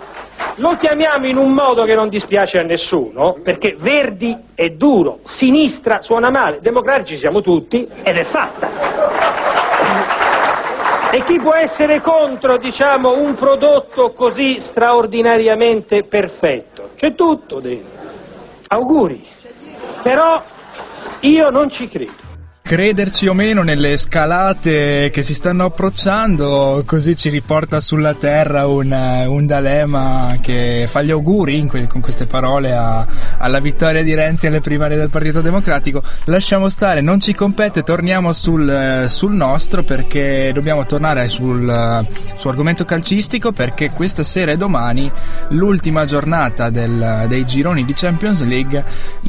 lo 0.56 0.76
chiamiamo 0.76 1.26
in 1.26 1.36
un 1.36 1.52
modo 1.52 1.84
che 1.84 1.94
non 1.94 2.08
dispiace 2.08 2.58
a 2.58 2.62
nessuno, 2.62 3.36
perché 3.42 3.76
Verdi 3.78 4.34
è 4.54 4.70
duro, 4.70 5.18
sinistra 5.24 6.00
suona 6.00 6.30
male, 6.30 6.60
democratici 6.62 7.18
siamo 7.18 7.42
tutti 7.42 7.86
ed 8.02 8.16
è 8.16 8.24
fatta. 8.24 10.15
E 11.16 11.24
chi 11.24 11.38
può 11.38 11.54
essere 11.54 12.02
contro, 12.02 12.58
diciamo, 12.58 13.16
un 13.16 13.36
prodotto 13.36 14.12
così 14.12 14.60
straordinariamente 14.60 16.04
perfetto? 16.04 16.90
C'è 16.94 17.14
tutto 17.14 17.58
dentro. 17.58 18.06
Auguri. 18.68 19.26
Però 20.02 20.44
io 21.20 21.48
non 21.48 21.70
ci 21.70 21.88
credo. 21.88 22.25
Crederci 22.66 23.28
o 23.28 23.32
meno 23.32 23.62
nelle 23.62 23.96
scalate 23.96 25.10
che 25.12 25.22
si 25.22 25.34
stanno 25.34 25.66
approcciando, 25.66 26.82
così 26.84 27.14
ci 27.14 27.28
riporta 27.28 27.78
sulla 27.78 28.14
terra 28.14 28.66
un, 28.66 28.90
un 28.90 29.46
D'Alema 29.46 30.36
che 30.42 30.86
fa 30.88 31.00
gli 31.02 31.12
auguri 31.12 31.64
que- 31.66 31.86
con 31.86 32.00
queste 32.00 32.26
parole 32.26 32.72
a- 32.74 33.06
alla 33.38 33.60
vittoria 33.60 34.02
di 34.02 34.12
Renzi 34.14 34.48
alle 34.48 34.58
primarie 34.60 34.96
del 34.96 35.10
Partito 35.10 35.42
Democratico. 35.42 36.02
Lasciamo 36.24 36.68
stare, 36.68 37.00
non 37.00 37.20
ci 37.20 37.34
compete, 37.34 37.84
torniamo 37.84 38.32
sul, 38.32 39.04
sul 39.06 39.32
nostro 39.32 39.84
perché 39.84 40.50
dobbiamo 40.52 40.84
tornare 40.86 41.28
sul, 41.28 42.04
su 42.34 42.48
argomento 42.48 42.84
calcistico 42.84 43.52
perché 43.52 43.90
questa 43.90 44.24
sera 44.24 44.50
e 44.50 44.56
domani 44.56 45.08
l'ultima 45.50 46.04
giornata 46.04 46.68
del- 46.70 47.26
dei 47.28 47.46
gironi 47.46 47.84
di 47.84 47.92
Champions 47.94 48.42
League 48.44 48.82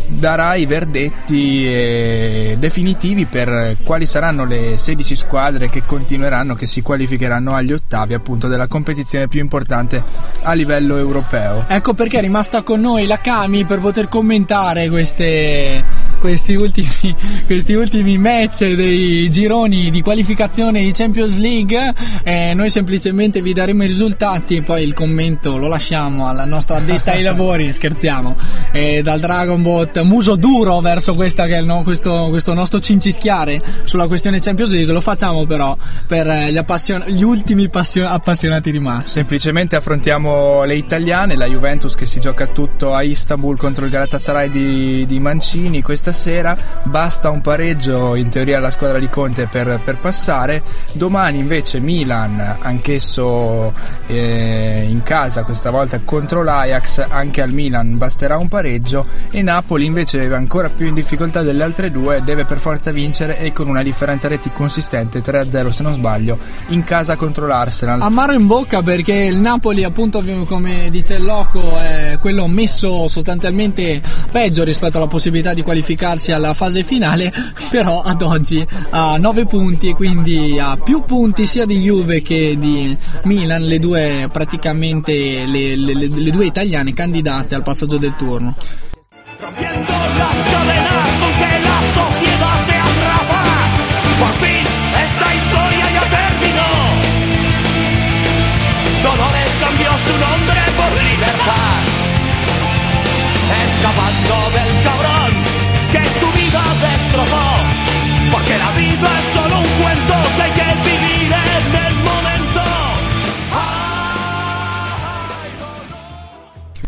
darà 0.07 0.55
i 0.55 0.65
verdetti 0.65 2.55
definitivi 2.57 3.25
per 3.27 3.77
quali 3.83 4.05
saranno 4.05 4.45
le 4.45 4.77
16 4.77 5.15
squadre 5.15 5.69
che 5.69 5.83
continueranno, 5.85 6.55
che 6.55 6.65
si 6.65 6.81
qualificheranno 6.81 7.53
agli 7.53 7.73
ottavi 7.73 8.13
appunto 8.13 8.47
della 8.47 8.67
competizione 8.67 9.27
più 9.27 9.39
importante 9.39 10.03
a 10.41 10.53
livello 10.53 10.97
europeo. 10.97 11.65
Ecco 11.67 11.93
perché 11.93 12.17
è 12.17 12.21
rimasta 12.21 12.61
con 12.61 12.79
noi 12.79 13.05
la 13.07 13.19
Cami 13.19 13.65
per 13.65 13.79
poter 13.79 14.07
commentare 14.07 14.89
queste, 14.89 15.83
questi, 16.19 16.55
ultimi, 16.55 17.15
questi 17.45 17.73
ultimi 17.73 18.17
match 18.17 18.65
dei 18.73 19.29
gironi 19.29 19.89
di 19.89 20.01
qualificazione 20.01 20.81
di 20.81 20.91
Champions 20.91 21.37
League. 21.37 21.93
Eh, 22.23 22.53
noi 22.53 22.69
semplicemente 22.69 23.41
vi 23.41 23.53
daremo 23.53 23.83
i 23.83 23.87
risultati 23.87 24.57
e 24.57 24.61
poi 24.61 24.83
il 24.83 24.93
commento 24.93 25.57
lo 25.57 25.67
lasciamo 25.67 26.27
alla 26.27 26.45
nostra 26.45 26.77
addetta 26.77 27.11
ai 27.11 27.23
lavori, 27.23 27.71
scherziamo, 27.73 28.35
eh, 28.71 29.01
dal 29.01 29.19
Dragon 29.19 29.61
Bot 29.61 30.01
muso 30.01 30.35
duro 30.35 30.79
verso 30.79 31.15
è 31.17 31.61
no- 31.61 31.83
questo, 31.83 32.27
questo 32.29 32.53
nostro 32.53 32.79
cincischiare 32.79 33.61
sulla 33.83 34.07
questione 34.07 34.39
Champions 34.39 34.71
League. 34.71 34.93
Lo 34.93 35.01
facciamo 35.01 35.45
però 35.45 35.77
per 36.05 36.27
eh, 36.27 36.51
gli, 36.51 36.57
appassion- 36.57 37.03
gli 37.07 37.23
ultimi 37.23 37.69
passio- 37.69 38.07
appassionati 38.07 38.71
rimasti. 38.71 39.09
Semplicemente 39.09 39.75
affrontiamo 39.75 40.63
le 40.63 40.75
italiane, 40.75 41.35
la 41.35 41.45
Juventus 41.45 41.95
che 41.95 42.05
si 42.05 42.19
gioca 42.19 42.47
tutto 42.47 42.93
a 42.93 43.03
Istanbul 43.03 43.57
contro 43.57 43.85
il 43.85 43.91
Galatasaray 43.91 44.49
di, 44.49 45.05
di 45.05 45.19
Mancini 45.19 45.81
questa 45.81 46.06
sera, 46.11 46.57
basta 46.83 47.29
un 47.29 47.41
pareggio 47.41 48.15
in 48.15 48.29
teoria 48.29 48.57
alla 48.57 48.71
squadra 48.71 48.99
di 48.99 49.09
Conte 49.09 49.47
per, 49.47 49.79
per 49.83 49.97
passare, 49.97 50.61
domani 50.93 51.39
invece 51.39 51.79
Milan, 51.79 52.57
anch'esso 52.59 53.73
eh, 54.07 54.85
in 54.87 55.03
casa 55.03 55.43
questa 55.43 55.69
volta 55.69 55.99
contro 56.03 56.43
l'Ajax, 56.43 57.05
anche 57.07 57.41
al 57.41 57.51
Milan 57.51 57.97
basterà 57.97 58.37
un 58.37 58.47
pareggio. 58.47 59.05
E 59.31 59.41
Napoli 59.41 59.85
invece 59.85 60.33
ancora 60.33 60.69
più 60.69 60.87
in 60.87 60.93
difficoltà 60.93 61.41
delle 61.41 61.63
altre 61.63 61.91
due, 61.91 62.21
deve 62.23 62.45
per 62.45 62.59
forza 62.59 62.91
vincere 62.91 63.39
e 63.39 63.53
con 63.53 63.67
una 63.67 63.83
differenza 63.83 64.27
reti 64.27 64.51
consistente 64.51 65.21
3-0 65.21 65.69
se 65.69 65.83
non 65.83 65.93
sbaglio 65.93 66.37
in 66.67 66.83
casa 66.83 67.15
contro 67.15 67.47
l'Arsenal. 67.47 68.01
Amaro 68.01 68.33
in 68.33 68.47
bocca 68.47 68.81
perché 68.81 69.13
il 69.13 69.37
Napoli, 69.37 69.83
appunto, 69.83 70.23
come 70.45 70.89
dice 70.89 71.15
il 71.15 71.23
Loco, 71.23 71.77
è 71.77 72.17
quello 72.19 72.47
messo 72.47 73.07
sostanzialmente 73.07 74.01
peggio 74.31 74.63
rispetto 74.63 74.97
alla 74.97 75.07
possibilità 75.07 75.53
di 75.53 75.61
qualificarsi 75.97 76.31
alla 76.31 76.53
fase 76.53 76.83
finale, 76.83 77.33
però 77.69 78.01
ad 78.03 78.21
oggi 78.21 78.65
ha 78.91 79.17
9 79.17 79.45
punti 79.45 79.89
e 79.89 79.93
quindi 79.95 80.57
ha 80.59 80.77
più 80.77 81.03
punti 81.03 81.45
sia 81.47 81.65
di 81.65 81.79
Juve 81.79 82.21
che 82.21 82.55
di 82.57 82.95
Milan, 83.23 83.63
le 83.65 83.79
due 83.79 84.29
praticamente 84.31 85.45
le, 85.45 85.75
le- 85.75 85.95
le- 85.95 86.07
le 86.07 86.31
due 86.31 86.45
italiane 86.45 86.93
candidate 86.93 87.55
al 87.55 87.63
passaggio 87.63 87.97
del 87.97 88.15
turno. 88.15 88.55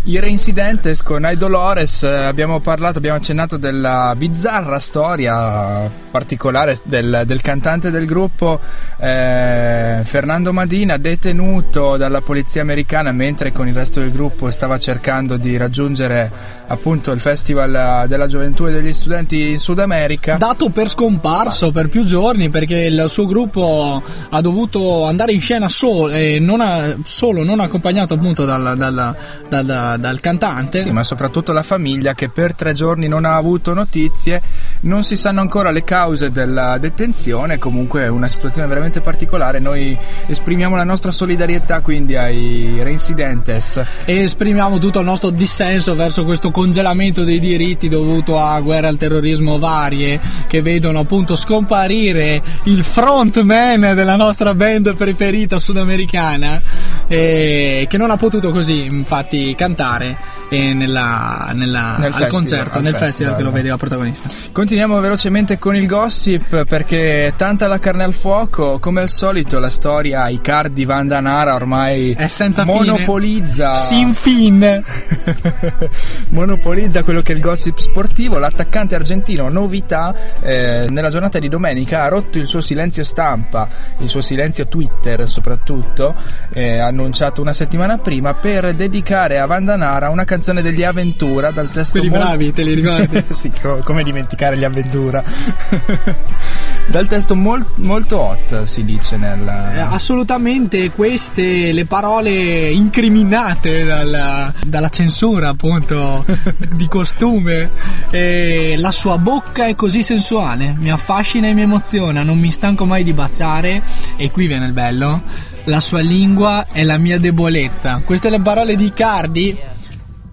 I 0.10 0.20
Reincidentes 0.20 1.04
con 1.04 1.24
I 1.24 1.38
Dolores 1.38 2.02
eh, 2.02 2.08
abbiamo 2.10 2.62
parlato, 2.62 2.98
abbiamo 2.98 3.18
accennato 3.18 3.58
della 3.58 4.16
bizzarra 4.18 4.80
storia 4.80 5.88
particolare 6.10 6.80
del, 6.84 7.22
del 7.28 7.42
cantante 7.42 7.92
del 7.92 8.08
gruppo 8.08 8.60
eh, 8.98 10.00
Fernando 10.04 10.52
Madina 10.52 10.98
detenuto 10.98 11.96
dalla 11.96 12.22
polizia 12.22 12.64
americana 12.64 13.12
mentre 13.12 13.52
con 13.52 13.68
il 13.68 13.76
resto 13.76 14.00
del 14.00 14.12
gruppo 14.12 14.50
stava 14.50 14.80
cercando 14.80 15.38
di 15.38 15.56
raggiungere 15.58 16.32
appunto 16.66 17.12
il 17.12 17.20
Festival 17.20 18.08
della 18.08 18.26
Gioventù 18.26 18.66
e 18.66 18.72
degli 18.72 18.94
Studenti 18.94 19.52
in 19.52 19.60
Sud 19.60 19.78
America. 19.78 20.38
Dato 20.38 20.70
per 20.70 20.90
scomparso 20.90 21.72
per 21.72 21.88
più 21.88 22.04
giorni 22.04 22.50
perché 22.50 22.78
il 22.86 23.06
suo 23.10 23.28
gruppo 23.28 24.02
ha 24.30 24.42
dovuto 24.42 25.06
andare 25.06 25.34
in 25.34 25.42
scena 25.42 25.70
solo, 25.70 26.10
eh, 26.10 26.40
non 26.40 26.62
ha- 26.62 26.96
solo 27.04 27.44
non 27.44 27.60
accompagnato 27.60 28.16
appunto 28.16 28.46
dal, 28.46 28.76
dal- 28.76 29.16
dal- 29.48 29.99
dal 30.00 30.20
cantante. 30.20 30.80
Sì, 30.80 30.92
ma 30.92 31.04
soprattutto 31.04 31.52
la 31.52 31.64
famiglia 31.64 32.14
che 32.14 32.30
per 32.30 32.56
tre 32.56 32.74
giorni 32.74 33.08
non 33.08 33.26
ha 33.26 33.36
avuto 33.36 33.74
notizie, 33.74 34.42
non 34.82 35.04
si 35.04 35.16
sanno 35.16 35.42
ancora 35.42 35.72
le 35.72 35.84
cause 35.84 36.32
della 36.32 36.78
detenzione, 36.78 37.58
comunque 37.58 38.04
è 38.04 38.08
una 38.08 38.28
situazione 38.28 38.68
veramente 38.68 39.02
particolare. 39.02 39.60
Noi 39.60 39.98
esprimiamo 40.28 40.76
la 40.76 40.84
nostra 40.84 41.12
solidarietà 41.12 41.82
quindi 41.82 42.16
ai 42.16 42.80
reincidentes. 42.82 43.84
E 44.06 44.24
esprimiamo 44.24 44.78
tutto 44.78 45.00
il 45.00 45.06
nostro 45.06 45.32
dissenso 45.32 45.96
verso 45.96 46.24
questo 46.24 46.52
congelamento 46.52 47.24
dei 47.24 47.40
diritti 47.40 47.90
dovuto 47.90 48.40
a 48.40 48.60
guerre 48.62 48.88
al 48.88 48.98
terrorismo 48.98 49.60
varie 49.60 50.20
che 50.48 50.62
vedono 50.62 51.00
appunto 51.00 51.36
scomparire 51.36 52.42
il 52.64 52.84
frontman 52.84 53.94
della 53.94 54.16
nostra 54.16 54.54
band 54.54 54.96
preferita 54.96 55.60
sudamericana 55.60 56.62
eh, 57.08 57.86
che 57.90 57.98
non 57.98 58.12
ha 58.12 58.18
potuto 58.18 58.52
così 58.52 58.86
infatti 58.86 59.54
cantare 59.56 60.39
eh, 60.50 60.74
nella- 60.74 61.52
nella- 61.54 61.96
Nel 61.98 62.08
al 62.08 62.14
festival, 62.14 62.30
concerto, 62.32 62.78
al 62.78 62.84
nel 62.84 62.92
festival. 62.96 63.08
festival 63.08 63.36
che 63.36 63.44
lo 63.44 63.52
vedeva 63.52 63.78
protagonista. 63.78 64.30
Continuiamo 64.52 65.00
velocemente 65.00 65.58
con 65.60 65.76
il 65.76 65.86
gossip 65.86 66.66
perché 66.66 67.34
tanta 67.36 67.68
la 67.68 67.78
carne 67.78 68.04
al 68.04 68.14
fuoco, 68.14 68.80
come 68.80 69.02
al 69.02 69.10
solito 69.10 69.60
la 69.60 69.70
storia 69.70 70.28
Icardi 70.30 70.86
Vandanara 70.86 71.54
ormai 71.54 72.14
È 72.14 72.28
senza 72.28 72.64
fine. 72.66 72.76
monopolizza 72.92 73.76
Sin 73.76 74.14
fin. 74.16 74.84
monopolizza 76.30 77.04
quello 77.04 77.22
che 77.22 77.34
è 77.34 77.36
il 77.36 77.42
gossip 77.42 77.78
sportivo. 77.78 78.38
L'attaccante 78.40 78.96
argentino, 78.96 79.50
novità, 79.50 80.14
eh, 80.42 80.88
nella 80.90 81.10
giornata 81.10 81.38
di 81.40 81.48
domenica 81.50 82.04
ha 82.04 82.08
rotto 82.08 82.38
il 82.40 82.48
suo 82.48 82.62
silenzio 82.62 83.04
stampa, 83.04 83.68
il 84.00 84.08
suo 84.10 84.22
silenzio 84.22 84.66
Twitter 84.68 85.28
soprattutto, 85.28 86.16
eh, 86.54 86.80
annunciato 86.80 87.42
una 87.42 87.54
settimana 87.54 87.98
prima 87.98 88.34
per 88.34 88.74
dedicare 88.74 89.40
a 89.40 89.46
Vandanara 89.46 90.10
una 90.10 90.24
canzone 90.26 90.38
degli 90.62 90.84
Aventura 90.84 91.52
dal 91.52 91.72
testo 91.72 92.00
Quelli 92.00 92.10
molto- 92.10 92.26
bravi, 92.26 92.52
te 92.52 92.64
li 92.64 92.74
ricordi? 92.74 93.24
sì, 93.30 93.52
co- 93.62 93.82
come 93.84 94.04
dimenticare 94.04 94.58
gli 94.58 94.64
Avventura. 94.64 95.24
Dal 96.90 97.06
testo 97.06 97.36
mol- 97.36 97.64
molto 97.76 98.18
hot, 98.20 98.64
si 98.64 98.84
dice 98.84 99.16
nel... 99.18 99.42
Eh, 99.48 99.80
assolutamente 99.80 100.90
queste 100.90 101.72
le 101.72 101.86
parole 101.86 102.72
incriminate 102.72 103.84
dalla, 103.84 104.52
dalla 104.66 104.90
censura 104.90 105.50
appunto 105.50 106.26
di 106.74 106.88
costume 106.88 107.70
e 108.10 108.74
la 108.80 108.92
sua 108.92 109.20
bocca 109.20 109.68
è 109.68 109.76
così 109.76 110.02
sensuale 110.02 110.76
mi 110.80 110.90
affascina 110.90 111.48
e 111.48 111.54
mi 111.54 111.62
emoziona 111.62 112.24
non 112.24 112.40
mi 112.40 112.50
stanco 112.52 112.86
mai 112.86 113.04
di 113.04 113.14
baciare 113.14 113.84
e 114.18 114.32
qui 114.32 114.48
viene 114.48 114.66
il 114.66 114.74
bello 114.74 115.22
la 115.66 115.80
sua 115.80 116.00
lingua 116.00 116.66
è 116.72 116.84
la 116.84 116.98
mia 116.98 117.20
debolezza. 117.20 118.02
Queste 118.04 118.30
le 118.32 118.40
parole 118.40 118.76
di 118.76 118.92
Cardi 118.92 119.56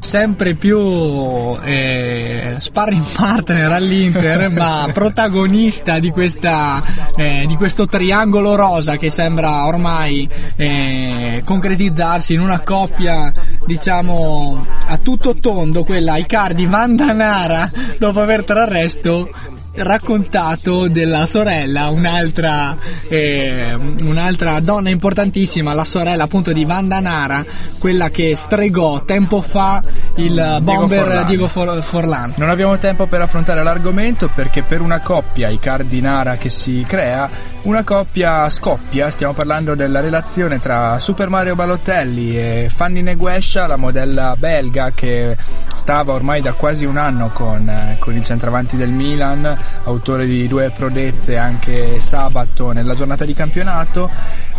sempre 0.06 0.54
più 0.54 0.78
eh, 0.78 2.54
sparring 2.60 3.04
partner 3.12 3.72
all'Inter 3.72 4.48
ma 4.54 4.88
protagonista 4.92 5.98
di, 5.98 6.10
questa, 6.10 6.80
eh, 7.16 7.44
di 7.48 7.56
questo 7.56 7.86
triangolo 7.86 8.54
rosa 8.54 8.96
che 8.96 9.10
sembra 9.10 9.66
ormai 9.66 10.28
eh, 10.56 11.42
concretizzarsi 11.44 12.34
in 12.34 12.40
una 12.40 12.60
coppia 12.60 13.32
diciamo 13.66 14.64
a 14.86 14.96
tutto 14.98 15.34
tondo 15.34 15.82
quella 15.82 16.16
Icardi 16.16 16.66
Vandanara 16.66 17.68
dopo 17.98 18.20
aver 18.20 18.44
tra 18.44 18.62
il 18.62 18.70
resto 18.70 19.28
raccontato 19.76 20.88
della 20.88 21.26
sorella, 21.26 21.88
un'altra, 21.88 22.76
eh, 23.08 23.74
un'altra 24.02 24.60
donna 24.60 24.90
importantissima, 24.90 25.72
la 25.72 25.84
sorella 25.84 26.24
appunto 26.24 26.52
di 26.52 26.64
Vanda 26.64 27.00
Nara, 27.00 27.44
quella 27.78 28.08
che 28.08 28.34
stregò 28.36 29.02
tempo 29.04 29.40
fa 29.42 29.82
il 30.16 30.58
bomber 30.62 30.98
Forlan. 31.00 31.26
Diego 31.26 31.48
For- 31.48 31.82
Forlan. 31.82 32.34
Non 32.36 32.48
abbiamo 32.48 32.78
tempo 32.78 33.06
per 33.06 33.20
affrontare 33.20 33.62
l'argomento 33.62 34.30
perché 34.34 34.62
per 34.62 34.80
una 34.80 35.00
coppia, 35.00 35.48
i 35.48 35.58
Cardinara 35.58 36.36
che 36.36 36.48
si 36.48 36.84
crea, 36.86 37.28
una 37.62 37.82
coppia 37.82 38.48
scoppia, 38.48 39.10
stiamo 39.10 39.32
parlando 39.32 39.74
della 39.74 40.00
relazione 40.00 40.58
tra 40.58 40.98
Super 40.98 41.28
Mario 41.28 41.54
Balotelli 41.54 42.38
e 42.38 42.70
Fanny 42.72 43.02
Neguescia, 43.02 43.66
la 43.66 43.76
modella 43.76 44.34
belga 44.38 44.92
che 44.94 45.36
stava 45.74 46.12
ormai 46.12 46.40
da 46.40 46.52
quasi 46.52 46.84
un 46.84 46.96
anno 46.96 47.30
con, 47.32 47.68
eh, 47.68 47.96
con 47.98 48.14
il 48.14 48.24
centravanti 48.24 48.76
del 48.76 48.90
Milan, 48.90 49.58
autore 49.84 50.26
di 50.26 50.46
due 50.48 50.72
prodezze 50.74 51.36
anche 51.36 52.00
sabato 52.00 52.72
nella 52.72 52.94
giornata 52.94 53.24
di 53.24 53.34
campionato. 53.34 54.10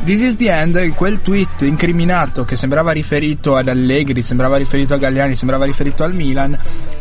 This 0.03 0.22
is 0.22 0.36
the 0.36 0.49
end, 0.49 0.93
quel 0.93 1.22
tweet 1.22 1.62
incriminato 1.62 2.45
che 2.45 2.55
sembrava 2.55 2.91
riferito 2.91 3.55
ad 3.55 3.68
Allegri, 3.68 4.22
sembrava 4.22 4.58
riferito 4.58 4.93
a 4.93 4.97
Galliani, 4.97 5.36
sembrava 5.36 5.66
riferito 5.66 6.03
al 6.03 6.14
Milan, 6.14 6.58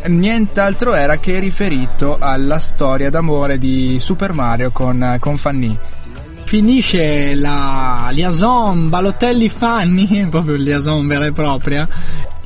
nient'altro 0.07 0.95
era 0.95 1.19
che 1.19 1.39
riferito 1.39 2.17
alla 2.19 2.59
storia 2.59 3.11
d'amore 3.11 3.59
di 3.59 3.99
Super 4.01 4.33
Mario 4.33 4.71
con, 4.71 5.17
con 5.21 5.37
Fanny. 5.37 5.79
Finisce 6.45 7.35
la 7.35 8.09
liaison 8.13 8.89
Balotelli 8.89 9.49
Fanni, 9.49 10.29
proprio 10.31 10.55
liaison 10.55 11.05
vera 11.07 11.27
e 11.27 11.33
propria. 11.33 11.89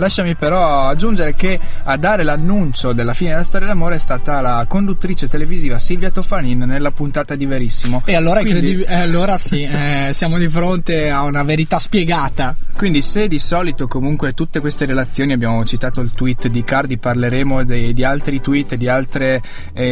Lasciami 0.01 0.35
però 0.35 0.89
aggiungere 0.89 1.35
che 1.35 1.61
a 1.85 1.97
dare 1.99 2.23
l'annuncio 2.23 2.95
della 2.95 3.13
fine 3.13 3.31
della 3.33 3.45
storia 3.45 3.69
d'amore 3.69 3.97
è 3.97 3.99
stata 3.99 4.41
la 4.41 4.65
conduttrice 4.67 5.29
televisiva 5.29 5.79
Silvia 5.79 6.11
Tofanin 6.11 6.61
nella 6.61 6.91
puntata 6.91 7.35
di 7.37 7.45
Verissimo. 7.45 8.03
E 8.07 8.15
allora, 8.15 8.41
Quindi- 8.41 8.61
credi- 8.61 8.83
eh, 8.85 8.95
allora 8.95 9.37
sì, 9.37 9.63
eh, 9.63 10.09
siamo 10.15 10.39
di 10.39 10.49
fronte 10.49 11.11
a 11.11 11.23
una 11.25 11.43
verità 11.43 11.79
spiegata. 11.79 12.57
Quindi 12.77 13.03
se 13.03 13.29
di 13.29 13.39
solito 13.39 13.87
comunque 13.89 14.33
tutte 14.33 14.61
queste 14.61 14.87
relazioni, 14.87 15.35
abbiamo 15.35 15.63
citato 15.67 16.01
il 16.01 16.13
tweet 16.15 16.49
di 16.49 16.65
Cardi, 16.65 16.97
parleremo 16.97 17.63
de- 17.65 17.93
di 17.93 18.03
altri 18.03 18.41
tweet, 18.41 18.77
di 18.77 18.89
altri 18.89 19.39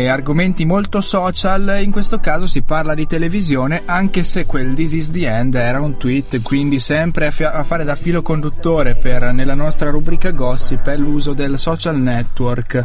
argomenti 0.08 0.64
molto 0.64 1.02
social, 1.02 1.80
in 1.82 1.90
questo 1.90 2.18
caso 2.18 2.46
si 2.46 2.62
parla 2.62 2.94
di 2.94 3.06
televisione, 3.06 3.82
anche 3.84 4.24
se 4.24 4.46
quel 4.46 4.72
This 4.74 4.92
is 4.94 5.10
the 5.10 5.26
end 5.28 5.54
era 5.54 5.80
un 5.80 5.98
tweet, 5.98 6.40
quindi 6.40 6.78
sempre 6.80 7.26
a, 7.26 7.30
fi- 7.30 7.44
a 7.44 7.62
fare 7.62 7.84
da 7.84 7.94
filo 7.94 8.22
conduttore 8.22 8.94
per, 8.94 9.32
nella 9.34 9.54
nostra 9.54 9.90
rubrica 9.90 9.96
gossip 10.32 10.88
è 10.88 10.96
l'uso 10.96 11.32
del 11.32 11.58
social 11.58 11.98
network. 11.98 12.84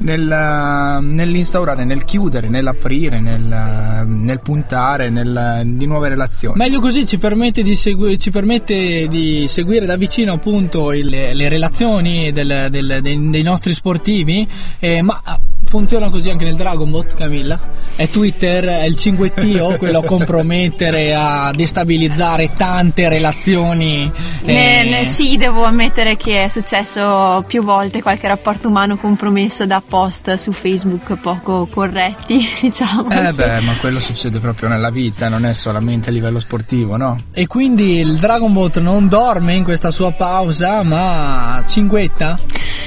nel- 0.00 0.98
nell'instaurare, 1.02 1.84
nel 1.84 2.04
chiudere, 2.04 2.48
nell'aprire, 2.48 3.18
nel, 3.18 4.04
nel 4.06 4.38
puntare 4.40 5.10
nel- 5.10 5.62
di 5.64 5.86
nuove 5.86 6.08
relazioni. 6.08 6.56
Meglio 6.56 6.78
così 6.78 7.04
ci 7.04 7.18
permette 7.18 7.64
di, 7.64 7.74
segui- 7.74 8.16
ci 8.16 8.30
permette 8.30 9.08
di 9.08 9.46
seguire 9.48 9.86
da 9.86 9.96
vicino 9.96 10.34
appunto 10.34 10.92
il- 10.92 11.08
le 11.08 11.48
relazioni 11.48 12.30
del- 12.30 12.68
del- 12.70 13.00
dei, 13.02 13.28
dei 13.30 13.42
nostri 13.42 13.72
sportivi, 13.72 14.46
eh, 14.78 15.02
ma 15.02 15.20
funziona 15.68 16.08
così 16.08 16.30
anche 16.30 16.44
nel 16.44 16.56
Dragon 16.56 16.90
Bot, 16.90 17.14
Camilla? 17.14 17.58
È 17.94 18.08
Twitter, 18.08 18.64
è 18.64 18.84
il 18.84 18.96
cinguettio 18.96 19.76
quello 19.78 19.98
a 19.98 20.04
compromettere, 20.04 21.14
a 21.14 21.50
destabilizzare 21.54 22.50
tante 22.56 23.08
relazioni. 23.08 24.10
Ne- 24.42 24.80
eh, 24.80 24.88
ne- 24.88 25.04
sì, 25.04 25.36
devo 25.36 25.64
ammettere 25.64 26.16
che 26.16 26.44
è 26.44 26.48
successo 26.48 27.44
più 27.46 27.62
volte 27.62 28.00
qualche 28.00 28.26
rapporto 28.26 28.68
umano 28.68 28.96
compromesso 28.96 29.66
da 29.66 29.82
post 29.86 30.34
su 30.34 30.52
Facebook 30.52 31.16
poco 31.16 31.66
corretti, 31.66 32.48
diciamo. 32.60 33.10
Eh 33.10 33.26
sì. 33.28 33.34
beh, 33.34 33.60
ma 33.60 33.76
quello 33.76 34.00
succede 34.00 34.38
proprio 34.38 34.68
nella 34.68 34.90
vita, 34.90 35.28
non 35.28 35.44
è 35.44 35.52
solamente 35.52 36.08
a 36.08 36.12
livello 36.12 36.40
sportivo, 36.40 36.96
no? 36.96 37.24
E 37.34 37.46
quindi 37.46 37.98
il 37.98 38.16
Dragon 38.16 38.52
Bot 38.52 38.78
non 38.80 39.08
dorme 39.08 39.54
in 39.54 39.64
questa 39.64 39.90
sua 39.90 40.12
pausa, 40.12 40.82
ma 40.82 41.62
cinguetta? 41.66 42.38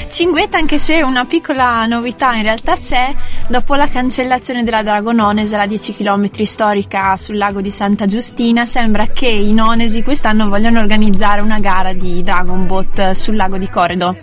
Cinguetta, 0.09 0.57
anche 0.57 0.77
se 0.77 1.01
una 1.03 1.25
piccola 1.25 1.85
novità 1.85 2.33
in 2.35 2.43
realtà 2.43 2.70
c'è, 2.75 3.13
dopo 3.47 3.75
la 3.75 3.87
cancellazione 3.87 4.63
della 4.63 4.83
Dragonones, 4.83 5.51
la 5.51 5.65
10 5.65 5.93
km 5.95 6.29
storica 6.43 7.15
sul 7.17 7.37
lago 7.37 7.61
di 7.61 7.71
Santa 7.71 8.05
Giustina, 8.05 8.65
sembra 8.65 9.07
che 9.07 9.27
i 9.27 9.53
nonesi 9.53 10.03
quest'anno 10.03 10.49
vogliono 10.49 10.79
organizzare 10.79 11.41
una 11.41 11.59
gara 11.59 11.93
di 11.93 12.23
Dragon 12.23 12.67
Boat 12.67 13.11
sul 13.11 13.35
lago 13.35 13.57
di 13.57 13.67
Corredo. 13.69 14.15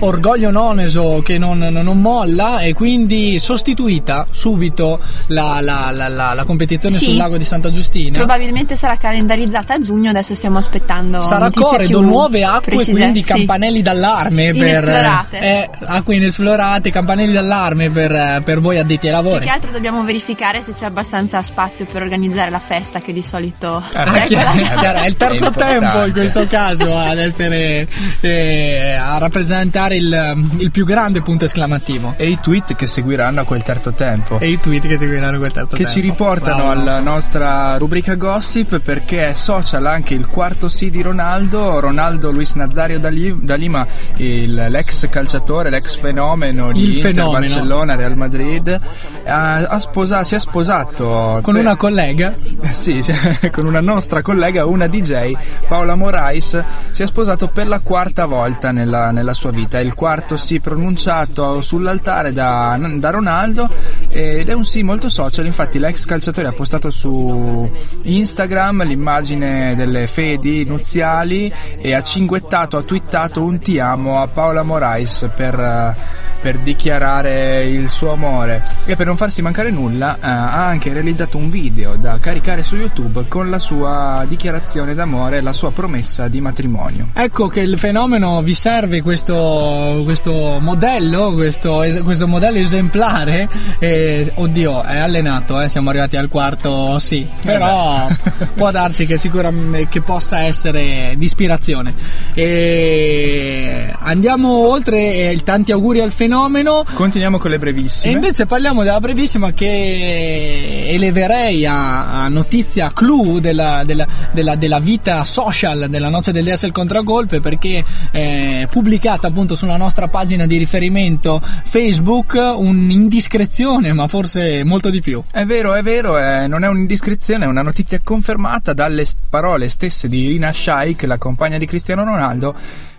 Orgoglio 0.00 0.50
noneso 0.50 1.22
che 1.24 1.38
non, 1.38 1.58
non- 1.58 2.00
molla 2.00 2.60
e 2.60 2.72
quindi 2.72 3.38
sostituita 3.38 4.26
subito 4.30 4.98
la, 5.28 5.58
la- 5.60 5.90
la- 5.92 6.08
la- 6.08 6.32
la 6.32 6.44
competizione 6.44 6.94
Sì. 6.96 7.04
sul 7.04 7.16
lago 7.16 7.36
di 7.36 7.44
Santa 7.44 7.70
Giustina. 7.70 8.16
Probabilmente 8.18 8.76
sarà 8.76 8.96
calendarizzata 8.96 9.74
a 9.74 9.78
giugno, 9.78 10.10
adesso 10.10 10.34
stiamo 10.34 10.58
aspettando. 10.58 11.22
Sarà 11.22 11.50
Corredo, 11.50 12.00
nuove 12.00 12.42
acque, 12.44 12.76
precise. 12.76 12.92
quindi 12.92 13.22
Sì. 13.22 13.32
campanelli 13.32 13.82
d'allarme 13.82 14.46
per 14.52 14.56
Inesplorate. 14.56 15.38
eh, 15.38 15.70
acque 15.84 16.16
inesplorate, 16.16 16.90
campanelli 16.90 17.32
d'allarme 17.32 17.90
per, 17.92 18.42
per 18.42 18.60
voi 18.60 18.78
addetti 18.78 19.08
ai 19.08 19.12
Più 19.14 19.22
lavori. 19.22 19.44
che 19.44 19.50
altro 19.50 19.70
dobbiamo 19.70 20.02
verificare 20.04 20.62
se 20.62 20.72
c'è 20.72 20.84
abbastanza 20.86 21.42
spazio 21.42 21.84
per 21.90 22.02
organizzare 22.02 22.50
la 22.50 22.58
festa 22.58 23.00
che 23.00 23.12
di 23.12 23.22
solito 23.22 23.82
Ah, 23.92 24.02
chiaro, 24.24 24.98
è 25.00 25.06
il 25.06 25.16
terzo 25.16 25.48
È 25.48 25.50
tempo 25.52 26.04
in 26.04 26.12
questo 26.12 26.46
caso 26.46 26.96
ad 26.96 27.18
essere 27.18 27.86
eh, 28.20 28.96
a 28.98 29.18
rappresentare 29.18 29.96
il, 29.96 30.46
il 30.58 30.70
più 30.70 30.84
grande 30.84 31.22
punto 31.22 31.44
esclamativo. 31.44 32.14
E 32.16 32.28
i 32.28 32.38
tweet 32.40 32.74
che 32.76 32.86
seguiranno 32.86 33.40
a 33.40 33.44
quel 33.44 33.62
terzo 33.62 33.92
tempo. 33.92 34.38
E 34.38 34.48
i 34.48 34.58
tweet 34.58 34.86
che 34.86 34.96
seguiranno 34.96 35.38
quel 35.38 35.52
terzo 35.52 35.76
che 35.76 35.84
tempo. 35.84 35.90
ci 35.92 36.00
riportano 36.00 36.62
Wow. 36.62 36.70
alla 36.70 37.00
nostra 37.00 37.76
rubrica 37.78 38.14
gossip 38.14 38.78
perché 38.80 39.30
è 39.30 39.32
social 39.32 39.86
anche 39.86 40.14
il 40.14 40.26
quarto 40.26 40.68
sì 40.68 40.90
di 40.90 41.02
Ronaldo, 41.02 41.80
Ronaldo 41.80 42.30
Luis 42.30 42.54
Nazario 42.54 42.98
da 43.00 43.08
Lima, 43.08 43.86
il- 44.16 44.66
l'ex 44.68 45.08
calciatore, 45.08 45.70
l'ex 45.70 45.96
fenomeno 45.96 46.70
di 46.72 46.82
Il 46.82 46.96
Inter, 46.96 47.12
fenomeno. 47.12 47.38
Barcellona, 47.40 47.81
Real 47.90 48.16
Madrid, 48.16 48.80
ha 49.24 49.78
sposa- 49.78 50.24
si 50.24 50.34
è 50.34 50.38
sposato 50.38 51.38
Con 51.42 51.54
per- 51.54 51.62
una 51.62 51.76
collega 51.76 52.34
sì, 52.62 53.00
con 53.50 53.66
una 53.66 53.80
nostra 53.80 54.22
collega, 54.22 54.64
una 54.66 54.86
DJ, 54.86 55.34
Paola 55.68 55.94
Morais, 55.94 56.62
si 56.90 57.02
è 57.02 57.06
sposato 57.06 57.48
per 57.48 57.66
la 57.66 57.80
quarta 57.80 58.26
volta 58.26 58.70
nella, 58.70 59.10
nella 59.10 59.34
sua 59.34 59.50
vita. 59.50 59.78
Il 59.80 59.94
quarto 59.94 60.36
sì 60.36 60.60
pronunciato 60.60 61.60
sull'altare 61.60 62.32
da, 62.32 62.78
da 62.94 63.10
Ronaldo 63.10 63.68
ed 64.08 64.48
è 64.48 64.52
un 64.52 64.64
sì 64.64 64.82
molto 64.82 65.08
social. 65.08 65.46
Infatti, 65.46 65.78
l'ex 65.78 66.04
calciatore 66.04 66.48
ha 66.48 66.52
postato 66.52 66.90
su 66.90 67.70
Instagram 68.02 68.84
l'immagine 68.84 69.74
delle 69.76 70.06
fedi 70.06 70.64
nuziali 70.64 71.52
e 71.80 71.94
ha 71.94 72.02
cinguettato, 72.02 72.76
ha 72.76 72.82
twittato 72.82 73.42
un 73.42 73.58
ti 73.58 73.78
amo 73.78 74.20
a 74.20 74.26
Paola 74.26 74.62
Morais 74.62 75.30
per. 75.34 75.58
eh, 75.58 76.20
per 76.42 76.58
dichiarare 76.58 77.62
il 77.72 77.88
suo 77.88 78.12
amore 78.12 78.62
e 78.84 78.96
per 78.96 79.06
non 79.06 79.16
farsi 79.16 79.42
mancare 79.42 79.70
nulla 79.70 80.16
eh, 80.16 80.18
ha 80.26 80.66
anche 80.66 80.92
realizzato 80.92 81.36
un 81.36 81.50
video 81.50 81.96
da 81.96 82.18
caricare 82.18 82.62
su 82.62 82.76
YouTube 82.76 83.24
con 83.28 83.50
la 83.50 83.58
sua 83.58 84.24
dichiarazione 84.28 84.94
d'amore 84.94 85.38
e 85.38 85.40
la 85.40 85.52
sua 85.52 85.72
promessa 85.72 86.28
di 86.28 86.40
matrimonio. 86.40 87.08
Ecco 87.14 87.48
che 87.48 87.60
il 87.60 87.78
fenomeno 87.78 88.42
vi 88.42 88.54
serve 88.54 89.02
questo, 89.02 90.02
questo 90.04 90.58
modello, 90.60 91.32
questo, 91.32 91.82
es- 91.82 92.02
questo 92.02 92.26
modello 92.26 92.58
esemplare. 92.58 93.48
E, 93.78 94.32
oddio, 94.34 94.82
è 94.82 94.98
allenato, 94.98 95.60
eh, 95.60 95.68
siamo 95.68 95.90
arrivati 95.90 96.16
al 96.16 96.28
quarto, 96.28 96.98
sì. 96.98 97.26
Però 97.42 98.06
può 98.54 98.70
darsi 98.70 99.06
che 99.06 99.18
sicuramente 99.18 99.88
che 99.88 100.00
possa 100.00 100.40
essere 100.40 101.14
di 101.16 101.24
ispirazione. 101.24 101.94
E 102.34 103.92
andiamo 103.98 104.68
oltre 104.68 105.30
eh, 105.30 105.40
tanti 105.44 105.72
auguri 105.72 106.00
al 106.00 106.12
fenomeno. 106.12 106.84
Continuiamo 106.92 107.38
con 107.38 107.50
le 107.50 107.58
E 107.68 107.72
brevissime. 107.72 108.12
invece 108.14 108.46
parliamo 108.46 108.82
della 108.82 109.00
brevissima 109.00 109.52
che 109.52 110.84
eleverei 110.88 111.64
a, 111.66 112.22
a 112.24 112.28
notizia 112.28 112.90
clou 112.92 113.38
della, 113.38 113.82
della- 113.84 114.06
della- 114.32 114.56
della 114.56 114.80
vita 114.80 115.24
social 115.24 115.88
della 115.88 116.08
noce 116.08 116.32
del 116.32 116.44
DS 116.44 116.62
il 116.62 116.72
contragolpe 116.72 117.40
perché 117.40 117.84
è 118.10 118.66
pubblicata 118.70 119.28
appunto 119.28 119.54
sulla 119.54 119.76
nostra 119.76 120.08
pagina 120.08 120.46
di 120.46 120.56
riferimento 120.56 121.40
Facebook 121.64 122.34
un'indiscrezione 122.56 123.92
ma 123.92 124.06
forse 124.08 124.64
molto 124.64 124.90
di 124.90 125.00
più. 125.00 125.22
È 125.30 125.44
vero, 125.44 125.74
è 125.74 125.82
vero, 125.82 126.18
eh, 126.18 126.46
non 126.46 126.64
è 126.64 126.68
un'indiscrezione, 126.68 127.44
è 127.44 127.48
una 127.48 127.62
notizia 127.62 128.00
confermata 128.02 128.72
dalle 128.72 129.06
parole 129.28 129.68
stesse 129.68 130.08
di 130.08 130.24
Irina 130.24 130.52
Shayk, 130.52 131.02
la 131.04 131.18
compagna 131.18 131.58
di 131.58 131.66
Cristiano 131.66 132.04
Ronaldo. 132.04 132.54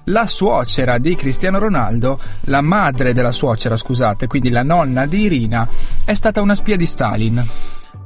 La 0.07 0.27
suocera 0.27 0.97
di 0.97 1.15
Cristiano 1.15 1.59
Ronaldo, 1.59 2.19
la 2.45 2.59
madre 2.59 3.13
della 3.13 3.31
suocera, 3.31 3.77
scusate, 3.77 4.27
quindi 4.27 4.49
la 4.49 4.63
nonna 4.63 5.05
di 5.05 5.21
Irina, 5.21 5.65
è 6.03 6.13
stata 6.13 6.41
una 6.41 6.55
spia 6.55 6.75
di 6.75 6.85
Stalin. 6.85 7.47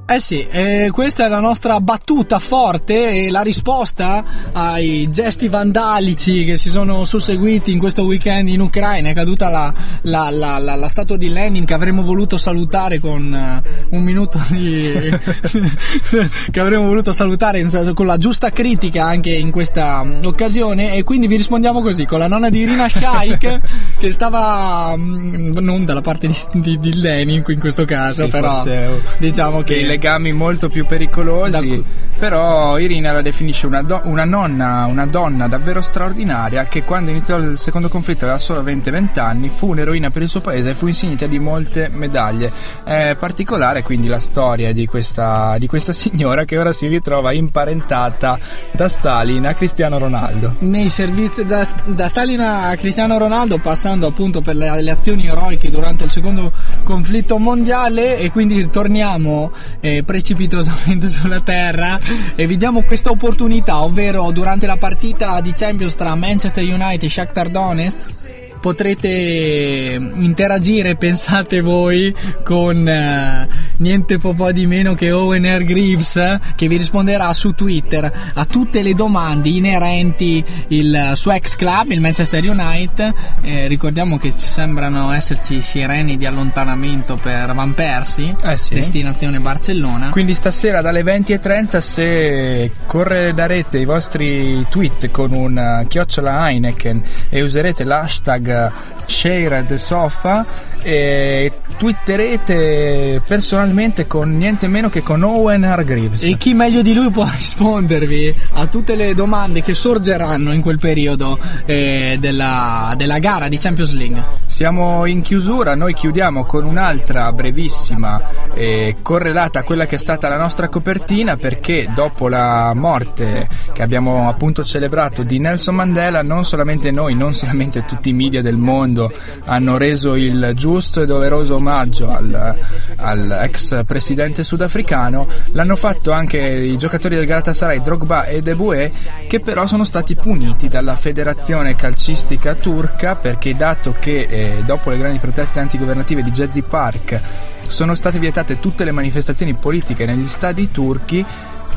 Eh 0.09 0.21
sì, 0.21 0.41
eh, 0.49 0.87
questa 0.93 1.25
è 1.25 1.27
la 1.27 1.41
nostra 1.41 1.81
battuta 1.81 2.39
forte 2.39 3.25
e 3.25 3.29
la 3.29 3.41
risposta 3.41 4.23
ai 4.53 5.09
gesti 5.11 5.49
vandalici 5.49 6.45
che 6.45 6.57
si 6.57 6.69
sono 6.69 7.03
susseguiti 7.03 7.73
in 7.73 7.77
questo 7.79 8.03
weekend 8.03 8.47
in 8.47 8.61
Ucraina. 8.61 9.09
È 9.09 9.13
caduta 9.13 9.49
la, 9.49 9.73
la- 10.03 10.29
la- 10.29 10.59
la- 10.59 10.87
statua 10.87 11.17
di 11.17 11.27
Lenin 11.27 11.65
che 11.65 11.73
avremmo 11.73 12.03
voluto 12.03 12.37
salutare 12.37 12.99
con 13.01 13.33
eh, 13.33 13.61
un 13.89 14.01
minuto 14.01 14.39
di... 14.47 14.93
che 16.51 16.59
avremmo 16.61 16.85
voluto 16.85 17.11
salutare 17.11 17.65
con 17.93 18.05
la 18.05 18.17
giusta 18.17 18.49
critica 18.51 19.03
anche 19.03 19.31
in 19.31 19.51
questa 19.51 20.03
mm, 20.05 20.23
occasione 20.23 20.93
e 20.95 21.03
quindi 21.03 21.27
vi 21.27 21.35
rispondiamo 21.35 21.81
così 21.81 22.05
con 22.05 22.19
la 22.19 22.27
nonna 22.27 22.49
di 22.49 22.59
Irina 22.59 22.87
Shaik 22.87 23.59
che 23.99 24.11
stava 24.11 24.93
mm, 24.95 25.57
non 25.57 25.83
dalla 25.83 25.99
parte 25.99 26.27
di, 26.27 26.35
di- 26.53 26.79
di 26.79 27.01
Lenin 27.01 27.43
in 27.45 27.59
questo 27.59 27.83
caso 27.83 28.23
Sì, 28.23 28.29
però 28.29 28.53
forse 28.53 29.01
diciamo 29.17 29.61
che 29.63 29.95
legami 29.97 30.31
molto 30.31 30.69
più 30.69 30.85
pericolosi. 30.85 31.83
Però 32.17 32.79
Irina 32.79 33.11
la 33.11 33.21
definisce 33.21 33.67
una, 33.67 33.83
do- 33.83 34.01
una 34.05 34.25
nonna, 34.25 34.85
una 34.85 35.05
donna 35.05 35.47
davvero 35.47 35.81
straordinaria 35.81 36.65
che 36.65 36.83
quando 36.83 37.11
iniziò 37.11 37.37
il 37.37 37.59
secondo 37.59 37.89
conflitto 37.89 38.25
aveva 38.25 38.39
solo 38.39 38.63
20-20 38.63 39.19
anni, 39.19 39.51
fu 39.53 39.67
un'eroina 39.67 40.09
per 40.09 40.23
il 40.23 40.27
suo 40.27 40.41
paese 40.41 40.71
e 40.71 40.73
fu 40.73 40.87
insignita 40.87 41.27
di 41.27 41.37
molte 41.37 41.89
medaglie. 41.91 42.51
È 42.83 43.15
particolare 43.19 43.83
quindi 43.83 44.07
la 44.07 44.19
storia 44.19 44.73
di 44.73 44.87
questa, 44.87 45.57
di 45.59 45.67
questa 45.67 45.93
signora 45.93 46.43
che 46.45 46.57
ora 46.57 46.71
si 46.71 46.87
ritrova 46.87 47.33
imparentata 47.33 48.39
da 48.71 48.89
Stalin 48.89 49.45
a 49.45 49.53
Cristiano 49.53 49.99
Ronaldo. 49.99 50.55
nei 50.59 50.89
servizi 50.89 51.45
da, 51.45 51.67
da 51.85 52.07
Stalin 52.07 52.39
a 52.39 52.75
Cristiano 52.75 53.17
Ronaldo 53.17 53.59
passando 53.59 54.07
appunto 54.07 54.41
per 54.41 54.55
le, 54.55 54.81
le 54.81 54.91
azioni 54.91 55.27
eroiche 55.27 55.69
durante 55.69 56.03
il 56.03 56.09
secondo 56.09 56.51
conflitto 56.83 57.37
mondiale 57.37 58.17
e 58.17 58.31
quindi 58.31 58.69
torniamo 58.69 59.51
eh, 59.87 60.03
precipitosamente 60.03 61.07
sulla 61.09 61.39
terra 61.41 61.99
e 62.35 62.45
vi 62.47 62.57
diamo 62.57 62.83
questa 62.83 63.09
opportunità 63.09 63.83
ovvero 63.83 64.29
durante 64.31 64.67
la 64.67 64.77
partita 64.77 65.39
di 65.41 65.53
Champions 65.53 65.95
tra 65.95 66.15
Manchester 66.15 66.63
United 66.63 67.03
e 67.03 67.09
Shakhtar 67.09 67.49
Donetsk 67.49 68.17
potrete 68.59 69.97
interagire, 70.15 70.95
pensate 70.99 71.61
voi, 71.61 72.13
con 72.43 72.87
eh, 72.87 73.47
niente 73.77 74.17
po' 74.17 74.33
po' 74.33 74.51
di 74.51 74.65
meno 74.65 74.95
che 74.95 75.11
Owen 75.11 75.45
Air 75.45 75.63
Greaves 75.63 76.15
eh, 76.15 76.39
che 76.55 76.67
vi 76.67 76.77
risponderà 76.77 77.31
su 77.33 77.51
Twitter 77.51 78.11
a 78.33 78.45
tutte 78.45 78.81
le 78.81 78.93
domande 78.93 79.49
inerenti 79.49 80.43
il 80.69 81.11
suo 81.15 81.31
ex 81.31 81.55
club, 81.55 81.91
il 81.91 82.01
Manchester 82.01 82.43
United. 82.43 83.13
Eh, 83.41 83.67
ricordiamo 83.67 84.17
che 84.17 84.31
ci 84.31 84.47
sembrano 84.47 85.11
esserci 85.11 85.61
sirene 85.61 86.17
di 86.17 86.25
allontanamento 86.25 87.15
per 87.15 87.53
Van 87.53 87.73
Persie, 87.73 88.35
Eh 88.43 88.57
sì. 88.57 88.73
destinazione 88.73 89.39
Barcellona. 89.39 90.09
Quindi 90.09 90.33
stasera 90.33 90.81
dalle 90.81 91.03
20.30 91.03 91.79
se 91.79 92.71
corredarete 92.85 93.77
i 93.77 93.85
vostri 93.85 94.65
tweet 94.69 95.11
con 95.11 95.31
un 95.31 95.57
eh, 95.57 95.85
chiocciola 95.87 96.49
Heineken 96.49 97.03
e 97.29 97.41
userete 97.41 97.83
l'hashtag 97.83 98.71
Share 99.05 99.63
the 99.65 99.77
Sofa 99.77 100.45
e 100.81 101.51
twitterete 101.77 103.21
personalmente 103.25 103.65
con 104.07 104.37
niente 104.37 104.67
meno 104.67 104.89
che 104.89 105.01
con 105.01 105.23
Owen 105.23 105.63
Hargreaves. 105.63 106.23
E 106.23 106.37
chi 106.37 106.53
meglio 106.53 106.81
di 106.81 106.93
lui 106.93 107.09
può 107.09 107.25
rispondervi 107.29 108.35
a 108.53 108.67
tutte 108.67 108.95
le 108.95 109.13
domande 109.13 109.61
che 109.61 109.73
sorgeranno 109.73 110.53
in 110.53 110.61
quel 110.61 110.79
periodo 110.79 111.37
eh, 111.65 112.17
della, 112.19 112.93
della 112.95 113.19
gara 113.19 113.47
di 113.47 113.57
Champions 113.57 113.93
League? 113.93 114.21
Siamo 114.45 115.05
in 115.05 115.21
chiusura, 115.21 115.75
noi 115.75 115.93
chiudiamo 115.93 116.45
con 116.45 116.65
un'altra 116.65 117.31
brevissima 117.31 118.19
eh, 118.53 118.97
correlata 119.01 119.59
a 119.59 119.63
quella 119.63 119.85
che 119.85 119.95
è 119.95 119.99
stata 119.99 120.29
la 120.29 120.37
nostra 120.37 120.69
copertina 120.69 121.35
perché 121.35 121.87
dopo 121.93 122.27
la 122.27 122.73
morte 122.73 123.47
che 123.73 123.83
abbiamo 123.83 124.29
appunto 124.29 124.63
celebrato 124.63 125.23
di 125.23 125.39
Nelson 125.39 125.75
Mandela 125.75 126.21
non 126.21 126.45
solamente 126.45 126.91
noi, 126.91 127.15
non 127.15 127.33
solamente 127.33 127.85
tutti 127.85 128.09
i 128.09 128.13
media 128.13 128.41
del 128.41 128.55
mondo 128.57 129.11
hanno 129.45 129.77
reso 129.77 130.15
il 130.15 130.51
giusto 130.55 131.01
e 131.01 131.05
doveroso 131.05 131.55
omaggio 131.55 132.09
al, 132.09 132.55
al 132.95 133.39
ex 133.43 133.56
presidente 133.85 134.43
sudafricano, 134.43 135.27
l'hanno 135.51 135.75
fatto 135.75 136.11
anche 136.11 136.37
i 136.37 136.77
giocatori 136.77 137.15
del 137.15 137.25
Galatasaray 137.25 137.81
Drogba 137.81 138.25
e 138.25 138.41
Deboué 138.41 138.91
che 139.27 139.39
però 139.39 139.65
sono 139.65 139.83
stati 139.83 140.15
puniti 140.15 140.67
dalla 140.67 140.95
federazione 140.95 141.75
calcistica 141.75 142.55
turca 142.55 143.15
perché 143.15 143.55
dato 143.55 143.95
che 143.99 144.27
eh, 144.29 144.63
dopo 144.65 144.89
le 144.89 144.97
grandi 144.97 145.19
proteste 145.19 145.59
antigovernative 145.59 146.23
di 146.23 146.31
Gezi 146.31 146.61
Park 146.61 147.19
sono 147.67 147.95
state 147.95 148.19
vietate 148.19 148.59
tutte 148.59 148.83
le 148.83 148.91
manifestazioni 148.91 149.53
politiche 149.53 150.05
negli 150.05 150.27
stadi 150.27 150.71
turchi 150.71 151.25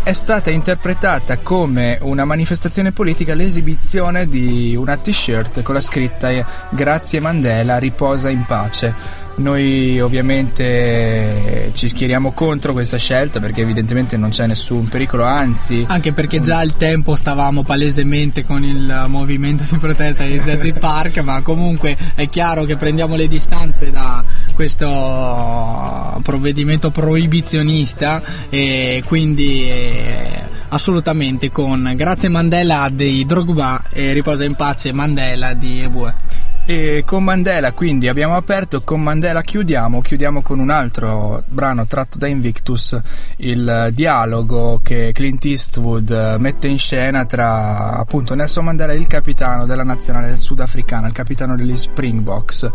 è 0.03 0.13
stata 0.15 0.51
interpretata 0.51 1.39
come 1.39 1.99
una 2.01 2.25
manifestazione 2.25 2.91
politica 2.91 3.35
l'esibizione 3.35 4.27
di 4.29 4.75
una 4.75 4.97
t-shirt 4.97 5.63
con 5.63 5.75
la 5.75 5.81
scritta 5.81 6.31
eh, 6.31 6.45
Grazie 6.71 7.21
Mandela, 7.21 7.79
riposa 7.79 8.31
in 8.31 8.45
pace. 8.47 9.29
Noi 9.41 9.99
ovviamente 10.01 11.71
ci 11.73 11.89
schieriamo 11.89 12.33
contro 12.33 12.75
questa 12.75 12.99
scelta 12.99 13.41
perché 13.41 13.63
evidentemente 13.63 14.19
non 14.19 14.29
c'è 14.29 14.47
nessun 14.47 14.87
pericolo, 14.87 15.25
anzi 15.25 15.83
Anche 15.89 16.13
perché 16.13 16.41
già 16.41 16.59
al 16.59 16.77
tempo 16.77 17.15
stavamo 17.15 17.63
palesemente 17.63 18.45
con 18.45 18.63
il 18.65 19.07
movimento 19.09 19.65
di 19.69 19.79
protesta 19.79 20.25
di 20.25 20.39
Zezzi 20.45 20.75
Park, 20.75 21.21
ma 21.21 21.41
comunque 21.41 21.97
è 22.15 22.29
chiaro 22.29 22.65
che 22.65 22.77
prendiamo 22.77 23.17
le 23.17 23.29
distanze 23.29 23.91
da 23.91 24.23
questo 24.53 26.21
provvedimento 26.23 26.91
proibizionista 26.91 28.21
e 28.51 29.03
quindi 29.07 29.65
eh, 29.65 30.39
assolutamente 30.69 31.51
con 31.51 31.91
Grazie 31.97 32.29
Mandela 32.29 32.91
di 32.93 33.25
Drogba 33.25 33.85
e 33.91 34.13
Riposa 34.13 34.45
in 34.45 34.55
pace 34.55 34.93
Mandela 34.93 35.55
di 35.55 35.81
Ebue. 35.81 36.50
E 36.71 37.03
con 37.05 37.25
Mandela 37.25 37.73
quindi 37.73 38.07
abbiamo 38.07 38.37
aperto, 38.37 38.83
con 38.83 39.03
Mandela 39.03 39.43
chiudiamo, 39.43 40.01
chiudiamo 40.01 40.41
con 40.41 40.61
un 40.61 40.71
altro 40.71 41.43
brano 41.49 41.85
tratto 41.89 42.17
da 42.17 42.29
Invictus, 42.29 42.97
il 43.39 43.91
dialogo 43.93 44.81
che 44.81 45.11
Clint 45.13 45.45
Eastwood 45.47 46.37
mette 46.39 46.69
in 46.69 46.79
scena 46.79 47.25
tra 47.25 47.97
appunto 47.97 48.37
Nelson 48.37 48.67
Mandela 48.67 48.93
e 48.93 48.99
il 48.99 49.09
capitano 49.09 49.67
della 49.67 49.83
nazionale 49.83 50.37
sudafricana, 50.37 51.09
il 51.09 51.13
capitano 51.13 51.57
degli 51.57 51.77
Springboks. 51.77 52.71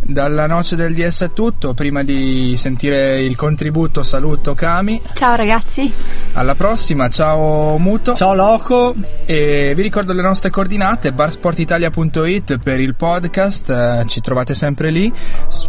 Dalla 0.00 0.46
noce 0.46 0.76
del 0.76 0.94
DS 0.94 1.24
è 1.24 1.32
tutto, 1.32 1.74
prima 1.74 2.04
di 2.04 2.54
sentire 2.56 3.20
il 3.20 3.34
contributo 3.34 4.04
saluto 4.04 4.54
Kami, 4.54 5.02
Ciao 5.14 5.34
ragazzi. 5.34 5.92
alla 6.34 6.54
prossima, 6.54 7.08
ciao 7.08 7.76
Muto. 7.78 8.14
Ciao 8.14 8.32
Loco. 8.32 8.94
E 9.26 9.72
vi 9.74 9.82
ricordo 9.82 10.12
le 10.12 10.22
nostre 10.22 10.50
coordinate, 10.50 11.10
barsportitalia.it 11.10 12.58
per 12.58 12.78
il 12.78 12.94
podcast, 12.94 13.38
eh, 13.46 14.04
ci 14.06 14.20
trovate 14.20 14.54
sempre 14.54 14.90
lì, 14.90 15.12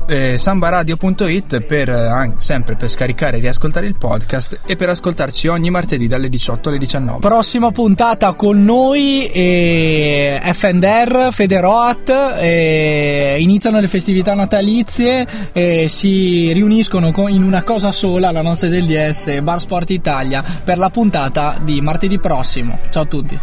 eh, 0.08 0.38
sambaradio.it 0.38 1.62
per, 1.62 1.90
eh, 1.90 2.34
sempre 2.38 2.76
per 2.76 2.90
scaricare 2.90 3.38
e 3.38 3.40
riascoltare 3.40 3.86
il 3.88 3.96
podcast 3.96 4.60
e 4.66 4.76
per 4.76 4.90
ascoltarci 4.90 5.48
ogni 5.48 5.70
martedì 5.70 6.08
dalle 6.08 6.30
18 6.30 6.70
alle 6.70 6.78
19. 6.78 7.20
Prossima 7.20 7.72
puntata 7.72 8.34
con 8.34 8.64
noi 8.64 9.28
e 9.28 10.40
FNR, 10.42 11.30
Federoat, 11.32 12.10
e 12.40 13.38
iniziano 13.40 13.80
le 13.80 13.88
festività 13.88 14.34
natalizie 14.34 15.52
e 15.52 15.88
si 15.90 16.52
riuniscono 16.54 17.12
co- 17.12 17.28
in 17.28 17.44
una 17.44 17.64
cosa 17.64 17.92
sola, 17.92 18.32
la 18.32 18.42
noce 18.42 18.70
del 18.70 18.86
DS 18.86 19.28
e 19.28 19.42
Bar 19.42 19.60
Sport 19.60 19.90
Italia, 19.92 20.44
per 20.64 20.78
la 20.78 20.90
puntata 20.90 21.58
di 21.62 21.82
martedì 21.82 22.20
prossimo. 22.20 22.80
Ciao 22.90 23.04
a 23.04 23.06
tutti. 23.06 23.40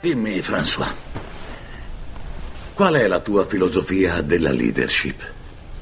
Dimmi, 0.00 0.40
François, 0.40 0.90
qual 2.74 2.94
è 2.94 3.06
la 3.06 3.20
tua 3.20 3.46
filosofia 3.46 4.22
della 4.22 4.50
leadership? 4.50 5.22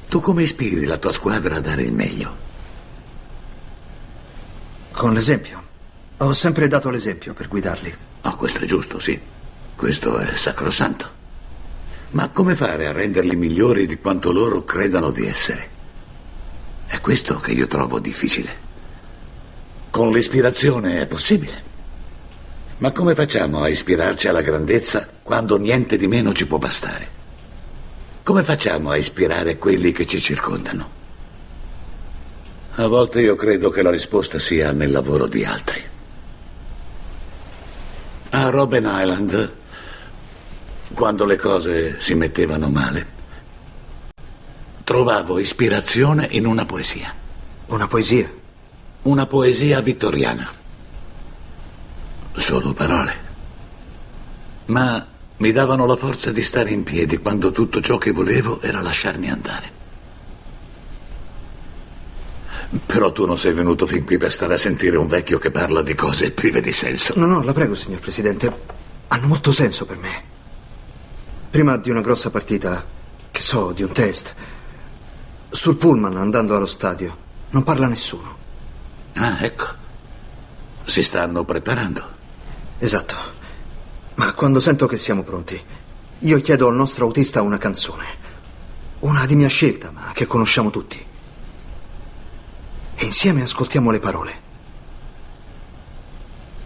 Tu 0.09 0.19
come 0.19 0.43
ispiri 0.43 0.85
la 0.85 0.97
tua 0.97 1.13
squadra 1.13 1.55
a 1.55 1.61
dare 1.61 1.83
il 1.83 1.93
meglio? 1.93 2.35
Con 4.91 5.13
l'esempio. 5.13 5.63
Ho 6.17 6.33
sempre 6.33 6.67
dato 6.67 6.89
l'esempio 6.89 7.33
per 7.33 7.47
guidarli. 7.47 7.95
Oh, 8.23 8.35
questo 8.35 8.59
è 8.63 8.67
giusto, 8.67 8.99
sì. 8.99 9.19
Questo 9.75 10.17
è 10.17 10.35
sacrosanto. 10.35 11.09
Ma 12.11 12.29
come 12.29 12.55
fare 12.55 12.87
a 12.87 12.91
renderli 12.91 13.37
migliori 13.37 13.87
di 13.87 13.97
quanto 13.97 14.33
loro 14.33 14.65
credano 14.65 15.11
di 15.11 15.25
essere? 15.25 15.69
È 16.87 16.99
questo 16.99 17.39
che 17.39 17.51
io 17.51 17.67
trovo 17.67 17.99
difficile. 17.99 18.49
Con 19.89 20.11
l'ispirazione 20.11 20.99
è 20.99 21.07
possibile. 21.07 21.63
Ma 22.79 22.91
come 22.91 23.15
facciamo 23.15 23.61
a 23.61 23.69
ispirarci 23.69 24.27
alla 24.27 24.41
grandezza 24.41 25.07
quando 25.31 25.55
niente 25.55 25.95
di 25.95 26.07
meno 26.07 26.33
ci 26.33 26.45
può 26.45 26.57
bastare? 26.57 27.07
Come 28.21 28.43
facciamo 28.43 28.89
a 28.89 28.97
ispirare 28.97 29.57
quelli 29.57 29.93
che 29.93 30.05
ci 30.05 30.19
circondano? 30.19 30.89
A 32.75 32.87
volte 32.87 33.21
io 33.21 33.35
credo 33.35 33.69
che 33.69 33.81
la 33.81 33.91
risposta 33.91 34.39
sia 34.39 34.73
nel 34.73 34.91
lavoro 34.91 35.27
di 35.27 35.45
altri. 35.45 35.81
A 38.31 38.49
Robben 38.49 38.83
Island, 38.85 39.53
quando 40.93 41.23
le 41.23 41.37
cose 41.37 41.97
si 42.01 42.13
mettevano 42.13 42.67
male, 42.67 43.05
trovavo 44.83 45.39
ispirazione 45.39 46.27
in 46.31 46.45
una 46.45 46.65
poesia. 46.65 47.15
Una 47.67 47.87
poesia? 47.87 48.29
Una 49.03 49.25
poesia 49.25 49.79
vittoriana. 49.79 50.45
Solo 52.33 52.73
parole. 52.73 53.29
Ma 54.65 55.05
mi 55.41 55.51
davano 55.51 55.87
la 55.87 55.95
forza 55.95 56.31
di 56.31 56.43
stare 56.43 56.69
in 56.69 56.83
piedi 56.83 57.17
quando 57.17 57.51
tutto 57.51 57.81
ciò 57.81 57.97
che 57.97 58.11
volevo 58.11 58.61
era 58.61 58.79
lasciarmi 58.79 59.27
andare. 59.27 59.79
Però 62.85 63.11
tu 63.11 63.25
non 63.25 63.35
sei 63.35 63.51
venuto 63.51 63.87
fin 63.87 64.05
qui 64.05 64.17
per 64.17 64.31
stare 64.31 64.53
a 64.53 64.59
sentire 64.59 64.97
un 64.97 65.07
vecchio 65.07 65.39
che 65.39 65.49
parla 65.49 65.81
di 65.81 65.95
cose 65.95 66.29
prive 66.29 66.61
di 66.61 66.71
senso. 66.71 67.15
No, 67.17 67.25
no, 67.25 67.41
la 67.41 67.53
prego, 67.53 67.73
signor 67.73 67.99
Presidente. 67.99 68.55
Hanno 69.07 69.25
molto 69.25 69.51
senso 69.51 69.85
per 69.85 69.97
me. 69.97 70.23
Prima 71.49 71.75
di 71.77 71.89
una 71.89 72.01
grossa 72.01 72.29
partita, 72.29 72.85
che 73.31 73.41
so, 73.41 73.71
di 73.71 73.81
un 73.81 73.91
test, 73.91 74.35
sul 75.49 75.75
pullman 75.75 76.17
andando 76.17 76.55
allo 76.55 76.67
stadio, 76.67 77.17
non 77.49 77.63
parla 77.63 77.87
nessuno. 77.87 78.37
Ah, 79.13 79.43
ecco. 79.43 79.65
Si 80.85 81.01
stanno 81.01 81.43
preparando. 81.43 82.19
Esatto. 82.77 83.30
Ma 84.15 84.33
quando 84.33 84.59
sento 84.59 84.87
che 84.87 84.97
siamo 84.97 85.23
pronti, 85.23 85.59
io 86.19 86.39
chiedo 86.39 86.67
al 86.67 86.75
nostro 86.75 87.05
autista 87.05 87.41
una 87.41 87.57
canzone. 87.57 88.05
Una 88.99 89.25
di 89.25 89.35
mia 89.35 89.47
scelta, 89.47 89.91
ma 89.91 90.11
che 90.13 90.27
conosciamo 90.27 90.69
tutti. 90.69 91.03
E 92.95 93.05
insieme 93.05 93.41
ascoltiamo 93.41 93.89
le 93.89 93.99
parole. 93.99 94.41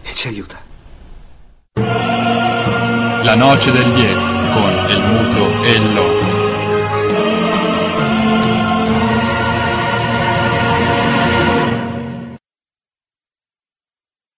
E 0.02 0.12
ci 0.12 0.28
aiuta. 0.28 0.62
La 3.22 3.34
noce 3.34 3.72
del 3.72 3.92
10 3.92 4.24
con 4.52 4.70
el 4.88 5.00
muto 5.00 5.64
e 5.64 5.76
el 5.76 5.94
loco. 5.94 6.35